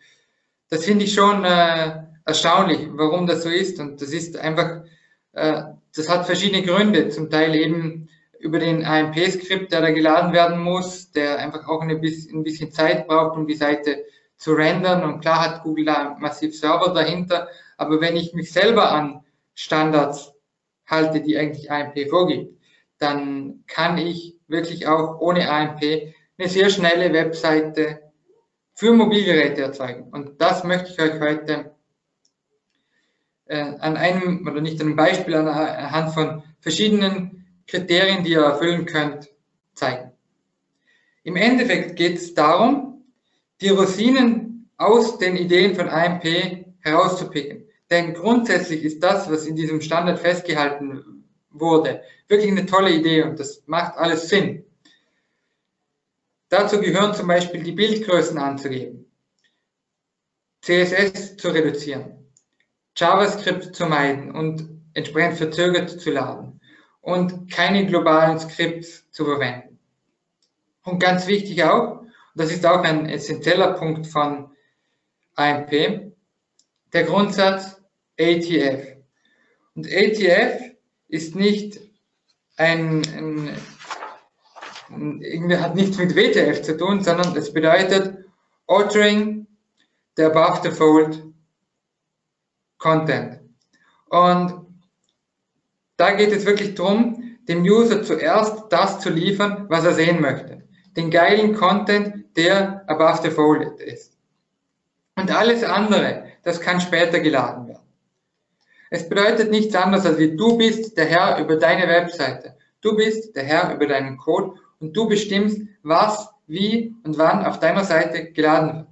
das 0.69 0.85
finde 0.85 1.05
ich 1.05 1.15
schon 1.15 1.45
äh, 1.45 2.03
erstaunlich, 2.25 2.89
warum 2.93 3.27
das 3.27 3.43
so 3.43 3.49
ist. 3.49 3.81
Und 3.81 4.01
das 4.01 4.11
ist 4.11 4.37
einfach, 4.37 4.85
äh, 5.33 5.63
das 5.95 6.09
hat 6.09 6.27
verschiedene 6.27 6.63
Gründe. 6.63 7.09
Zum 7.09 7.31
Teil 7.31 7.55
eben 7.55 8.04
über 8.45 8.59
den 8.59 8.85
AMP-Skript, 8.85 9.73
der 9.73 9.81
da 9.81 9.91
geladen 9.91 10.35
werden 10.35 10.59
muss, 10.59 11.11
der 11.11 11.39
einfach 11.39 11.67
auch 11.67 11.81
ein 11.81 11.99
bisschen 11.99 12.73
Zeit 12.73 13.09
braucht, 13.09 13.39
um 13.39 13.47
die 13.47 13.55
Seite 13.55 14.05
zu 14.37 14.53
rendern. 14.53 15.03
Und 15.03 15.21
klar 15.21 15.41
hat 15.41 15.63
Google 15.63 15.87
da 15.87 16.15
massiv 16.21 16.55
Server 16.55 16.93
dahinter. 16.93 17.49
Aber 17.79 18.03
wenn 18.03 18.17
ich 18.17 18.35
mich 18.35 18.53
selber 18.53 18.93
an 18.93 19.25
Standards 19.55 20.35
halte, 20.85 21.23
die 21.23 21.39
eigentlich 21.39 21.71
AMP 21.71 22.11
vorgibt, 22.11 22.61
dann 22.99 23.65
kann 23.67 23.97
ich 23.97 24.37
wirklich 24.47 24.87
auch 24.87 25.21
ohne 25.21 25.51
AMP 25.51 25.83
eine 26.37 26.49
sehr 26.49 26.69
schnelle 26.69 27.15
Webseite 27.15 28.13
für 28.75 28.93
Mobilgeräte 28.93 29.63
erzeugen. 29.63 30.11
Und 30.13 30.43
das 30.43 30.65
möchte 30.65 30.93
ich 30.93 31.01
euch 31.01 31.19
heute 31.19 31.75
äh, 33.47 33.57
an 33.57 33.97
einem, 33.97 34.47
oder 34.47 34.61
nicht 34.61 34.83
an 34.83 34.89
einem 34.89 34.97
Beispiel, 34.97 35.35
anhand 35.35 36.13
von 36.13 36.43
verschiedenen 36.61 37.44
Kriterien, 37.67 38.25
die 38.25 38.33
ihr 38.33 38.43
erfüllen 38.43 38.87
könnt, 38.87 39.29
zeigen. 39.75 40.13
Im 41.23 41.37
Endeffekt 41.37 41.97
geht 41.97 42.19
es 42.19 42.35
darum, 42.35 43.05
die 43.61 43.71
Rosinen 43.71 44.71
aus 44.77 45.19
den 45.19 45.37
Ideen 45.37 45.75
von 45.75 45.89
AMP 45.89 46.25
herauszupicken. 46.81 47.67
Denn 47.91 48.15
grundsätzlich 48.15 48.85
ist 48.85 49.03
das, 49.03 49.31
was 49.31 49.47
in 49.47 49.57
diesem 49.57 49.81
Standard 49.81 50.19
festgehalten 50.19 51.25
wurde, 51.51 52.03
wirklich 52.29 52.51
eine 52.51 52.67
tolle 52.67 52.93
Idee 52.93 53.23
und 53.23 53.39
das 53.39 53.63
macht 53.67 53.97
alles 53.97 54.29
Sinn. 54.29 54.65
Dazu 56.49 56.81
gehören 56.81 57.15
zum 57.15 57.27
Beispiel 57.27 57.63
die 57.63 57.73
Bildgrößen 57.73 58.37
anzugeben, 58.39 59.07
CSS 60.63 61.37
zu 61.37 61.49
reduzieren, 61.49 62.31
JavaScript 62.97 63.75
zu 63.75 63.87
meiden 63.87 64.31
und 64.31 64.69
entsprechend 64.95 65.39
verzögert 65.39 65.91
zu 65.91 66.11
laden 66.11 66.61
und 67.05 67.51
keine 67.51 67.87
globalen 67.87 68.39
Skripts 68.39 69.11
zu 69.11 69.27
verwenden. 69.27 69.79
Und 70.85 70.99
ganz 70.99 71.27
wichtig 71.27 71.63
auch, 71.63 72.03
das 72.35 72.51
ist 72.51 72.65
auch 72.65 72.83
ein 72.83 73.07
essentieller 73.07 73.75
Punkt 73.75 74.07
von 74.07 74.51
AMP, 75.37 76.13
der 76.93 77.05
Grundsatz 77.05 77.81
ATF. 78.19 78.97
Und 79.75 79.87
ATF 79.87 80.75
ist 81.09 81.37
nicht 81.37 81.79
ein, 82.57 83.03
ein 83.17 83.57
irgendwie 85.21 85.57
hat 85.59 85.75
nichts 85.75 85.99
mit 85.99 86.15
WTF 86.15 86.63
zu 86.63 86.77
tun, 86.77 87.03
sondern 87.03 87.37
es 87.37 87.53
bedeutet 87.53 88.25
Altering 88.67 89.47
the 90.17 90.25
above 90.25 90.71
fold 90.73 91.23
Content. 92.79 93.41
Und 94.09 94.64
da 95.97 96.13
geht 96.13 96.33
es 96.33 96.47
wirklich 96.47 96.75
darum, 96.75 97.37
dem 97.49 97.63
User 97.63 98.03
zuerst 98.03 98.65
das 98.71 99.01
zu 99.01 99.11
liefern, 99.11 99.67
was 99.69 99.85
er 99.85 99.93
sehen 99.93 100.21
möchte. 100.21 100.63
Den 100.97 101.11
geilen 101.11 101.55
Content, 101.55 102.37
der 102.37 102.89
above 102.89 103.21
the 103.23 103.31
fold 103.31 103.81
ist. 103.81 104.17
Und 105.17 105.31
alles 105.31 105.63
andere, 105.63 106.25
das 106.43 106.61
kann 106.61 106.81
später 106.81 107.21
geladen 107.21 107.69
werden. 107.69 107.83
Es 108.91 109.09
bedeutet 109.09 109.51
nichts 109.51 109.75
anderes, 109.75 110.07
als 110.07 110.19
wie 110.19 110.37
du 110.37 110.57
bist 110.57 110.97
der 110.97 111.07
Herr 111.07 111.39
über 111.39 111.57
deine 111.57 111.89
Webseite. 111.89 112.57
Du 112.81 112.97
bist 112.97 113.35
der 113.35 113.45
Herr 113.45 113.75
über 113.75 113.87
deinen 113.87 114.17
Code 114.17 114.59
und 114.81 114.97
du 114.97 115.09
bestimmst, 115.09 115.61
was, 115.83 116.31
wie 116.47 116.95
und 117.05 117.19
wann 117.19 117.45
auf 117.45 117.59
deiner 117.59 117.85
Seite 117.85 118.33
geladen 118.33 118.75
wird. 118.75 118.89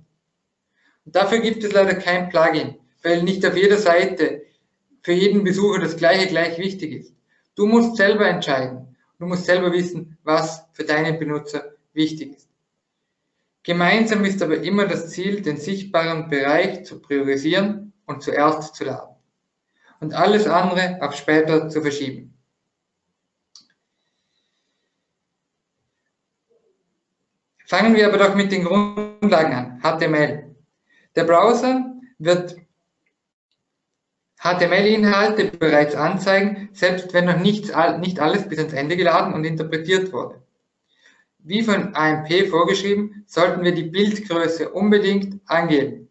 Und 1.05 1.17
dafür 1.17 1.41
gibt 1.41 1.63
es 1.65 1.73
leider 1.73 1.95
kein 1.95 2.29
Plugin, 2.29 2.77
weil 3.03 3.23
nicht 3.23 3.45
auf 3.45 3.57
jeder 3.57 3.79
Seite 3.79 4.43
für 5.03 5.13
jeden 5.13 5.45
Besucher 5.45 5.81
das 5.81 5.97
gleiche 5.97 6.29
gleich 6.29 6.59
wichtig 6.59 6.93
ist. 6.93 7.15
Du 7.55 7.67
musst 7.67 7.97
selber 7.97 8.27
entscheiden. 8.27 8.97
Du 9.19 9.27
musst 9.27 9.45
selber 9.45 9.73
wissen, 9.73 10.17
was 10.23 10.65
für 10.73 10.85
deinen 10.85 11.19
Benutzer 11.19 11.77
wichtig 11.93 12.37
ist. 12.37 12.49
Gemeinsam 13.63 14.25
ist 14.25 14.43
aber 14.43 14.61
immer 14.63 14.87
das 14.87 15.11
Ziel, 15.11 15.41
den 15.43 15.57
sichtbaren 15.57 16.29
Bereich 16.29 16.85
zu 16.85 17.01
priorisieren 17.01 17.93
und 18.07 18.23
zuerst 18.23 18.75
zu 18.75 18.85
laden. 18.85 19.15
Und 20.01 20.15
alles 20.15 20.47
andere 20.47 20.99
auf 21.01 21.15
später 21.15 21.69
zu 21.69 21.81
verschieben. 21.81 22.37
Fangen 27.67 27.95
wir 27.95 28.09
aber 28.09 28.19
doch 28.19 28.35
mit 28.35 28.51
den 28.51 28.65
Grundlagen 28.65 29.53
an. 29.53 29.81
HTML. 29.81 30.57
Der 31.15 31.25
Browser 31.25 31.95
wird 32.19 32.57
HTML-Inhalte 34.43 35.57
bereits 35.57 35.95
anzeigen, 35.95 36.69
selbst 36.73 37.15
wenn 37.15 37.27
noch 37.27 37.39
nichts, 37.39 37.71
nicht 38.01 38.19
alles 38.19 38.49
bis 38.49 38.59
ans 38.59 38.73
Ende 38.73 38.97
geladen 38.97 39.35
und 39.35 39.45
interpretiert 39.45 40.13
wurde. 40.13 40.43
Wie 41.39 41.63
von 41.63 41.95
AMP 41.95 42.49
vorgeschrieben, 42.49 43.25
sollten 43.27 43.63
wir 43.63 43.73
die 43.73 43.85
Bildgröße 43.85 44.71
unbedingt 44.71 45.41
angeben. 45.47 46.09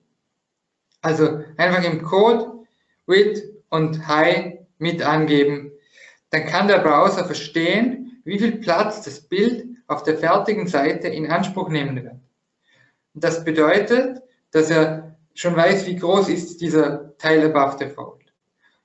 Also 1.01 1.43
einfach 1.57 1.83
im 1.83 2.03
Code 2.03 2.65
Width 3.05 3.43
und 3.69 4.07
High 4.07 4.59
mit 4.77 5.01
angeben. 5.01 5.71
Dann 6.29 6.45
kann 6.45 6.67
der 6.69 6.79
Browser 6.79 7.25
verstehen, 7.25 8.21
wie 8.23 8.39
viel 8.39 8.57
Platz 8.57 9.01
das 9.01 9.21
Bild 9.21 9.65
auf 9.87 10.03
der 10.03 10.17
fertigen 10.17 10.67
Seite 10.67 11.09
in 11.09 11.29
Anspruch 11.29 11.69
nehmen 11.69 12.01
wird. 12.01 12.15
Das 13.13 13.43
bedeutet, 13.43 14.21
dass 14.51 14.69
er 14.69 15.17
schon 15.33 15.55
weiß, 15.55 15.85
wie 15.87 15.97
groß 15.97 16.29
ist 16.29 16.61
dieser 16.61 17.17
Teil 17.17 17.53
above 17.53 17.77
the 17.77 17.89
fold. 17.89 18.20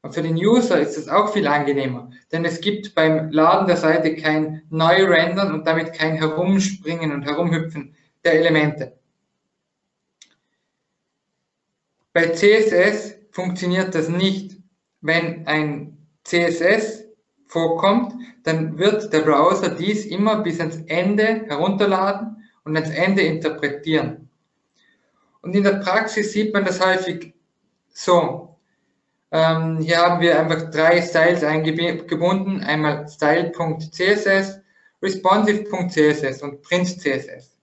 Und 0.07 0.13
für 0.13 0.23
den 0.23 0.37
User 0.37 0.79
ist 0.79 0.97
es 0.97 1.09
auch 1.09 1.33
viel 1.33 1.49
angenehmer, 1.49 2.13
denn 2.31 2.45
es 2.45 2.61
gibt 2.61 2.95
beim 2.95 3.29
Laden 3.33 3.67
der 3.67 3.77
Seite 3.77 4.15
kein 4.15 4.63
Neu-Rendern 4.71 5.53
und 5.53 5.67
damit 5.67 5.95
kein 5.95 6.15
Herumspringen 6.15 7.11
und 7.11 7.25
Herumhüpfen 7.25 7.93
der 8.25 8.35
Elemente. 8.35 8.97
Bei 12.13 12.29
CSS 12.29 13.17
funktioniert 13.33 13.97
das 13.97 14.09
nicht. 14.09 14.57
Wenn 15.01 15.45
ein 15.49 15.99
CSS 16.23 17.03
vorkommt, 17.47 18.15
dann 18.45 18.79
wird 18.79 19.13
der 19.13 19.23
Browser 19.23 19.71
dies 19.71 20.07
immer 20.07 20.37
bis 20.37 20.61
ans 20.61 20.77
Ende 20.87 21.47
herunterladen 21.49 22.49
und 22.63 22.77
ans 22.77 22.91
Ende 22.91 23.23
interpretieren. 23.23 24.31
Und 25.43 25.57
in 25.57 25.65
der 25.65 25.81
Praxis 25.81 26.31
sieht 26.31 26.55
man 26.55 26.65
das 26.65 26.81
häufig 26.81 27.35
so. 27.89 28.56
Ähm, 29.37 29.79
hier 29.81 29.99
haben 29.99 30.21
wir 30.21 30.41
einfach 30.41 30.71
drei 30.71 31.03
Styles 31.03 31.45
eingebunden. 31.45 32.63
Einmal 32.63 33.07
style.css, 33.07 34.61
responsive.css 35.03 36.43
und 36.43 36.63
print.css. 36.63 37.59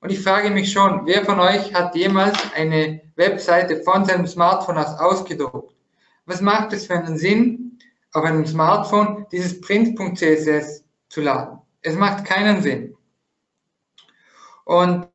Und 0.00 0.10
ich 0.10 0.20
frage 0.20 0.50
mich 0.50 0.72
schon, 0.72 1.06
wer 1.06 1.24
von 1.24 1.40
euch 1.40 1.74
hat 1.74 1.94
jemals 1.94 2.38
eine 2.54 3.02
Webseite 3.16 3.82
von 3.82 4.06
seinem 4.06 4.26
Smartphone 4.26 4.78
aus 4.78 4.98
ausgedruckt? 4.98 5.74
Was 6.24 6.40
macht 6.40 6.72
es 6.72 6.86
für 6.86 6.94
einen 6.94 7.18
Sinn, 7.18 7.78
auf 8.14 8.24
einem 8.24 8.46
Smartphone 8.46 9.26
dieses 9.30 9.60
Print.css 9.60 10.84
zu 11.08 11.20
laden. 11.20 11.58
Es 11.82 11.96
macht 11.96 12.24
keinen 12.24 12.62
Sinn. 12.62 12.96
Und 14.64 15.08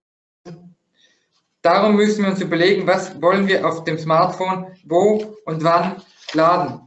Darum 1.61 1.95
müssen 1.95 2.23
wir 2.23 2.31
uns 2.31 2.41
überlegen, 2.41 2.87
was 2.87 3.21
wollen 3.21 3.47
wir 3.47 3.67
auf 3.67 3.83
dem 3.83 3.97
Smartphone 3.97 4.67
wo 4.85 5.35
und 5.45 5.63
wann 5.63 6.01
laden. 6.33 6.81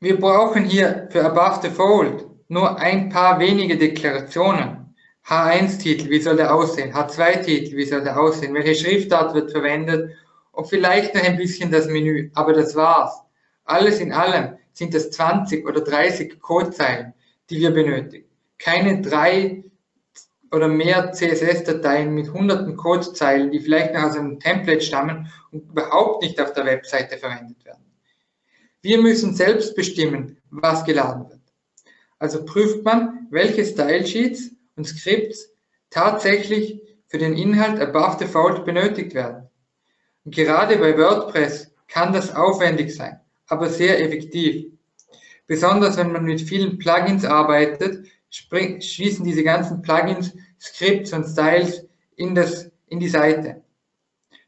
Wir 0.00 0.18
brauchen 0.18 0.64
hier 0.64 1.08
für 1.10 1.24
Above 1.24 1.60
the 1.62 1.70
Fold 1.70 2.26
nur 2.48 2.78
ein 2.78 3.08
paar 3.08 3.38
wenige 3.38 3.76
Deklarationen. 3.76 4.94
H1-Titel, 5.26 6.10
wie 6.10 6.20
soll 6.20 6.36
der 6.36 6.54
aussehen? 6.54 6.92
H2-Titel, 6.92 7.76
wie 7.76 7.86
soll 7.86 8.02
der 8.02 8.20
aussehen? 8.20 8.52
Welche 8.52 8.74
Schriftart 8.74 9.34
wird 9.34 9.50
verwendet? 9.50 10.14
Und 10.52 10.68
vielleicht 10.68 11.14
noch 11.14 11.22
ein 11.22 11.38
bisschen 11.38 11.70
das 11.70 11.86
Menü. 11.86 12.30
Aber 12.34 12.52
das 12.52 12.74
war's. 12.76 13.22
Alles 13.64 14.00
in 14.00 14.12
allem 14.12 14.58
sind 14.72 14.94
es 14.94 15.10
20 15.10 15.66
oder 15.66 15.80
30 15.80 16.38
Codezeilen, 16.40 17.14
die 17.48 17.60
wir 17.60 17.70
benötigen. 17.70 18.26
Keine 18.58 19.00
drei 19.00 19.64
oder 20.54 20.68
mehr 20.68 21.10
CSS-Dateien 21.12 22.14
mit 22.14 22.32
hunderten 22.32 22.76
Codezeilen, 22.76 23.50
die 23.50 23.58
vielleicht 23.58 23.92
noch 23.92 24.04
aus 24.04 24.16
einem 24.16 24.38
Template 24.38 24.80
stammen 24.80 25.28
und 25.50 25.68
überhaupt 25.70 26.22
nicht 26.22 26.40
auf 26.40 26.52
der 26.52 26.64
Webseite 26.64 27.18
verwendet 27.18 27.64
werden. 27.64 27.84
Wir 28.80 29.02
müssen 29.02 29.34
selbst 29.34 29.74
bestimmen, 29.74 30.38
was 30.50 30.84
geladen 30.84 31.28
wird. 31.28 31.40
Also 32.20 32.44
prüft 32.44 32.84
man, 32.84 33.26
welche 33.30 33.64
Stylesheets 33.64 34.52
und 34.76 34.86
Scripts 34.86 35.50
tatsächlich 35.90 36.80
für 37.08 37.18
den 37.18 37.36
Inhalt 37.36 37.80
above 37.80 38.26
fold 38.28 38.64
benötigt 38.64 39.14
werden. 39.14 39.48
Und 40.24 40.34
gerade 40.34 40.76
bei 40.78 40.96
WordPress 40.96 41.74
kann 41.88 42.12
das 42.12 42.34
aufwendig 42.34 42.94
sein, 42.94 43.18
aber 43.48 43.68
sehr 43.68 44.00
effektiv. 44.00 44.66
Besonders 45.46 45.96
wenn 45.96 46.12
man 46.12 46.24
mit 46.24 46.40
vielen 46.40 46.78
Plugins 46.78 47.24
arbeitet, 47.24 48.06
schließen 48.30 49.24
diese 49.24 49.44
ganzen 49.44 49.82
Plugins 49.82 50.32
Scripts 50.64 51.12
und 51.12 51.24
Styles 51.24 51.86
in, 52.16 52.34
das, 52.34 52.70
in 52.86 52.98
die 52.98 53.08
Seite. 53.08 53.62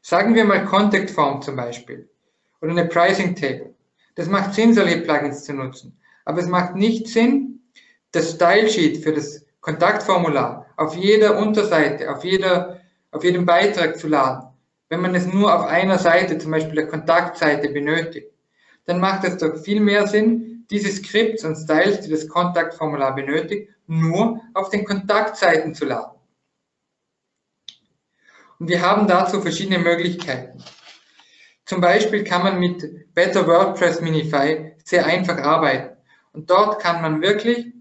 Sagen 0.01 0.33
wir 0.33 0.45
mal 0.45 0.65
Contact 0.65 1.11
Form 1.11 1.41
zum 1.41 1.55
Beispiel 1.55 2.09
oder 2.61 2.71
eine 2.71 2.85
Pricing 2.85 3.35
Table. 3.35 3.75
Das 4.15 4.27
macht 4.27 4.55
Sinn, 4.55 4.73
solche 4.73 5.01
Plugins 5.01 5.43
zu 5.43 5.53
nutzen. 5.53 5.95
Aber 6.25 6.39
es 6.39 6.47
macht 6.47 6.75
nicht 6.75 7.07
Sinn, 7.07 7.59
das 8.11 8.31
Style 8.31 8.67
Sheet 8.67 9.03
für 9.03 9.13
das 9.13 9.45
Kontaktformular 9.61 10.65
auf 10.75 10.95
jeder 10.95 11.37
Unterseite, 11.37 12.11
auf, 12.11 12.23
jeder, 12.23 12.81
auf 13.11 13.23
jedem 13.23 13.45
Beitrag 13.45 13.97
zu 13.99 14.07
laden. 14.07 14.47
Wenn 14.89 15.01
man 15.01 15.13
es 15.13 15.27
nur 15.27 15.53
auf 15.53 15.67
einer 15.67 15.99
Seite, 15.99 16.37
zum 16.37 16.51
Beispiel 16.51 16.75
der 16.75 16.87
Kontaktseite, 16.87 17.69
benötigt, 17.69 18.31
dann 18.85 18.99
macht 18.99 19.23
es 19.25 19.37
doch 19.37 19.57
viel 19.57 19.81
mehr 19.81 20.07
Sinn, 20.07 20.56
diese 20.69 20.91
Skripts 20.91 21.43
und 21.43 21.55
Styles, 21.55 22.01
die 22.01 22.09
das 22.09 22.27
Kontaktformular 22.27 23.15
benötigt, 23.15 23.69
nur 23.87 24.41
auf 24.53 24.69
den 24.69 24.85
Kontaktseiten 24.85 25.73
zu 25.73 25.85
laden. 25.85 26.17
Und 28.59 28.69
wir 28.69 28.81
haben 28.81 29.07
dazu 29.07 29.41
verschiedene 29.41 29.79
Möglichkeiten. 29.79 30.63
Zum 31.65 31.81
Beispiel 31.81 32.23
kann 32.23 32.43
man 32.43 32.59
mit 32.59 33.13
Better 33.13 33.45
WordPress 33.45 34.01
Minify 34.01 34.73
sehr 34.83 35.05
einfach 35.05 35.37
arbeiten. 35.37 35.97
Und 36.31 36.49
dort 36.49 36.81
kann 36.81 37.01
man 37.01 37.21
wirklich 37.21 37.73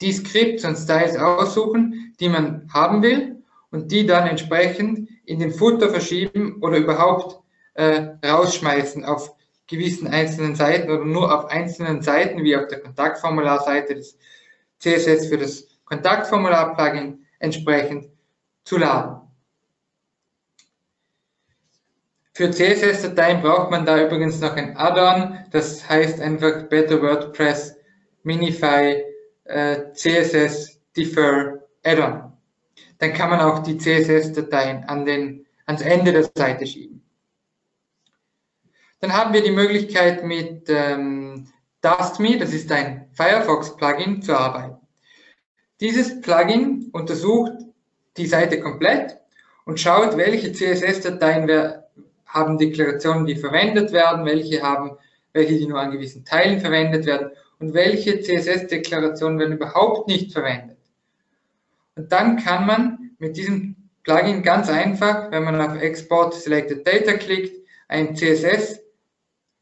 die 0.00 0.12
Skripts 0.12 0.64
und 0.64 0.76
Styles 0.76 1.16
aussuchen, 1.16 2.14
die 2.20 2.28
man 2.28 2.68
haben 2.72 3.02
will 3.02 3.42
und 3.70 3.90
die 3.90 4.06
dann 4.06 4.28
entsprechend 4.28 5.08
in 5.24 5.40
den 5.40 5.52
Footer 5.52 5.90
verschieben 5.90 6.58
oder 6.62 6.78
überhaupt 6.78 7.42
äh, 7.74 8.08
rausschmeißen 8.24 9.04
auf 9.04 9.34
gewissen 9.68 10.08
einzelnen 10.08 10.56
Seiten 10.56 10.90
oder 10.90 11.04
nur 11.04 11.32
auf 11.32 11.50
einzelnen 11.50 12.02
Seiten, 12.02 12.42
wie 12.42 12.56
auf 12.56 12.66
der 12.66 12.80
Kontaktformularseite 12.80 13.94
des 13.94 14.18
CSS 14.80 15.28
für 15.28 15.38
das 15.38 15.68
Kontaktformular-Plugin 15.84 17.24
entsprechend 17.38 18.10
zu 18.64 18.78
laden. 18.78 19.20
Für 22.32 22.50
CSS-Dateien 22.50 23.42
braucht 23.42 23.70
man 23.70 23.84
da 23.84 24.00
übrigens 24.00 24.40
noch 24.40 24.54
ein 24.54 24.76
Add-on, 24.76 25.38
das 25.50 25.88
heißt 25.88 26.20
einfach 26.20 26.68
Better 26.68 27.02
WordPress 27.02 27.76
Minify 28.22 29.02
äh, 29.44 29.92
CSS 29.92 30.80
Defer 30.96 31.64
Add-on. 31.82 32.32
Dann 32.98 33.12
kann 33.12 33.30
man 33.30 33.40
auch 33.40 33.60
die 33.60 33.76
CSS-Dateien 33.76 34.84
an 34.84 35.04
den, 35.04 35.46
ans 35.66 35.82
Ende 35.82 36.12
der 36.12 36.30
Seite 36.36 36.66
schieben. 36.66 36.97
Dann 39.00 39.12
haben 39.12 39.32
wir 39.32 39.42
die 39.42 39.52
Möglichkeit 39.52 40.24
mit 40.24 40.64
ähm, 40.68 41.46
DustMe, 41.82 42.38
das 42.38 42.52
ist 42.52 42.70
ein 42.72 43.08
Firefox-Plugin, 43.12 44.22
zu 44.22 44.36
arbeiten. 44.36 44.76
Dieses 45.80 46.20
Plugin 46.20 46.90
untersucht 46.92 47.52
die 48.16 48.26
Seite 48.26 48.58
komplett 48.60 49.16
und 49.64 49.78
schaut, 49.78 50.16
welche 50.16 50.52
CSS-Dateien 50.52 51.48
haben 52.26 52.58
Deklarationen, 52.58 53.26
die 53.26 53.36
verwendet 53.36 53.92
werden, 53.92 54.24
welche 54.24 54.62
haben, 54.62 54.96
welche 55.32 55.56
die 55.56 55.66
nur 55.66 55.80
an 55.80 55.92
gewissen 55.92 56.24
Teilen 56.24 56.60
verwendet 56.60 57.06
werden 57.06 57.30
und 57.60 57.74
welche 57.74 58.20
CSS-Deklarationen 58.20 59.38
werden 59.38 59.56
überhaupt 59.56 60.08
nicht 60.08 60.32
verwendet. 60.32 60.78
Und 61.94 62.10
dann 62.10 62.36
kann 62.36 62.66
man 62.66 63.10
mit 63.18 63.36
diesem 63.36 63.76
Plugin 64.02 64.42
ganz 64.42 64.68
einfach, 64.68 65.30
wenn 65.30 65.44
man 65.44 65.60
auf 65.60 65.80
Export 65.80 66.34
Selected 66.34 66.86
Data 66.86 67.12
klickt, 67.14 67.56
ein 67.88 68.14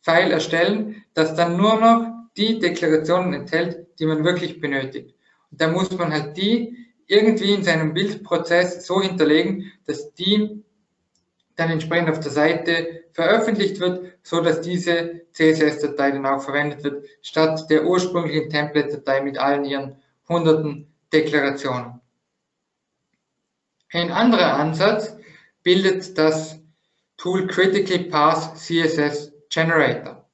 CSS-File 0.06 0.32
erstellen, 0.32 1.04
das 1.14 1.34
dann 1.34 1.56
nur 1.56 1.80
noch 1.80 2.06
die 2.36 2.58
Deklarationen 2.58 3.34
enthält, 3.34 3.86
die 3.98 4.06
man 4.06 4.24
wirklich 4.24 4.60
benötigt. 4.60 5.14
Und 5.50 5.60
da 5.60 5.68
muss 5.68 5.90
man 5.90 6.12
halt 6.12 6.36
die 6.36 6.76
irgendwie 7.06 7.54
in 7.54 7.64
seinem 7.64 7.92
Bildprozess 7.94 8.86
so 8.86 9.00
hinterlegen, 9.00 9.72
dass 9.86 10.12
die 10.14 10.62
dann 11.56 11.70
entsprechend 11.70 12.10
auf 12.10 12.20
der 12.20 12.30
Seite 12.30 13.04
veröffentlicht 13.12 13.80
wird, 13.80 14.12
so 14.22 14.40
dass 14.40 14.60
diese 14.60 15.22
CSS-Datei 15.32 16.10
dann 16.10 16.26
auch 16.26 16.42
verwendet 16.42 16.84
wird, 16.84 17.06
statt 17.22 17.70
der 17.70 17.86
ursprünglichen 17.86 18.50
Template-Datei 18.50 19.22
mit 19.22 19.38
allen 19.38 19.64
ihren 19.64 19.96
hunderten 20.28 20.92
Deklarationen. 21.12 22.00
Ein 23.92 24.10
anderer 24.10 24.54
Ansatz 24.54 25.16
bildet 25.62 26.18
das 26.18 26.60
Tool 27.16 27.46
Critical 27.46 28.00
Path 28.10 28.58
CSS 28.58 29.35
Generator. 29.50 30.28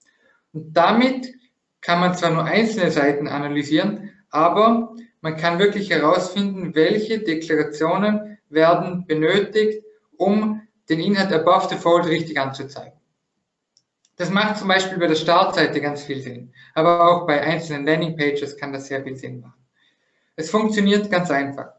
Und 0.52 0.76
damit 0.76 1.32
kann 1.80 2.00
man 2.00 2.14
zwar 2.14 2.30
nur 2.30 2.44
einzelne 2.44 2.90
Seiten 2.90 3.28
analysieren, 3.28 4.10
aber 4.30 4.94
man 5.20 5.36
kann 5.36 5.58
wirklich 5.58 5.90
herausfinden, 5.90 6.74
welche 6.74 7.20
Deklarationen 7.20 8.38
werden 8.48 9.06
benötigt, 9.06 9.84
um 10.16 10.62
den 10.88 11.00
Inhalt 11.00 11.32
above 11.32 11.68
the 11.68 11.76
fold 11.76 12.06
richtig 12.06 12.38
anzuzeigen. 12.38 12.98
Das 14.16 14.30
macht 14.30 14.58
zum 14.58 14.68
Beispiel 14.68 14.98
bei 14.98 15.06
der 15.06 15.14
Startseite 15.14 15.80
ganz 15.80 16.04
viel 16.04 16.20
Sinn, 16.20 16.52
aber 16.74 17.08
auch 17.08 17.26
bei 17.26 17.40
einzelnen 17.40 17.86
Landingpages 17.86 18.56
kann 18.56 18.72
das 18.72 18.86
sehr 18.86 19.02
viel 19.02 19.16
Sinn 19.16 19.40
machen. 19.40 19.62
Es 20.36 20.50
funktioniert 20.50 21.10
ganz 21.10 21.30
einfach. 21.30 21.72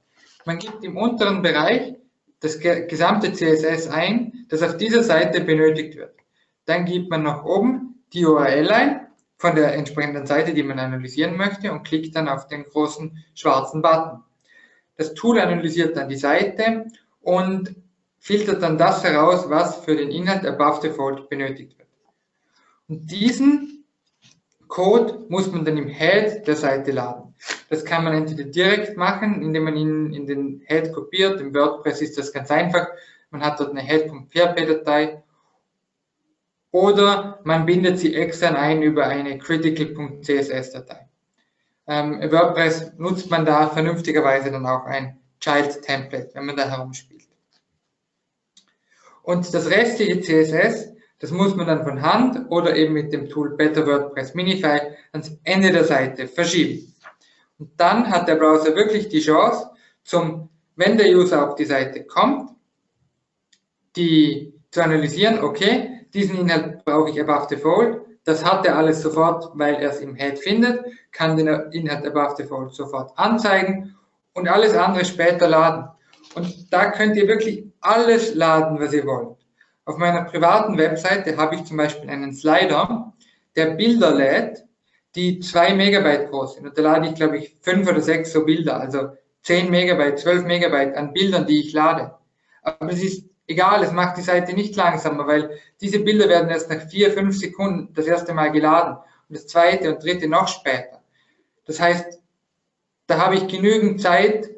Man 0.46 0.60
gibt 0.60 0.84
im 0.84 0.98
unteren 0.98 1.42
Bereich 1.42 1.96
das 2.40 2.60
gesamte 2.60 3.32
CSS 3.32 3.88
ein, 3.88 4.46
das 4.50 4.62
auf 4.62 4.78
dieser 4.78 5.04
Seite 5.04 5.42
benötigt 5.42 5.96
wird. 5.96 6.16
Dann 6.66 6.86
gibt 6.86 7.10
man 7.10 7.24
nach 7.24 7.44
oben 7.44 8.04
die 8.14 8.26
URL 8.26 8.72
ein 8.72 9.08
von 9.38 9.56
der 9.56 9.74
entsprechenden 9.74 10.26
Seite, 10.26 10.54
die 10.54 10.64
man 10.64 10.80
analysieren 10.80 11.36
möchte 11.36 11.72
und 11.72 11.84
klickt 11.84 12.16
dann 12.16 12.30
auf 12.30 12.48
den 12.48 12.64
großen 12.64 13.24
schwarzen 13.34 13.82
Button. 13.82 14.24
Das 14.96 15.14
Tool 15.14 15.40
analysiert 15.40 15.98
dann 15.98 16.10
die 16.10 16.16
Seite 16.16 16.86
und 17.22 17.76
filtert 18.20 18.62
dann 18.62 18.78
das 18.78 19.04
heraus, 19.04 19.50
was 19.50 19.84
für 19.84 19.96
den 19.96 20.12
Inhalt 20.12 20.46
above 20.46 20.94
fold 20.94 21.30
benötigt 21.30 21.78
wird. 21.78 21.90
Und 22.88 23.12
diesen 23.12 23.86
Code 24.68 25.26
muss 25.30 25.52
man 25.52 25.66
dann 25.66 25.78
im 25.78 25.88
Head 25.88 26.48
der 26.48 26.56
Seite 26.56 26.92
laden. 26.92 27.36
Das 27.70 27.84
kann 27.84 28.04
man 28.04 28.14
entweder 28.14 28.44
direkt 28.44 28.98
machen, 28.98 29.42
indem 29.42 29.64
man 29.64 29.76
ihn 29.76 30.14
in 30.14 30.28
den 30.28 30.62
Head 30.66 30.94
kopiert. 30.94 31.42
Im 31.42 31.54
WordPress 31.54 32.02
ist 32.02 32.18
das 32.18 32.32
ganz 32.32 32.50
einfach. 32.52 32.88
Man 33.30 33.42
hat 33.42 33.60
dort 33.60 33.72
eine 33.72 33.82
Head.php-Datei 33.82 35.23
oder 36.74 37.40
man 37.44 37.68
bindet 37.68 38.00
sie 38.00 38.16
extern 38.16 38.56
ein 38.56 38.82
über 38.82 39.06
eine 39.06 39.38
critical.css-Datei. 39.38 41.08
Ähm, 41.86 42.20
WordPress 42.32 42.94
nutzt 42.98 43.30
man 43.30 43.46
da 43.46 43.70
vernünftigerweise 43.70 44.50
dann 44.52 44.66
auch 44.66 44.86
ein 44.86 45.20
Child 45.40 45.84
Template, 45.84 46.32
wenn 46.34 46.48
man 46.48 46.58
da 46.58 46.68
herumspielt. 46.68 47.28
Und 49.22 49.54
das 49.54 49.70
restliche 49.70 50.20
CSS, 50.20 50.94
das 51.20 51.30
muss 51.30 51.56
man 51.56 51.68
dann 51.68 51.84
von 51.84 52.02
Hand 52.02 52.50
oder 52.50 52.76
eben 52.76 52.94
mit 52.94 53.14
dem 53.14 53.30
Tool 53.30 53.56
Better 53.56 53.86
WordPress 53.86 54.34
Minify 54.34 54.80
ans 55.12 55.32
Ende 55.44 55.72
der 55.72 55.84
Seite 55.84 56.28
verschieben. 56.28 56.96
Und 57.60 57.70
dann 57.78 58.10
hat 58.10 58.28
der 58.28 58.36
Browser 58.36 58.76
wirklich 58.76 59.10
die 59.10 59.22
Chance, 59.22 59.70
zum, 60.04 60.50
wenn 60.76 60.98
der 60.98 61.16
User 61.16 61.48
auf 61.48 61.56
die 61.56 61.66
Seite 61.66 62.04
kommt, 62.04 62.50
die 63.96 64.54
zu 64.72 64.84
analysieren, 64.84 65.44
okay, 65.44 65.93
diesen 66.14 66.38
Inhalt 66.38 66.86
brauche 66.86 67.10
ich 67.10 67.20
above 67.20 67.58
fold, 67.58 68.02
das 68.26 68.46
hat 68.46 68.66
er 68.66 68.78
alles 68.78 69.02
sofort, 69.02 69.52
weil 69.56 69.76
er 69.76 69.92
es 69.92 70.00
im 70.00 70.16
Head 70.16 70.40
findet, 70.40 70.86
kann 71.12 71.36
den 71.36 71.48
Inhalt 71.72 72.06
above 72.06 72.46
fold 72.46 72.74
sofort 72.74 73.12
anzeigen 73.18 73.96
und 74.34 74.48
alles 74.48 74.76
andere 74.76 75.06
später 75.06 75.48
laden. 75.48 75.88
Und 76.36 76.72
da 76.72 76.92
könnt 76.92 77.16
ihr 77.16 77.28
wirklich 77.28 77.66
alles 77.82 78.34
laden, 78.34 78.80
was 78.80 78.94
ihr 78.94 79.06
wollt. 79.06 79.38
Auf 79.86 79.98
meiner 79.98 80.24
privaten 80.24 80.78
Webseite 80.78 81.36
habe 81.38 81.56
ich 81.56 81.66
zum 81.66 81.78
Beispiel 81.78 82.10
einen 82.10 82.34
Slider, 82.34 83.14
der 83.56 83.72
Bilder 83.72 84.14
lädt, 84.14 84.64
die 85.16 85.40
zwei 85.42 85.74
Megabyte 85.74 86.30
groß 86.30 86.56
sind. 86.56 86.68
Und 86.68 86.78
da 86.78 86.82
lade 86.82 87.08
ich, 87.08 87.16
glaube 87.16 87.38
ich, 87.38 87.58
fünf 87.62 87.88
oder 87.88 88.02
sechs 88.02 88.32
so 88.32 88.46
Bilder, 88.46 88.80
also 88.80 89.10
zehn 89.44 89.70
Megabyte, 89.70 90.20
zwölf 90.20 90.44
Megabyte 90.46 90.96
an 90.96 91.14
Bildern, 91.14 91.46
die 91.46 91.60
ich 91.60 91.74
lade. 91.74 92.16
Aber 92.64 92.92
es 92.92 93.04
ist 93.04 93.30
egal, 93.54 93.84
es 93.84 93.92
macht 93.92 94.18
die 94.18 94.22
Seite 94.22 94.54
nicht 94.54 94.76
langsamer, 94.76 95.26
weil 95.28 95.60
diese 95.80 96.00
Bilder 96.00 96.28
werden 96.28 96.50
erst 96.50 96.70
nach 96.70 96.82
vier, 96.88 97.12
fünf 97.12 97.38
Sekunden 97.38 97.94
das 97.94 98.06
erste 98.06 98.34
Mal 98.34 98.52
geladen 98.52 98.98
und 99.30 99.38
das 99.38 99.48
zweite 99.48 99.94
und 99.94 100.04
dritte 100.04 100.28
noch 100.28 100.48
später. 100.48 101.02
Das 101.66 101.80
heißt, 101.80 102.20
da 103.08 103.18
habe 103.18 103.36
ich 103.36 103.48
genügend 103.48 104.02
Zeit, 104.02 104.50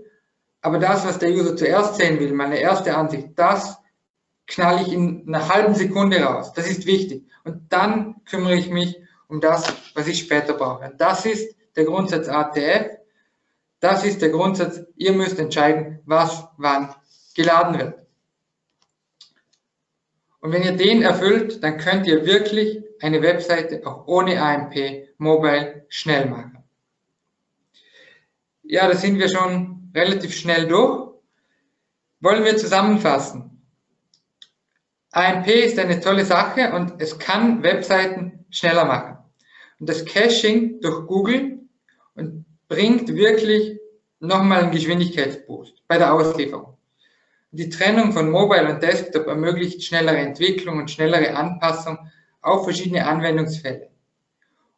aber 0.62 0.80
das, 0.80 1.06
was 1.06 1.20
der 1.20 1.30
User 1.30 1.56
zuerst 1.56 1.96
sehen 1.96 2.20
will, 2.20 2.34
meine 2.34 2.60
erste 2.60 2.96
Ansicht, 2.96 3.30
das 3.36 3.78
knall 4.48 4.82
ich 4.82 4.94
in 4.94 5.26
einer 5.28 5.48
halben 5.50 5.76
Sekunde 5.76 6.22
raus. 6.22 6.54
Das 6.54 6.70
ist 6.70 6.86
wichtig. 6.86 7.28
Und 7.44 7.72
dann 7.72 8.24
kümmere 8.26 8.56
ich 8.56 8.70
mich 8.70 9.00
um 9.28 9.42
das, 9.42 9.74
was 9.94 10.08
ich 10.08 10.20
später 10.20 10.54
brauche. 10.54 10.94
Das 10.98 11.26
ist 11.26 11.56
der 11.76 11.86
Grundsatz 11.86 12.28
ATF. 12.28 12.98
Das 13.80 14.04
ist 14.04 14.22
der 14.22 14.30
Grundsatz, 14.30 14.82
ihr 14.96 15.14
müsst 15.14 15.38
entscheiden, 15.38 16.00
was 16.06 16.48
wann 16.58 16.94
geladen 17.36 17.78
wird. 17.78 18.05
Und 20.46 20.52
wenn 20.52 20.62
ihr 20.62 20.74
den 20.74 21.02
erfüllt, 21.02 21.64
dann 21.64 21.80
könnt 21.80 22.06
ihr 22.06 22.24
wirklich 22.24 22.84
eine 23.02 23.24
Webseite 23.24 23.82
auch 23.84 24.06
ohne 24.06 24.40
AMP 24.40 24.76
Mobile 25.18 25.88
schnell 25.90 26.30
machen. 26.30 26.64
Ja, 28.62 28.88
da 28.88 28.96
sind 28.96 29.18
wir 29.18 29.28
schon 29.28 29.92
relativ 29.96 30.36
schnell 30.36 30.68
durch. 30.68 31.16
Wollen 32.20 32.44
wir 32.44 32.58
zusammenfassen? 32.58 33.66
AMP 35.14 35.48
ist 35.48 35.80
eine 35.80 36.00
tolle 36.00 36.26
Sache 36.26 36.74
und 36.74 37.02
es 37.02 37.18
kann 37.18 37.64
Webseiten 37.64 38.46
schneller 38.52 38.86
machen. 38.86 39.18
Und 39.80 39.90
das 39.90 40.06
Caching 40.06 40.80
durch 40.80 41.08
Google 41.08 41.58
bringt 42.68 43.08
wirklich 43.16 43.80
nochmal 44.20 44.62
einen 44.62 44.72
Geschwindigkeitsboost 44.72 45.82
bei 45.88 45.98
der 45.98 46.14
Auslieferung. 46.14 46.75
Die 47.58 47.70
Trennung 47.70 48.12
von 48.12 48.32
Mobile 48.32 48.70
und 48.70 48.84
Desktop 48.84 49.28
ermöglicht 49.28 49.82
schnellere 49.82 50.18
Entwicklung 50.18 50.78
und 50.78 50.92
schnellere 50.92 51.38
Anpassung 51.38 51.98
auf 52.42 52.66
verschiedene 52.66 53.08
Anwendungsfälle. 53.08 53.88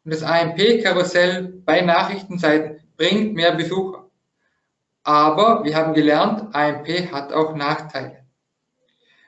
Und 0.04 0.14
das 0.14 0.22
AMP-Karussell 0.22 1.60
bei 1.64 1.80
Nachrichtenseiten 1.80 2.78
bringt 2.96 3.34
mehr 3.34 3.50
Besucher. 3.56 4.08
Aber 5.02 5.64
wir 5.64 5.74
haben 5.74 5.92
gelernt, 5.92 6.54
AMP 6.54 7.10
hat 7.10 7.32
auch 7.32 7.56
Nachteile. 7.56 8.24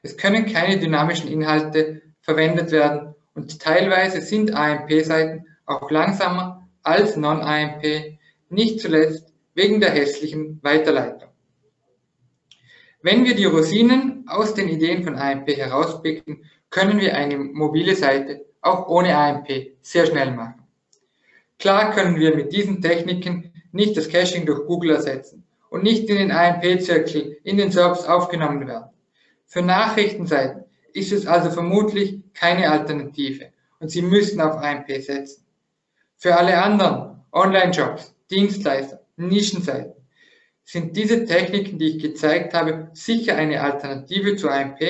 Es 0.03 0.17
können 0.17 0.47
keine 0.47 0.79
dynamischen 0.79 1.29
Inhalte 1.29 2.03
verwendet 2.21 2.71
werden 2.71 3.17
und 3.35 3.61
teilweise 3.61 4.21
sind 4.21 4.55
AMP-Seiten 4.55 5.45
auch 5.67 5.91
langsamer 5.91 6.69
als 6.85 7.17
Non-AMP, 7.17 8.17
nicht 8.49 8.79
zuletzt 8.79 9.33
wegen 9.55 9.81
der 9.81 9.91
hässlichen 9.91 10.61
Weiterleitung. 10.63 11.30
Wenn 13.03 13.25
wir 13.25 13.35
die 13.35 13.47
Rosinen 13.47 14.25
aus 14.29 14.53
den 14.53 14.69
Ideen 14.69 15.03
von 15.03 15.17
AMP 15.17 15.49
herauspicken, 15.49 16.45
können 16.69 17.01
wir 17.01 17.17
eine 17.17 17.39
mobile 17.39 17.97
Seite 17.97 18.45
auch 18.61 18.89
ohne 18.89 19.17
AMP 19.17 19.49
sehr 19.81 20.05
schnell 20.05 20.33
machen. 20.33 20.67
Klar 21.59 21.95
können 21.95 22.17
wir 22.17 22.37
mit 22.37 22.53
diesen 22.53 22.83
Techniken 22.83 23.53
nicht 23.73 23.97
das 23.97 24.09
Caching 24.09 24.45
durch 24.45 24.67
Google 24.67 24.91
ersetzen 24.91 25.45
und 25.71 25.83
nicht 25.83 26.11
in 26.11 26.17
den 26.17 26.31
AMP-Zirkel 26.31 27.39
in 27.43 27.57
den 27.57 27.73
SERPs 27.73 28.05
aufgenommen 28.05 28.67
werden. 28.67 28.91
Für 29.47 29.63
Nachrichtenseiten 29.63 30.65
ist 30.93 31.13
es 31.13 31.27
also 31.27 31.51
vermutlich 31.51 32.21
keine 32.35 32.71
Alternative 32.71 33.47
und 33.79 33.91
Sie 33.91 34.03
müssen 34.03 34.43
auf 34.43 34.57
AMP 34.57 34.89
setzen. 35.01 35.47
Für 36.17 36.37
alle 36.37 36.63
anderen 36.63 37.25
Online-Jobs, 37.33 38.15
Dienstleister, 38.31 39.01
Nischenseiten 39.17 40.00
sind 40.71 40.97
diese 40.97 41.25
Techniken, 41.25 41.79
die 41.81 41.97
ich 41.97 41.99
gezeigt 41.99 42.55
habe, 42.55 42.91
sicher 42.93 43.35
eine 43.35 43.61
Alternative 43.61 44.37
zu 44.37 44.49
AMP 44.49 44.81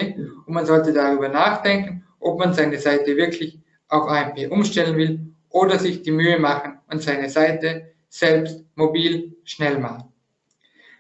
und 0.45 0.53
man 0.53 0.67
sollte 0.67 0.93
darüber 0.93 1.29
nachdenken, 1.29 2.05
ob 2.19 2.39
man 2.39 2.53
seine 2.53 2.79
Seite 2.79 3.17
wirklich 3.17 3.59
auf 3.89 4.07
AMP 4.07 4.51
umstellen 4.51 4.99
will 4.99 5.21
oder 5.49 5.79
sich 5.79 6.03
die 6.03 6.11
Mühe 6.11 6.39
machen 6.39 6.79
und 6.91 7.03
seine 7.03 7.31
Seite 7.31 7.93
selbst 8.11 8.63
mobil 8.75 9.35
schnell 9.45 9.79
machen. 9.79 10.13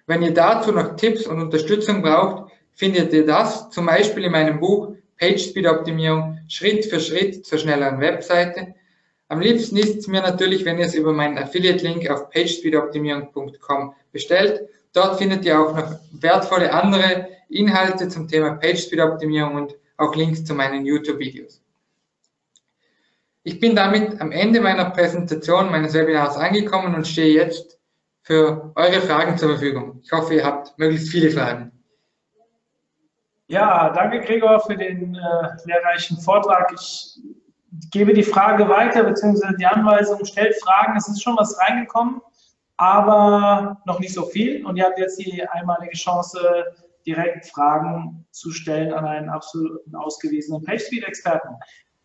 Wenn 0.07 0.23
ihr 0.23 0.33
dazu 0.33 0.73
noch 0.73 0.97
Tipps 0.97 1.27
und 1.27 1.43
Unterstützung 1.43 2.01
braucht, 2.01 2.51
findet 2.73 3.13
ihr 3.13 3.27
das 3.27 3.69
zum 3.69 3.85
Beispiel 3.85 4.25
in 4.25 4.33
meinem 4.33 4.61
Buch 4.61 4.95
PageSpeed 5.19 5.67
Optimierung 5.67 6.39
Schritt 6.49 6.87
für 6.87 7.01
Schritt 7.01 7.45
zur 7.45 7.59
schnelleren 7.59 8.01
Webseite. 8.01 8.75
Am 9.31 9.41
liebsten 9.41 9.77
ist 9.77 9.97
es 9.97 10.09
mir 10.09 10.23
natürlich, 10.23 10.65
wenn 10.65 10.79
ihr 10.79 10.87
es 10.87 10.95
über 10.97 11.13
meinen 11.13 11.39
Affiliate-Link 11.39 12.11
auf 12.11 12.31
pagespeedoptimierung.com 12.31 13.95
bestellt. 14.11 14.69
Dort 14.93 15.19
findet 15.19 15.45
ihr 15.45 15.61
auch 15.61 15.73
noch 15.73 16.01
wertvolle 16.11 16.73
andere 16.73 17.29
Inhalte 17.49 18.09
zum 18.09 18.27
Thema 18.27 18.57
PageSpeed-Optimierung 18.57 19.55
und 19.55 19.77
auch 19.99 20.17
Links 20.17 20.45
zu 20.45 20.53
meinen 20.53 20.85
YouTube-Videos. 20.85 21.63
Ich 23.45 23.61
bin 23.61 23.77
damit 23.77 24.21
am 24.21 24.33
Ende 24.33 24.61
meiner 24.61 24.91
Präsentation 24.91 25.71
meines 25.71 25.95
Webinars 25.95 26.37
angekommen 26.37 26.97
und 26.97 27.07
stehe 27.07 27.33
jetzt 27.33 27.79
für 28.23 28.73
eure 28.75 29.01
Fragen 29.01 29.39
zur 29.39 29.51
Verfügung. 29.51 30.01
Ich 30.03 30.11
hoffe, 30.11 30.35
ihr 30.35 30.45
habt 30.45 30.77
möglichst 30.77 31.09
viele 31.09 31.31
Fragen. 31.31 31.71
Ja, 33.47 33.91
danke 33.91 34.23
Gregor 34.23 34.59
für 34.59 34.77
den 34.77 35.15
äh, 35.15 35.69
lehrreichen 35.69 36.19
Vortrag. 36.19 36.73
Ich 36.75 37.21
gebe 37.91 38.15
die 38.15 38.23
Frage 38.23 38.69
weiter, 38.69 39.05
beziehungsweise 39.05 39.57
die 39.57 39.67
Anweisung, 39.67 40.25
stellt 40.25 40.55
Fragen. 40.63 40.97
Es 40.97 41.09
ist 41.09 41.23
schon 41.23 41.37
was 41.37 41.59
reingekommen, 41.61 42.21
aber 42.77 43.81
noch 43.87 44.01
nicht 44.01 44.15
so 44.15 44.27
viel. 44.27 44.65
Und 44.67 44.77
ihr 44.77 44.85
habt 44.85 44.99
jetzt 44.99 45.19
die 45.19 45.47
einmalige 45.49 45.97
Chance, 45.97 46.41
direkt 47.07 47.47
Fragen 47.47 48.27
zu 48.31 48.51
stellen 48.51 48.93
an 48.93 49.07
einen 49.07 49.29
absoluten 49.29 49.95
ausgewiesenen 49.95 50.63
PageSpeed-Experten. 50.63 51.57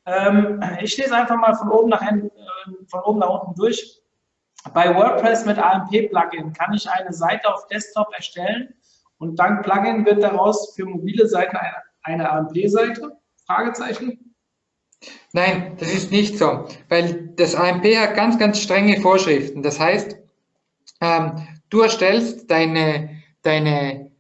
Ähm, 0.06 0.62
ich 0.82 0.98
lese 0.98 1.16
einfach 1.16 1.38
mal 1.38 1.54
von 1.56 1.70
oben, 1.70 1.90
nach, 1.90 2.02
äh, 2.02 2.30
von 2.88 3.02
oben 3.04 3.20
nach 3.20 3.42
unten 3.42 3.56
durch. 3.56 4.02
Bei 4.74 4.96
WordPress 4.96 5.46
mit 5.46 5.58
AMP-Plugin 5.58 6.54
kann 6.54 6.74
ich 6.74 6.90
eine 6.90 7.14
Seite 7.14 7.54
auf 7.54 7.68
Desktop 7.68 8.08
erstellen 8.16 8.74
und 9.18 9.38
dank 9.38 9.64
Plugin 9.64 10.06
wird 10.06 10.24
daraus 10.24 10.74
für 10.76 10.86
mobile 10.86 11.28
Seiten 11.28 11.56
eine, 11.56 11.78
eine 12.04 12.30
AMP-Seite? 12.32 13.18
Fragezeichen. 13.46 14.35
Nein, 15.34 15.76
das 15.80 15.94
ist 15.94 16.12
nicht 16.12 16.38
so, 16.38 16.66
weil 16.90 17.30
das 17.36 17.56
AMP 17.56 17.86
hat 17.98 18.16
ganz, 18.16 18.40
ganz 18.40 18.62
strenge 18.62 19.02
Vorschriften. 19.02 19.64
Das 19.64 19.80
heißt, 19.80 20.16
ähm, 21.02 21.48
du 21.70 21.82
erstellst 21.82 22.50
deine, 22.50 23.22
deine 23.42 24.12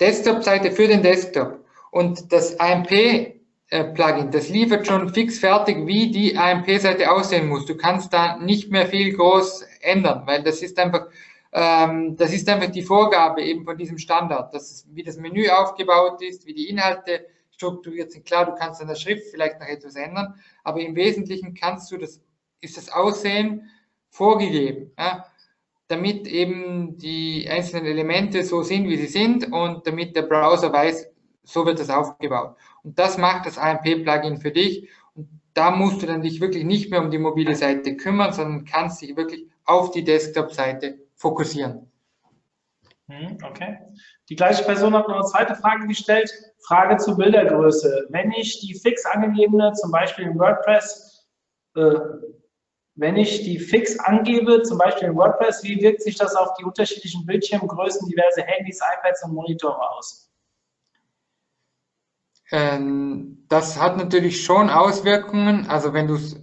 Desktop-Seite 0.00 0.72
für 0.72 0.88
den 0.88 1.02
Desktop 1.02 1.64
und 1.90 2.32
das 2.32 2.58
AMP-Plugin, 2.58 4.30
das 4.30 4.48
liefert 4.48 4.86
schon 4.86 5.12
fix 5.12 5.38
fertig, 5.38 5.86
wie 5.86 6.10
die 6.10 6.36
AMP-Seite 6.36 7.10
aussehen 7.10 7.48
muss. 7.48 7.66
Du 7.66 7.76
kannst 7.76 8.12
da 8.12 8.38
nicht 8.38 8.70
mehr 8.70 8.86
viel 8.86 9.14
groß 9.14 9.66
ändern, 9.82 10.22
weil 10.26 10.42
das 10.42 10.62
ist 10.62 10.78
einfach 10.78 11.08
ähm, 11.52 12.16
das 12.16 12.32
ist 12.32 12.48
einfach 12.48 12.70
die 12.70 12.82
Vorgabe 12.82 13.42
eben 13.42 13.64
von 13.64 13.76
diesem 13.76 13.98
Standard, 13.98 14.52
dass, 14.52 14.86
wie 14.92 15.02
das 15.02 15.16
Menü 15.16 15.48
aufgebaut 15.48 16.20
ist, 16.22 16.46
wie 16.46 16.52
die 16.54 16.68
Inhalte 16.68 17.26
strukturiert 17.58 18.12
sind. 18.12 18.24
Klar, 18.24 18.46
du 18.46 18.54
kannst 18.54 18.80
an 18.80 18.86
der 18.88 18.94
Schrift 18.94 19.30
vielleicht 19.30 19.58
noch 19.58 19.66
etwas 19.66 19.96
ändern, 19.96 20.34
aber 20.62 20.80
im 20.80 20.94
Wesentlichen 20.94 21.54
kannst 21.54 21.90
du 21.90 21.98
das, 21.98 22.20
ist 22.60 22.76
das 22.76 22.90
Aussehen 22.90 23.68
vorgegeben, 24.10 24.92
ja, 24.96 25.26
damit 25.88 26.28
eben 26.28 26.98
die 26.98 27.48
einzelnen 27.50 27.86
Elemente 27.86 28.44
so 28.44 28.62
sind, 28.62 28.88
wie 28.88 28.96
sie 28.96 29.06
sind 29.06 29.52
und 29.52 29.86
damit 29.86 30.14
der 30.14 30.22
Browser 30.22 30.72
weiß, 30.72 31.08
so 31.42 31.66
wird 31.66 31.80
das 31.80 31.90
aufgebaut. 31.90 32.56
Und 32.84 32.98
das 32.98 33.18
macht 33.18 33.46
das 33.46 33.58
AMP-Plugin 33.58 34.38
für 34.38 34.52
dich. 34.52 34.88
Und 35.14 35.28
da 35.54 35.70
musst 35.70 36.02
du 36.02 36.06
dann 36.06 36.22
dich 36.22 36.40
wirklich 36.40 36.64
nicht 36.64 36.90
mehr 36.90 37.02
um 37.02 37.10
die 37.10 37.18
mobile 37.18 37.54
Seite 37.54 37.96
kümmern, 37.96 38.32
sondern 38.32 38.66
kannst 38.66 39.02
dich 39.02 39.16
wirklich 39.16 39.46
auf 39.64 39.90
die 39.90 40.04
Desktop-Seite 40.04 40.98
fokussieren. 41.16 41.87
Hm, 43.08 43.38
okay. 43.42 43.78
Die 44.28 44.36
gleiche 44.36 44.64
Person 44.64 44.94
hat 44.94 45.08
noch 45.08 45.16
eine 45.16 45.24
zweite 45.24 45.54
Frage 45.54 45.86
gestellt. 45.86 46.30
Frage 46.66 46.98
zur 46.98 47.16
Bildergröße. 47.16 48.06
Wenn 48.10 48.32
ich 48.32 48.60
die 48.60 48.74
fix 48.74 49.04
angegebene, 49.06 49.72
zum 49.72 49.90
Beispiel 49.90 50.26
in 50.26 50.38
WordPress, 50.38 51.26
äh, 51.74 51.94
wenn 52.96 53.16
ich 53.16 53.44
die 53.44 53.58
fix 53.58 53.98
angebe, 54.00 54.62
zum 54.62 54.76
Beispiel 54.76 55.08
in 55.08 55.16
WordPress, 55.16 55.62
wie 55.62 55.80
wirkt 55.80 56.02
sich 56.02 56.16
das 56.16 56.34
auf 56.34 56.52
die 56.58 56.64
unterschiedlichen 56.64 57.24
Bildschirmgrößen, 57.24 58.08
diverse 58.08 58.42
Handys, 58.42 58.80
iPads 58.80 59.24
und 59.24 59.34
Monitore 59.34 59.80
aus? 59.92 60.30
Ähm, 62.50 63.44
das 63.48 63.80
hat 63.80 63.96
natürlich 63.96 64.44
schon 64.44 64.68
Auswirkungen. 64.68 65.66
Also 65.68 65.94
wenn 65.94 66.08
du 66.08 66.16
es 66.16 66.36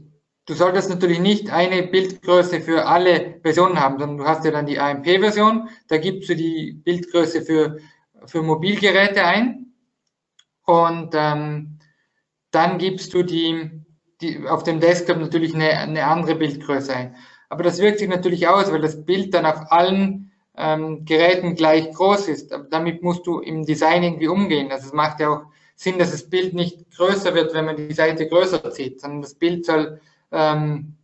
du 0.46 0.54
solltest 0.54 0.90
natürlich 0.90 1.20
nicht 1.20 1.52
eine 1.52 1.84
Bildgröße 1.84 2.62
für 2.62 2.86
alle 2.86 3.40
Versionen 3.42 3.80
haben, 3.80 4.00
sondern 4.00 4.18
du 4.18 4.26
hast 4.26 4.46
ja 4.46 4.52
dann 4.52 4.66
die 4.66 4.80
AMP-Version, 4.80 5.70
da 5.88 5.98
gibst 5.98 6.30
du 6.30 6.36
die 6.36 6.74
Bildgröße 6.74 7.42
für, 7.42 7.78
für 8.26 8.42
Mobilgeräte 8.42 9.24
ein 9.24 9.74
und 10.66 11.14
ähm, 11.14 11.80
dann 12.52 12.78
gibst 12.78 13.14
du 13.14 13.24
die, 13.24 13.70
die 14.22 14.48
auf 14.48 14.64
dem 14.64 14.80
Desktop 14.80 15.18
natürlich 15.18 15.54
eine, 15.54 15.72
eine 15.72 16.06
andere 16.06 16.36
Bildgröße 16.36 16.96
ein. 16.96 17.16
Aber 17.50 17.64
das 17.64 17.80
wirkt 17.80 18.00
sich 18.00 18.10
natürlich 18.10 18.48
aus, 18.48 18.72
weil 18.72 18.82
das 18.82 19.06
Bild 19.06 19.34
dann 19.34 19.46
auf 19.46 19.72
allen 19.72 20.32
ähm, 20.58 21.06
Geräten 21.06 21.56
gleich 21.56 21.92
groß 21.92 22.28
ist. 22.28 22.54
Aber 22.54 22.64
damit 22.66 23.04
musst 23.04 23.28
du 23.28 23.40
im 23.40 23.66
Design 23.66 24.04
irgendwie 24.04 24.28
umgehen. 24.28 24.72
Also 24.72 24.88
es 24.88 24.94
macht 24.94 25.20
ja 25.20 25.30
auch 25.30 25.42
Sinn, 25.76 26.00
dass 26.00 26.12
das 26.12 26.30
Bild 26.30 26.54
nicht 26.54 26.90
größer 26.96 27.34
wird, 27.36 27.54
wenn 27.54 27.66
man 27.66 27.76
die 27.76 27.94
Seite 27.94 28.28
größer 28.28 28.72
zieht, 28.72 29.02
sondern 29.02 29.22
das 29.22 29.36
Bild 29.36 29.66
soll, 29.66 30.00
ähm, 30.36 30.96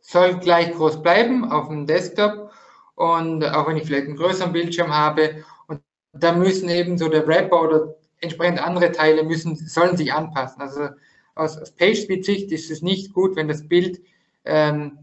soll 0.00 0.38
gleich 0.38 0.72
groß 0.72 1.02
bleiben 1.02 1.50
auf 1.50 1.68
dem 1.68 1.86
Desktop 1.86 2.52
und 2.94 3.44
auch 3.44 3.66
wenn 3.66 3.76
ich 3.76 3.84
vielleicht 3.84 4.06
einen 4.06 4.16
größeren 4.16 4.52
Bildschirm 4.52 4.92
habe. 4.92 5.44
Und 5.66 5.80
da 6.12 6.32
müssen 6.32 6.68
eben 6.68 6.98
so 6.98 7.08
der 7.08 7.26
Wrapper 7.26 7.62
oder 7.62 7.94
entsprechend 8.20 8.64
andere 8.64 8.92
Teile 8.92 9.24
müssen, 9.24 9.56
sollen 9.56 9.96
sich 9.96 10.12
anpassen. 10.12 10.60
Also 10.60 10.88
aus, 11.34 11.56
aus 11.56 11.72
PageSpeed-Sicht 11.72 12.52
ist 12.52 12.70
es 12.70 12.82
nicht 12.82 13.12
gut, 13.12 13.34
wenn 13.36 13.48
das 13.48 13.66
Bild 13.66 14.00
ähm, 14.44 14.98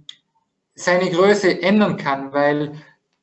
seine 0.76 1.10
Größe 1.10 1.62
ändern 1.62 1.98
kann, 1.98 2.32
weil 2.32 2.74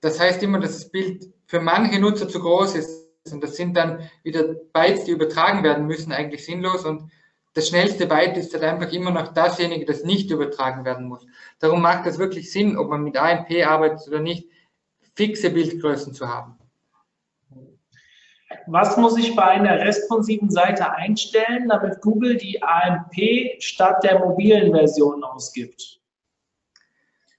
das 0.01 0.21
heißt 0.21 0.43
immer, 0.43 0.61
dass 0.61 0.75
das 0.75 0.91
Bild 0.91 1.33
für 1.47 1.61
manche 1.61 1.99
Nutzer 1.99 2.29
zu 2.29 2.41
groß 2.41 2.75
ist. 2.75 3.09
Und 3.31 3.43
das 3.43 3.57
sind 3.57 3.77
dann 3.77 4.09
wieder 4.23 4.55
Bytes, 4.73 5.05
die 5.05 5.13
übertragen 5.13 5.63
werden 5.63 5.87
müssen, 5.87 6.13
eigentlich 6.13 6.45
sinnlos. 6.45 6.85
Und 6.85 7.11
das 7.55 7.69
schnellste 7.69 8.07
Byte 8.07 8.37
ist 8.37 8.53
halt 8.53 8.65
einfach 8.65 8.93
immer 8.93 9.11
noch 9.11 9.33
dasjenige, 9.33 9.85
das 9.85 10.05
nicht 10.05 10.31
übertragen 10.31 10.85
werden 10.85 11.07
muss. 11.09 11.27
Darum 11.59 11.83
macht 11.83 12.07
das 12.07 12.19
wirklich 12.19 12.53
Sinn, 12.53 12.77
ob 12.77 12.89
man 12.89 13.03
mit 13.03 13.17
AMP 13.17 13.51
arbeitet 13.67 14.07
oder 14.09 14.21
nicht, 14.21 14.49
fixe 15.15 15.51
Bildgrößen 15.51 16.15
zu 16.15 16.29
haben. 16.29 16.57
Was 18.67 18.97
muss 18.97 19.19
ich 19.19 19.35
bei 19.35 19.45
einer 19.45 19.79
responsiven 19.79 20.51
Seite 20.51 20.93
einstellen, 20.93 21.69
damit 21.69 22.01
Google 22.01 22.37
die 22.37 22.63
AMP 22.63 23.15
statt 23.61 24.05
der 24.05 24.19
mobilen 24.21 24.73
Version 24.73 25.25
ausgibt? 25.25 26.01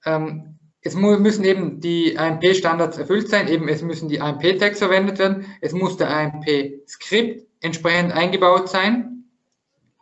Ähm, 0.06 0.60
es 0.82 0.96
müssen 0.96 1.44
eben 1.44 1.80
die 1.82 2.18
AMP-Standards 2.18 2.98
erfüllt 2.98 3.30
sein, 3.30 3.48
eben 3.48 3.68
es 3.68 3.82
müssen 3.82 4.10
die 4.10 4.22
AMP-Tags 4.22 4.80
verwendet 4.80 5.20
werden, 5.20 5.46
es 5.62 5.74
muss 5.74 5.98
der 5.98 6.10
AMP-Skript 6.10 7.48
entsprechend 7.62 8.14
eingebaut 8.14 8.70
sein 8.70 9.19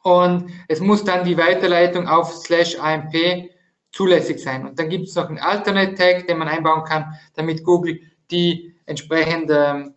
und 0.07 0.51
es 0.69 0.79
muss 0.79 1.03
dann 1.03 1.25
die 1.25 1.37
Weiterleitung 1.37 2.07
auf 2.07 2.33
slash 2.33 2.79
AMP 2.79 3.49
zulässig 3.91 4.39
sein. 4.39 4.65
Und 4.65 4.79
dann 4.79 4.87
gibt 4.87 5.09
es 5.09 5.15
noch 5.15 5.27
einen 5.27 5.39
Alternate-Tag, 5.39 6.27
den 6.27 6.37
man 6.37 6.47
einbauen 6.47 6.85
kann, 6.85 7.13
damit 7.35 7.65
Google 7.65 7.99
die 8.31 8.73
entsprechende 8.85 9.93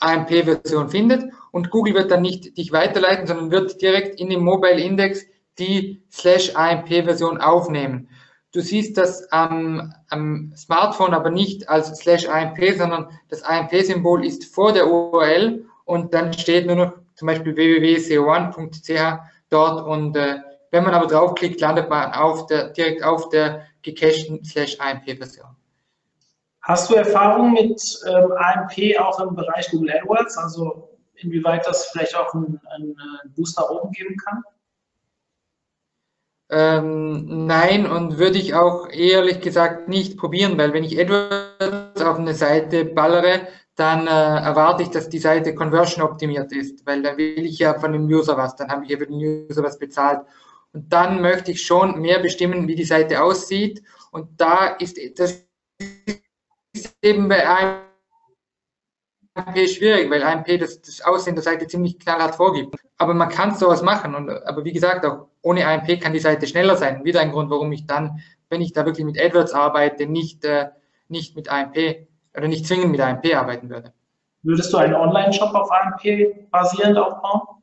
AMP-Version 0.00 0.88
findet 0.88 1.30
und 1.50 1.70
Google 1.70 1.94
wird 1.94 2.10
dann 2.10 2.22
nicht 2.22 2.56
dich 2.56 2.72
weiterleiten, 2.72 3.26
sondern 3.26 3.50
wird 3.50 3.82
direkt 3.82 4.18
in 4.18 4.30
den 4.30 4.42
Mobile 4.42 4.80
Index 4.80 5.26
die 5.58 6.02
slash 6.10 6.54
AMP-Version 6.54 7.38
aufnehmen. 7.38 8.08
Du 8.52 8.62
siehst 8.62 8.96
das 8.96 9.30
am, 9.32 9.92
am 10.08 10.54
Smartphone 10.56 11.12
aber 11.12 11.30
nicht 11.30 11.68
als 11.68 11.88
slash 11.98 12.26
AMP, 12.26 12.58
sondern 12.78 13.10
das 13.28 13.42
AMP-Symbol 13.42 14.24
ist 14.24 14.46
vor 14.46 14.72
der 14.72 14.90
URL 14.90 15.66
und 15.84 16.14
dann 16.14 16.32
steht 16.32 16.66
nur 16.66 16.76
noch 16.76 16.92
zum 17.16 17.26
Beispiel 17.26 17.56
www.co1.ch 17.56 19.18
dort 19.50 19.86
und 19.86 20.16
äh, 20.16 20.36
wenn 20.70 20.84
man 20.84 20.94
aber 20.94 21.06
draufklickt, 21.06 21.60
landet 21.60 21.88
man 21.88 22.12
auf 22.12 22.46
der, 22.46 22.68
direkt 22.70 23.02
auf 23.02 23.28
der 23.30 23.66
gecachten 23.82 24.44
slash 24.44 24.78
AMP-Version. 24.78 25.56
Hast 26.62 26.90
du 26.90 26.94
Erfahrung 26.94 27.52
mit 27.52 27.80
ähm, 28.06 28.32
AMP 28.32 28.98
auch 28.98 29.20
im 29.20 29.36
Bereich 29.36 29.70
Google 29.70 29.92
AdWords? 29.92 30.36
Also 30.36 30.90
inwieweit 31.14 31.66
das 31.66 31.86
vielleicht 31.86 32.16
auch 32.16 32.34
einen, 32.34 32.60
einen 32.74 32.96
Boost 33.36 33.58
nach 33.58 33.70
oben 33.70 33.92
geben 33.92 34.16
kann? 34.16 34.42
Ähm, 36.48 37.46
nein, 37.46 37.90
und 37.90 38.18
würde 38.18 38.38
ich 38.38 38.54
auch 38.54 38.88
ehrlich 38.88 39.40
gesagt 39.40 39.88
nicht 39.88 40.16
probieren, 40.16 40.58
weil 40.58 40.72
wenn 40.72 40.84
ich 40.84 40.98
AdWords 40.98 42.02
auf 42.02 42.18
eine 42.18 42.34
Seite 42.34 42.84
ballere, 42.84 43.46
dann 43.76 44.06
äh, 44.06 44.10
erwarte 44.10 44.82
ich, 44.82 44.90
dass 44.90 45.08
die 45.08 45.18
Seite 45.18 45.54
conversion 45.54 46.02
optimiert 46.02 46.50
ist, 46.50 46.84
weil 46.86 47.02
dann 47.02 47.16
will 47.18 47.44
ich 47.44 47.58
ja 47.58 47.78
von 47.78 47.92
dem 47.92 48.06
User 48.06 48.36
was, 48.36 48.56
dann 48.56 48.70
habe 48.70 48.84
ich 48.84 48.90
ja 48.90 48.98
für 48.98 49.06
den 49.06 49.16
User 49.16 49.62
was 49.62 49.78
bezahlt. 49.78 50.22
Und 50.72 50.92
dann 50.92 51.20
möchte 51.20 51.50
ich 51.52 51.62
schon 51.62 52.00
mehr 52.00 52.18
bestimmen, 52.18 52.66
wie 52.68 52.74
die 52.74 52.84
Seite 52.84 53.22
aussieht. 53.22 53.82
Und 54.10 54.40
da 54.40 54.66
ist 54.78 54.98
das 55.18 55.44
ist 56.72 56.96
eben 57.02 57.28
bei 57.28 57.46
AMP 59.34 59.56
schwierig, 59.68 60.10
weil 60.10 60.22
AMP 60.22 60.58
das, 60.58 60.80
das 60.80 61.02
Aussehen 61.02 61.34
der 61.34 61.44
Seite 61.44 61.66
ziemlich 61.66 61.98
knallhart 61.98 62.34
vorgibt. 62.34 62.76
Aber 62.96 63.12
man 63.12 63.28
kann 63.28 63.54
sowas 63.54 63.82
machen. 63.82 64.14
Und, 64.14 64.30
aber 64.30 64.64
wie 64.64 64.72
gesagt, 64.72 65.04
auch 65.04 65.28
ohne 65.42 65.66
AMP 65.66 66.00
kann 66.00 66.14
die 66.14 66.18
Seite 66.18 66.46
schneller 66.46 66.76
sein. 66.76 67.04
Wieder 67.04 67.20
ein 67.20 67.32
Grund, 67.32 67.50
warum 67.50 67.72
ich 67.72 67.86
dann, 67.86 68.20
wenn 68.48 68.62
ich 68.62 68.72
da 68.72 68.86
wirklich 68.86 69.04
mit 69.04 69.20
AdWords 69.20 69.52
arbeite, 69.52 70.06
nicht, 70.06 70.44
äh, 70.44 70.68
nicht 71.08 71.36
mit 71.36 71.50
AMP 71.50 72.06
oder 72.36 72.48
nicht 72.48 72.66
zwingend 72.66 72.90
mit 72.90 73.00
AMP 73.00 73.34
arbeiten 73.34 73.70
würde. 73.70 73.92
Würdest 74.42 74.72
du 74.72 74.76
einen 74.76 74.94
Online-Shop 74.94 75.54
auf 75.54 75.70
AMP 75.70 76.50
basierend 76.50 76.98
aufbauen? 76.98 77.62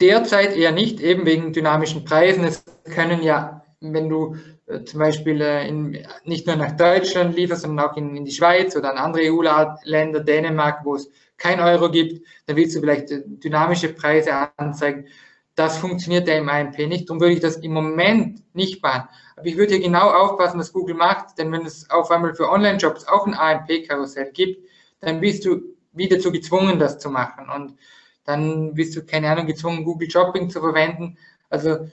Derzeit 0.00 0.56
eher 0.56 0.72
nicht, 0.72 1.00
eben 1.00 1.26
wegen 1.26 1.52
dynamischen 1.52 2.04
Preisen. 2.04 2.44
Es 2.44 2.64
können 2.84 3.22
ja, 3.22 3.62
wenn 3.80 4.08
du 4.08 4.36
äh, 4.66 4.82
zum 4.84 5.00
Beispiel 5.00 5.40
äh, 5.40 5.68
in, 5.68 5.98
nicht 6.24 6.46
nur 6.46 6.56
nach 6.56 6.72
Deutschland 6.72 7.36
lieferst, 7.36 7.62
sondern 7.62 7.86
auch 7.86 7.96
in, 7.96 8.16
in 8.16 8.24
die 8.24 8.32
Schweiz 8.32 8.74
oder 8.74 8.92
in 8.92 8.98
andere 8.98 9.22
EU-Länder, 9.32 10.20
Dänemark, 10.20 10.84
wo 10.84 10.94
es 10.96 11.10
kein 11.36 11.60
Euro 11.60 11.90
gibt, 11.90 12.26
dann 12.46 12.56
willst 12.56 12.74
du 12.74 12.80
vielleicht 12.80 13.10
äh, 13.10 13.22
dynamische 13.26 13.90
Preise 13.90 14.32
anzeigen. 14.56 15.06
Das 15.54 15.76
funktioniert 15.78 16.26
ja 16.26 16.34
im 16.34 16.48
AMP 16.48 16.78
nicht. 16.78 17.08
Darum 17.08 17.20
würde 17.20 17.34
ich 17.34 17.40
das 17.40 17.56
im 17.58 17.72
Moment 17.72 18.42
nicht 18.54 18.82
machen. 18.82 19.08
Aber 19.42 19.48
ich 19.48 19.56
würde 19.56 19.74
hier 19.74 19.82
genau 19.82 20.08
aufpassen, 20.08 20.60
was 20.60 20.72
Google 20.72 20.94
macht, 20.94 21.36
denn 21.36 21.50
wenn 21.50 21.66
es 21.66 21.90
auf 21.90 22.12
einmal 22.12 22.32
für 22.32 22.48
Online-Jobs 22.48 23.08
auch 23.08 23.26
ein 23.26 23.34
AMP-Karussell 23.34 24.30
gibt, 24.30 24.68
dann 25.00 25.20
bist 25.20 25.44
du 25.44 25.62
wieder 25.90 26.20
zu 26.20 26.30
gezwungen, 26.30 26.78
das 26.78 27.00
zu 27.00 27.10
machen. 27.10 27.48
Und 27.52 27.76
dann 28.24 28.72
bist 28.74 28.94
du, 28.94 29.04
keine 29.04 29.28
Ahnung, 29.28 29.48
gezwungen, 29.48 29.82
Google 29.82 30.08
Shopping 30.08 30.48
zu 30.48 30.60
verwenden. 30.60 31.18
Also 31.50 31.88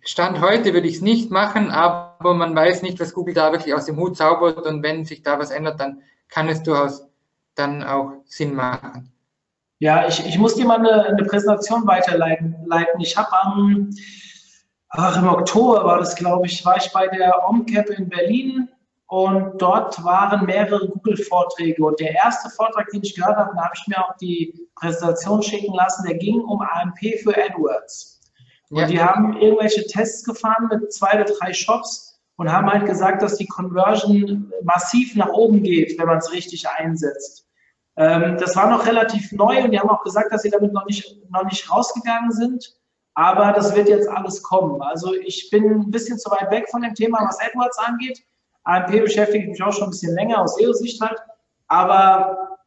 Stand 0.00 0.40
heute 0.40 0.74
würde 0.74 0.88
ich 0.88 0.96
es 0.96 1.02
nicht 1.02 1.30
machen, 1.30 1.70
aber 1.70 2.34
man 2.34 2.52
weiß 2.52 2.82
nicht, 2.82 2.98
was 2.98 3.14
Google 3.14 3.34
da 3.34 3.52
wirklich 3.52 3.74
aus 3.74 3.86
dem 3.86 3.96
Hut 3.96 4.16
zaubert 4.16 4.66
und 4.66 4.82
wenn 4.82 5.04
sich 5.04 5.22
da 5.22 5.38
was 5.38 5.52
ändert, 5.52 5.78
dann 5.78 6.02
kann 6.28 6.48
es 6.48 6.64
durchaus 6.64 7.06
dann 7.54 7.84
auch 7.84 8.14
Sinn 8.24 8.56
machen. 8.56 9.12
Ja, 9.78 10.08
ich, 10.08 10.26
ich 10.26 10.36
muss 10.36 10.56
dir 10.56 10.64
mal 10.64 10.80
eine, 10.80 11.04
eine 11.06 11.24
Präsentation 11.26 11.86
weiterleiten. 11.86 12.56
Ich 12.98 13.16
habe 13.16 13.32
am, 13.40 13.90
ach, 14.92 15.16
im 15.16 15.28
Oktober 15.28 15.84
war 15.84 15.98
das, 15.98 16.14
glaube 16.14 16.46
ich, 16.46 16.64
war 16.64 16.76
ich 16.76 16.90
bei 16.92 17.08
der 17.08 17.48
OMCAP 17.48 17.90
in 17.90 18.08
Berlin 18.08 18.68
und 19.06 19.60
dort 19.60 20.02
waren 20.04 20.46
mehrere 20.46 20.88
Google-Vorträge. 20.88 21.84
Und 21.84 22.00
der 22.00 22.14
erste 22.14 22.48
Vortrag, 22.50 22.88
den 22.90 23.02
ich 23.02 23.14
gehört 23.14 23.36
habe, 23.36 23.52
da 23.54 23.64
habe 23.64 23.74
ich 23.74 23.86
mir 23.86 23.98
auch 23.98 24.16
die 24.16 24.68
Präsentation 24.76 25.42
schicken 25.42 25.74
lassen, 25.74 26.06
der 26.06 26.16
ging 26.16 26.40
um 26.40 26.60
AMP 26.60 26.98
für 27.22 27.34
AdWords. 27.36 28.20
Und 28.70 28.78
ja. 28.78 28.86
die 28.86 29.02
haben 29.02 29.36
irgendwelche 29.36 29.86
Tests 29.86 30.24
gefahren 30.24 30.68
mit 30.70 30.92
zwei 30.92 31.12
oder 31.14 31.24
drei 31.24 31.52
Shops 31.52 32.18
und 32.36 32.50
haben 32.50 32.70
halt 32.70 32.86
gesagt, 32.86 33.22
dass 33.22 33.36
die 33.36 33.46
Conversion 33.46 34.50
massiv 34.62 35.14
nach 35.14 35.28
oben 35.28 35.62
geht, 35.62 35.98
wenn 35.98 36.06
man 36.06 36.18
es 36.18 36.32
richtig 36.32 36.66
einsetzt. 36.68 37.46
Ähm, 37.96 38.38
das 38.38 38.56
war 38.56 38.70
noch 38.70 38.86
relativ 38.86 39.30
neu 39.32 39.62
und 39.62 39.72
die 39.72 39.78
haben 39.78 39.90
auch 39.90 40.02
gesagt, 40.02 40.32
dass 40.32 40.42
sie 40.42 40.50
damit 40.50 40.72
noch 40.72 40.86
nicht, 40.86 41.18
noch 41.30 41.44
nicht 41.44 41.70
rausgegangen 41.70 42.32
sind. 42.32 42.74
Aber 43.14 43.52
das 43.52 43.74
wird 43.74 43.88
jetzt 43.88 44.08
alles 44.08 44.42
kommen. 44.42 44.80
Also 44.80 45.14
ich 45.14 45.50
bin 45.50 45.64
ein 45.70 45.90
bisschen 45.90 46.18
zu 46.18 46.30
weit 46.30 46.50
weg 46.50 46.68
von 46.70 46.82
dem 46.82 46.94
Thema, 46.94 47.18
was 47.26 47.38
AdWords 47.40 47.78
angeht. 47.78 48.22
AMP 48.64 48.90
beschäftigt 49.02 49.48
mich 49.48 49.62
auch 49.62 49.72
schon 49.72 49.84
ein 49.84 49.90
bisschen 49.90 50.14
länger 50.14 50.40
aus 50.40 50.56
SEO-Sicht 50.56 51.00
halt. 51.00 51.18
Aber 51.68 52.58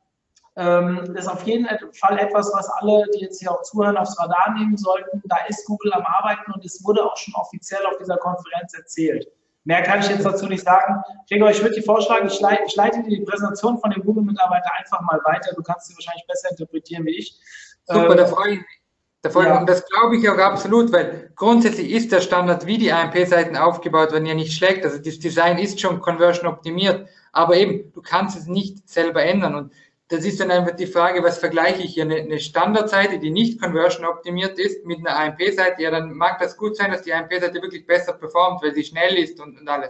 ähm, 0.57 1.11
das 1.13 1.25
ist 1.25 1.31
auf 1.31 1.43
jeden 1.43 1.67
Fall 1.93 2.19
etwas, 2.19 2.51
was 2.53 2.69
alle, 2.69 3.05
die 3.13 3.21
jetzt 3.21 3.39
hier 3.39 3.51
auch 3.51 3.61
zuhören, 3.63 3.97
aufs 3.97 4.19
Radar 4.19 4.53
nehmen 4.57 4.77
sollten. 4.77 5.21
Da 5.25 5.37
ist 5.47 5.65
Google 5.65 5.93
am 5.93 6.05
Arbeiten 6.05 6.51
und 6.51 6.63
es 6.63 6.83
wurde 6.85 7.03
auch 7.03 7.17
schon 7.17 7.33
offiziell 7.35 7.85
auf 7.85 7.97
dieser 7.97 8.17
Konferenz 8.17 8.73
erzählt. 8.73 9.27
Mehr 9.65 9.81
kann 9.81 9.99
ich 9.99 10.07
jetzt 10.07 10.23
dazu 10.23 10.45
nicht 10.45 10.63
sagen. 10.63 11.01
Gregor, 11.27 11.49
ich 11.49 11.61
würde 11.61 11.75
dir 11.75 11.83
vorschlagen, 11.83 12.27
ich 12.27 12.39
leite, 12.39 12.63
ich 12.67 12.75
leite 12.75 13.01
dir 13.01 13.17
die 13.17 13.25
Präsentation 13.25 13.79
von 13.79 13.89
dem 13.89 14.03
Google-Mitarbeiter 14.03 14.69
einfach 14.77 15.01
mal 15.01 15.19
weiter. 15.25 15.55
Du 15.55 15.63
kannst 15.63 15.87
sie 15.87 15.95
wahrscheinlich 15.95 16.25
besser 16.27 16.51
interpretieren 16.51 17.03
wie 17.05 17.17
ich. 17.17 17.39
Super, 17.85 18.11
ähm, 18.11 18.17
da 18.17 18.25
freue 18.27 18.53
ich 18.53 18.59
mich. 18.59 18.84
Ja. 19.33 19.59
Und 19.59 19.69
das 19.69 19.85
glaube 19.87 20.17
ich 20.17 20.29
auch 20.29 20.37
absolut, 20.37 20.91
weil 20.91 21.31
grundsätzlich 21.35 21.91
ist 21.91 22.11
der 22.11 22.21
Standard, 22.21 22.65
wie 22.65 22.77
die 22.77 22.91
AMP-Seiten 22.91 23.57
aufgebaut 23.57 24.11
werden, 24.11 24.25
ja 24.25 24.33
nicht 24.33 24.53
schlecht. 24.53 24.83
Also 24.83 24.97
das 24.99 25.19
Design 25.19 25.57
ist 25.57 25.79
schon 25.79 25.99
conversion 25.99 26.47
optimiert, 26.47 27.07
aber 27.31 27.55
eben, 27.55 27.91
du 27.93 28.01
kannst 28.01 28.37
es 28.37 28.47
nicht 28.47 28.87
selber 28.87 29.23
ändern. 29.23 29.55
Und 29.55 29.73
das 30.09 30.23
ist 30.23 30.39
dann 30.39 30.51
einfach 30.51 30.75
die 30.75 30.85
Frage, 30.85 31.23
was 31.23 31.39
vergleiche 31.39 31.81
ich 31.81 31.95
hier? 31.95 32.03
Eine, 32.03 32.17
eine 32.17 32.39
Standardseite, 32.39 33.17
die 33.17 33.31
nicht 33.31 33.61
conversion 33.61 34.05
optimiert 34.05 34.59
ist, 34.59 34.85
mit 34.85 34.99
einer 34.99 35.17
AMP-Seite, 35.17 35.81
ja, 35.81 35.91
dann 35.91 36.13
mag 36.13 36.39
das 36.39 36.55
gut 36.55 36.77
sein, 36.77 36.91
dass 36.91 37.01
die 37.01 37.13
AMP-Seite 37.13 37.61
wirklich 37.61 37.87
besser 37.87 38.13
performt, 38.13 38.61
weil 38.61 38.75
sie 38.75 38.83
schnell 38.83 39.15
ist 39.17 39.39
und, 39.39 39.59
und 39.59 39.67
alles. 39.67 39.89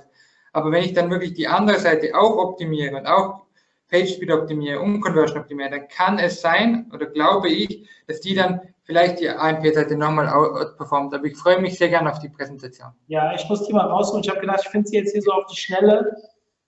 Aber 0.53 0.71
wenn 0.71 0.83
ich 0.83 0.93
dann 0.93 1.11
wirklich 1.11 1.33
die 1.33 1.47
andere 1.47 1.79
Seite 1.79 2.15
auch 2.15 2.37
optimiere 2.37 2.95
und 2.95 3.05
auch 3.05 3.41
PageSpeed 3.89 4.31
optimiere 4.31 4.79
und 4.79 5.01
Conversion 5.01 5.39
optimiere, 5.39 5.69
dann 5.69 5.87
kann 5.89 6.17
es 6.17 6.39
sein, 6.39 6.89
oder 6.93 7.07
glaube 7.07 7.49
ich, 7.49 7.87
dass 8.07 8.21
die 8.21 8.35
dann 8.35 8.61
vielleicht 8.85 9.19
die 9.19 9.29
AMP-Seite 9.29 9.97
nochmal 9.97 10.29
outperformt. 10.29 11.13
Aber 11.13 11.25
ich 11.25 11.37
freue 11.37 11.59
mich 11.59 11.77
sehr 11.77 11.89
gerne 11.89 12.11
auf 12.11 12.19
die 12.19 12.29
Präsentation. 12.29 12.89
Ja, 13.07 13.33
ich 13.33 13.47
muss 13.49 13.67
die 13.67 13.73
mal 13.73 13.87
rausholen. 13.87 14.23
Ich 14.23 14.29
habe 14.29 14.39
gedacht, 14.39 14.61
ich 14.63 14.69
finde 14.69 14.87
sie 14.87 14.97
jetzt 14.97 15.11
hier 15.11 15.21
so 15.21 15.31
auf 15.31 15.45
die 15.47 15.57
Schnelle 15.57 16.15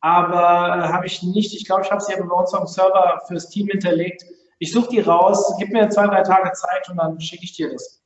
aber 0.01 0.83
äh, 0.85 0.93
habe 0.93 1.05
ich 1.05 1.23
nicht. 1.23 1.53
Ich 1.53 1.65
glaube, 1.65 1.83
ich 1.83 1.91
habe 1.91 2.01
sie 2.01 2.13
aber 2.15 2.27
bei 2.27 2.35
uns 2.35 2.53
am 2.53 2.67
Server 2.67 3.21
fürs 3.27 3.49
Team 3.49 3.67
hinterlegt. 3.67 4.25
Ich 4.59 4.71
suche 4.71 4.89
die 4.89 4.99
raus, 5.01 5.53
gib 5.59 5.69
mir 5.69 5.89
zwei, 5.89 6.07
drei 6.07 6.23
Tage 6.23 6.51
Zeit 6.53 6.89
und 6.89 6.97
dann 6.97 7.19
schicke 7.19 7.43
ich 7.43 7.53
dir 7.53 7.71
das. 7.71 8.01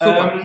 Ähm, 0.00 0.44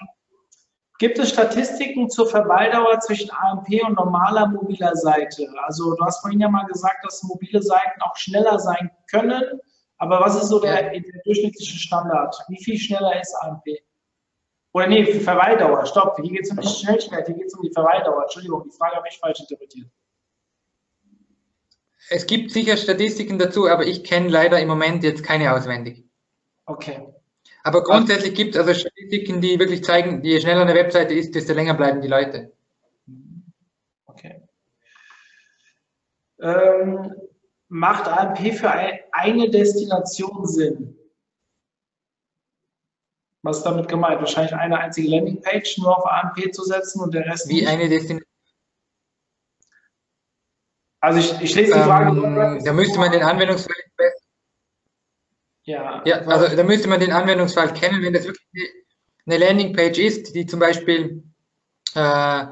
gibt 0.97 1.19
es 1.19 1.29
Statistiken 1.29 2.09
zur 2.09 2.27
Verweildauer 2.27 2.99
zwischen 2.99 3.29
AMP 3.31 3.67
und 3.85 3.95
normaler 3.95 4.47
mobiler 4.47 4.95
Seite? 4.95 5.47
Also 5.65 5.95
du 5.95 6.05
hast 6.05 6.21
vorhin 6.21 6.39
ja 6.39 6.49
mal 6.49 6.65
gesagt, 6.65 7.03
dass 7.03 7.23
mobile 7.23 7.61
Seiten 7.61 8.01
auch 8.01 8.15
schneller 8.15 8.59
sein 8.59 8.89
können, 9.09 9.43
aber 10.01 10.19
was 10.19 10.35
ist 10.35 10.49
so 10.49 10.59
der, 10.59 10.89
der 10.89 11.21
durchschnittliche 11.23 11.77
Standard? 11.77 12.35
Wie 12.47 12.61
viel 12.63 12.75
schneller 12.79 13.21
ist 13.21 13.35
AMP? 13.41 13.63
Oder 14.73 14.87
nee, 14.87 15.05
Verweildauer, 15.05 15.85
stopp, 15.85 16.17
hier 16.19 16.31
geht 16.31 16.41
es 16.41 16.49
um 16.49 16.59
die 16.59 16.67
Schnellschnelle, 16.67 17.23
hier 17.23 17.35
geht 17.35 17.45
es 17.45 17.53
um 17.53 17.61
die 17.61 17.71
Verweildauer. 17.71 18.23
Entschuldigung, 18.23 18.63
die 18.63 18.75
Frage 18.75 18.95
habe 18.95 19.07
ich 19.07 19.19
falsch 19.19 19.41
interpretiert. 19.41 19.91
Es 22.09 22.25
gibt 22.25 22.49
sicher 22.49 22.77
Statistiken 22.77 23.37
dazu, 23.37 23.69
aber 23.69 23.85
ich 23.85 24.03
kenne 24.03 24.29
leider 24.29 24.59
im 24.59 24.69
Moment 24.69 25.03
jetzt 25.03 25.21
keine 25.23 25.53
auswendig. 25.53 26.03
Okay. 26.65 27.07
Aber 27.61 27.83
grundsätzlich 27.83 28.33
gibt 28.33 28.55
es 28.55 28.61
also 28.61 28.73
Statistiken, 28.73 29.39
die 29.39 29.59
wirklich 29.59 29.83
zeigen, 29.83 30.23
je 30.23 30.39
schneller 30.39 30.61
eine 30.61 30.73
Webseite 30.73 31.13
ist, 31.13 31.35
desto 31.35 31.53
länger 31.53 31.75
bleiben 31.75 32.01
die 32.01 32.07
Leute. 32.07 32.51
Okay. 34.07 34.41
Ähm, 36.39 37.13
macht 37.71 38.05
AMP 38.07 38.53
für 38.53 38.69
ein, 38.69 38.99
eine 39.13 39.49
Destination 39.49 40.45
Sinn? 40.45 40.97
Was 43.43 43.57
ist 43.57 43.63
damit 43.63 43.87
gemeint? 43.87 44.19
Wahrscheinlich 44.19 44.53
eine 44.53 44.77
einzige 44.77 45.09
Landingpage 45.09 45.77
nur 45.79 45.97
auf 45.97 46.05
AMP 46.05 46.53
zu 46.53 46.63
setzen 46.63 47.01
und 47.01 47.13
der 47.13 47.25
Rest. 47.25 47.47
Wie 47.47 47.55
nicht? 47.55 47.67
eine 47.67 47.87
Destination? 47.87 48.27
Also 50.99 51.19
ich, 51.19 51.41
ich 51.41 51.55
lese 51.55 51.73
die 51.73 51.79
Frage. 51.79 52.21
Ähm, 52.21 52.63
da 52.63 52.73
müsste 52.73 52.99
man 52.99 53.11
den 53.11 53.23
Anwendungsfall 53.23 53.75
ja, 55.63 56.01
ja, 56.05 56.17
also 56.21 56.55
da 56.55 56.63
müsste 56.63 56.89
man 56.89 56.99
den 56.99 57.11
Anwendungsfall 57.11 57.71
kennen, 57.73 58.01
wenn 58.01 58.13
das 58.13 58.25
wirklich 58.25 58.73
eine 59.27 59.37
Landingpage 59.37 59.99
ist, 59.99 60.33
die 60.33 60.47
zum 60.47 60.59
Beispiel 60.59 61.23
äh, 61.93 62.45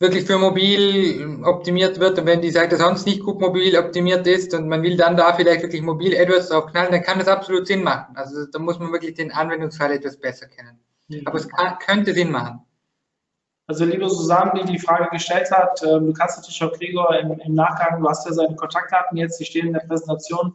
wirklich 0.00 0.24
für 0.24 0.38
mobil 0.38 1.42
optimiert 1.44 1.98
wird 1.98 2.18
und 2.18 2.26
wenn 2.26 2.40
die 2.40 2.50
Seite 2.50 2.76
sonst 2.76 3.06
nicht 3.06 3.22
gut 3.24 3.40
mobil 3.40 3.76
optimiert 3.76 4.26
ist 4.26 4.54
und 4.54 4.68
man 4.68 4.82
will 4.82 4.96
dann 4.96 5.16
da 5.16 5.32
vielleicht 5.32 5.62
wirklich 5.62 5.82
mobil 5.82 6.16
AdWords 6.16 6.50
draufknallen, 6.50 6.92
dann 6.92 7.02
kann 7.02 7.18
das 7.18 7.28
absolut 7.28 7.66
Sinn 7.66 7.82
machen. 7.82 8.16
Also 8.16 8.46
da 8.46 8.58
muss 8.58 8.78
man 8.78 8.92
wirklich 8.92 9.14
den 9.14 9.32
Anwendungsfall 9.32 9.92
etwas 9.92 10.16
besser 10.16 10.46
kennen. 10.46 10.78
Mhm. 11.08 11.22
Aber 11.24 11.38
es 11.38 11.48
kann, 11.48 11.78
könnte 11.78 12.14
Sinn 12.14 12.30
machen. 12.30 12.60
Also 13.66 13.84
liebe 13.84 14.08
Susanne, 14.08 14.52
die 14.62 14.72
die 14.72 14.78
Frage 14.78 15.10
gestellt 15.10 15.50
hat, 15.50 15.82
ähm, 15.82 16.06
du 16.06 16.12
kannst 16.14 16.38
natürlich 16.38 16.62
auch 16.62 16.72
Gregor 16.72 17.18
im, 17.18 17.32
im, 17.32 17.54
Nachgang, 17.54 18.00
du 18.00 18.08
hast 18.08 18.24
ja 18.26 18.32
seine 18.32 18.56
Kontaktdaten 18.56 19.18
jetzt, 19.18 19.38
die 19.38 19.44
stehen 19.44 19.66
in 19.66 19.72
der 19.74 19.80
Präsentation, 19.80 20.54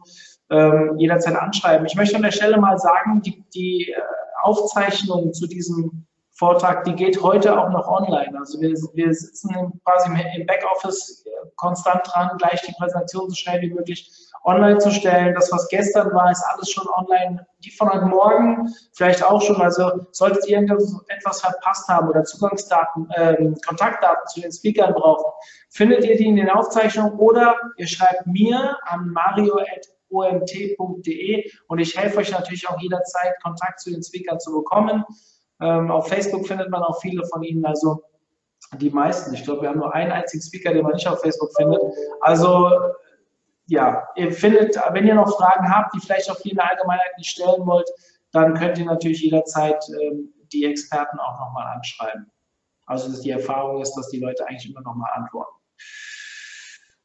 ähm, 0.50 0.96
jederzeit 0.98 1.36
anschreiben. 1.36 1.86
Ich 1.86 1.94
möchte 1.94 2.16
an 2.16 2.22
der 2.22 2.32
Stelle 2.32 2.58
mal 2.58 2.76
sagen, 2.78 3.22
die, 3.22 3.44
die 3.54 3.92
äh, 3.92 4.00
Aufzeichnung 4.42 5.32
zu 5.32 5.46
diesem 5.46 6.06
Vortrag, 6.36 6.82
die 6.84 6.94
geht 6.94 7.22
heute 7.22 7.56
auch 7.56 7.70
noch 7.70 7.86
online. 7.86 8.36
Also 8.38 8.60
wir, 8.60 8.70
wir 8.70 9.14
sitzen 9.14 9.80
quasi 9.84 10.10
im 10.36 10.46
Backoffice 10.46 11.24
äh, 11.26 11.30
konstant 11.54 12.02
dran, 12.04 12.30
gleich 12.38 12.60
die 12.62 12.72
Präsentation 12.72 13.30
so 13.30 13.36
schnell 13.36 13.60
wie 13.60 13.72
möglich 13.72 14.10
online 14.44 14.78
zu 14.78 14.90
stellen. 14.90 15.32
Das, 15.34 15.52
was 15.52 15.68
gestern 15.68 16.12
war, 16.12 16.32
ist 16.32 16.44
alles 16.52 16.70
schon 16.70 16.88
online. 16.88 17.46
Die 17.60 17.70
von 17.70 17.88
heute 17.90 18.06
Morgen 18.06 18.68
vielleicht 18.92 19.22
auch 19.24 19.40
schon. 19.40 19.62
Also 19.62 20.06
solltet 20.10 20.48
ihr 20.48 20.58
etwas 20.58 21.40
verpasst 21.40 21.88
haben 21.88 22.08
oder 22.08 22.24
Zugangsdaten, 22.24 23.08
äh, 23.10 23.52
Kontaktdaten 23.66 24.26
zu 24.26 24.40
den 24.40 24.50
Speakern 24.50 24.92
brauchen, 24.92 25.30
findet 25.70 26.04
ihr 26.04 26.16
die 26.16 26.26
in 26.26 26.34
den 26.36 26.50
Aufzeichnungen 26.50 27.16
oder 27.18 27.54
ihr 27.76 27.86
schreibt 27.86 28.26
mir 28.26 28.76
an 28.82 29.10
mario.omt.de 29.10 29.90
und 31.68 31.78
ich 31.78 31.96
helfe 31.96 32.18
euch 32.18 32.32
natürlich 32.32 32.68
auch 32.68 32.80
jederzeit, 32.80 33.40
Kontakt 33.42 33.78
zu 33.80 33.90
den 33.90 34.02
Speakern 34.02 34.40
zu 34.40 34.52
bekommen. 34.52 35.04
Ähm, 35.60 35.90
auf 35.90 36.08
Facebook 36.08 36.46
findet 36.46 36.70
man 36.70 36.82
auch 36.82 37.00
viele 37.00 37.24
von 37.26 37.42
ihnen, 37.42 37.64
also 37.64 38.02
die 38.78 38.90
meisten. 38.90 39.34
Ich 39.34 39.44
glaube, 39.44 39.62
wir 39.62 39.68
haben 39.68 39.78
nur 39.78 39.94
einen 39.94 40.12
einzigen 40.12 40.42
Speaker, 40.42 40.72
den 40.72 40.82
man 40.82 40.92
nicht 40.92 41.06
auf 41.06 41.20
Facebook 41.20 41.50
findet. 41.56 41.80
Also 42.20 42.70
ja, 43.66 44.08
ihr 44.16 44.32
findet, 44.32 44.76
wenn 44.92 45.06
ihr 45.06 45.14
noch 45.14 45.36
Fragen 45.36 45.70
habt, 45.70 45.94
die 45.94 46.00
vielleicht 46.00 46.30
auch 46.30 46.38
hier 46.38 46.52
in 46.52 46.56
der 46.56 46.70
Allgemeinheit 46.70 47.16
nicht 47.18 47.30
stellen 47.30 47.66
wollt, 47.66 47.88
dann 48.32 48.54
könnt 48.54 48.78
ihr 48.78 48.84
natürlich 48.84 49.22
jederzeit 49.22 49.82
ähm, 50.00 50.34
die 50.52 50.64
Experten 50.64 51.18
auch 51.18 51.38
nochmal 51.38 51.74
anschreiben. 51.76 52.30
Also 52.86 53.08
dass 53.08 53.20
die 53.20 53.30
Erfahrung 53.30 53.80
ist, 53.80 53.94
dass 53.94 54.08
die 54.08 54.20
Leute 54.20 54.46
eigentlich 54.46 54.68
immer 54.68 54.82
nochmal 54.82 55.10
antworten. 55.14 55.54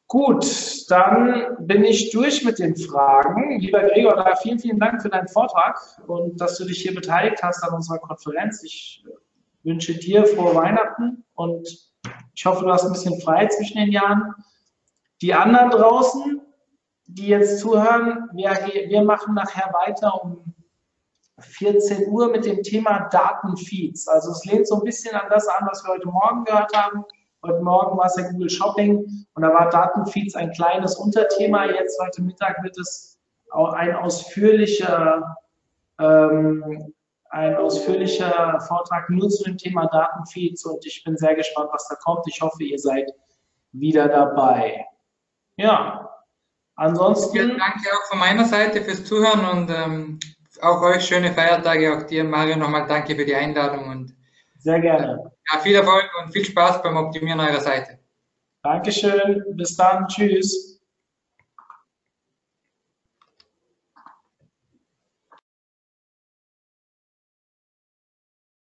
Gut, 0.10 0.90
dann 0.90 1.56
bin 1.60 1.84
ich 1.84 2.10
durch 2.10 2.44
mit 2.44 2.58
den 2.58 2.76
Fragen. 2.76 3.60
Lieber 3.60 3.84
Gregor, 3.84 4.26
vielen, 4.42 4.58
vielen 4.58 4.80
Dank 4.80 5.04
für 5.04 5.10
deinen 5.10 5.28
Vortrag 5.28 5.80
und 6.08 6.42
dass 6.42 6.58
du 6.58 6.66
dich 6.66 6.82
hier 6.82 6.96
beteiligt 6.96 7.44
hast 7.44 7.64
an 7.64 7.76
unserer 7.76 8.00
Konferenz. 8.00 8.64
Ich 8.64 9.06
äh, 9.06 9.70
wünsche 9.70 9.94
dir 9.94 10.26
frohe 10.26 10.56
Weihnachten 10.56 11.24
und 11.36 11.92
ich 12.34 12.44
hoffe, 12.44 12.66
du 12.66 12.72
hast 12.72 12.86
ein 12.86 12.94
bisschen 12.94 13.22
frei 13.22 13.46
zwischen 13.50 13.78
den 13.78 13.92
Jahren. 13.92 14.34
Die 15.22 15.36
anderen 15.36 15.70
draußen, 15.70 16.42
die 17.06 17.28
jetzt 17.28 17.60
zuhören, 17.60 18.32
wir, 18.34 18.50
wir 18.88 19.04
machen 19.04 19.36
nachher 19.36 19.72
weiter 19.74 20.24
um 20.24 20.56
14 21.40 22.08
Uhr 22.08 22.32
mit 22.32 22.46
dem 22.46 22.64
Thema 22.64 23.10
Datenfeeds. 23.12 24.08
Also 24.08 24.32
es 24.32 24.44
lehnt 24.46 24.68
so 24.68 24.78
ein 24.78 24.84
bisschen 24.84 25.16
an 25.16 25.30
das 25.30 25.48
an, 25.48 25.68
was 25.70 25.84
wir 25.84 25.94
heute 25.94 26.08
Morgen 26.08 26.46
gehört 26.46 26.76
haben. 26.76 27.06
Heute 27.46 27.62
Morgen 27.62 27.98
war 27.98 28.06
es 28.06 28.16
ja 28.18 28.30
Google 28.30 28.50
Shopping 28.50 29.26
und 29.34 29.42
da 29.42 29.54
war 29.54 29.70
Datenfeeds 29.70 30.36
ein 30.36 30.52
kleines 30.52 30.96
Unterthema. 30.96 31.66
Jetzt 31.66 32.00
heute 32.02 32.22
Mittag 32.22 32.62
wird 32.64 32.78
es 32.78 33.18
auch 33.52 33.74
ein 33.74 33.96
ausführlicher, 33.96 35.38
ähm, 36.00 36.94
ein 37.30 37.56
ausführlicher 37.56 38.60
Vortrag 38.68 39.10
nur 39.10 39.30
zu 39.30 39.44
dem 39.44 39.58
Thema 39.58 39.88
Datenfeeds 39.88 40.66
und 40.66 40.86
ich 40.86 41.04
bin 41.04 41.16
sehr 41.18 41.36
gespannt, 41.36 41.70
was 41.72 41.88
da 41.88 41.96
kommt. 41.96 42.26
Ich 42.28 42.42
hoffe, 42.42 42.64
ihr 42.64 42.80
seid 42.80 43.10
wieder 43.72 44.08
dabei. 44.08 44.86
Ja, 45.56 46.10
Ansonsten. 46.80 47.36
Ja, 47.36 47.46
danke 47.46 47.90
auch 47.94 48.08
von 48.08 48.20
meiner 48.20 48.46
Seite 48.46 48.82
fürs 48.82 49.04
Zuhören 49.04 49.46
und 49.46 49.70
ähm, 49.70 50.18
auch 50.62 50.82
euch 50.82 51.06
schöne 51.06 51.34
Feiertage. 51.34 51.94
Auch 51.94 52.04
dir, 52.04 52.24
Mario, 52.24 52.56
nochmal 52.56 52.88
danke 52.88 53.16
für 53.16 53.26
die 53.26 53.36
Einladung 53.36 53.90
und 53.90 54.16
sehr 54.60 54.80
gerne. 54.80 55.30
Ja, 55.52 55.60
viel 55.60 55.76
Erfolg 55.76 56.10
und 56.22 56.32
viel 56.32 56.46
Spaß 56.46 56.82
beim 56.84 56.98
Optimieren 56.98 57.40
eurer 57.40 57.62
Seite. 57.62 58.00
Dankeschön. 58.64 59.44
Bis 59.56 59.76
dann. 59.76 60.08
Tschüss. 60.08 60.79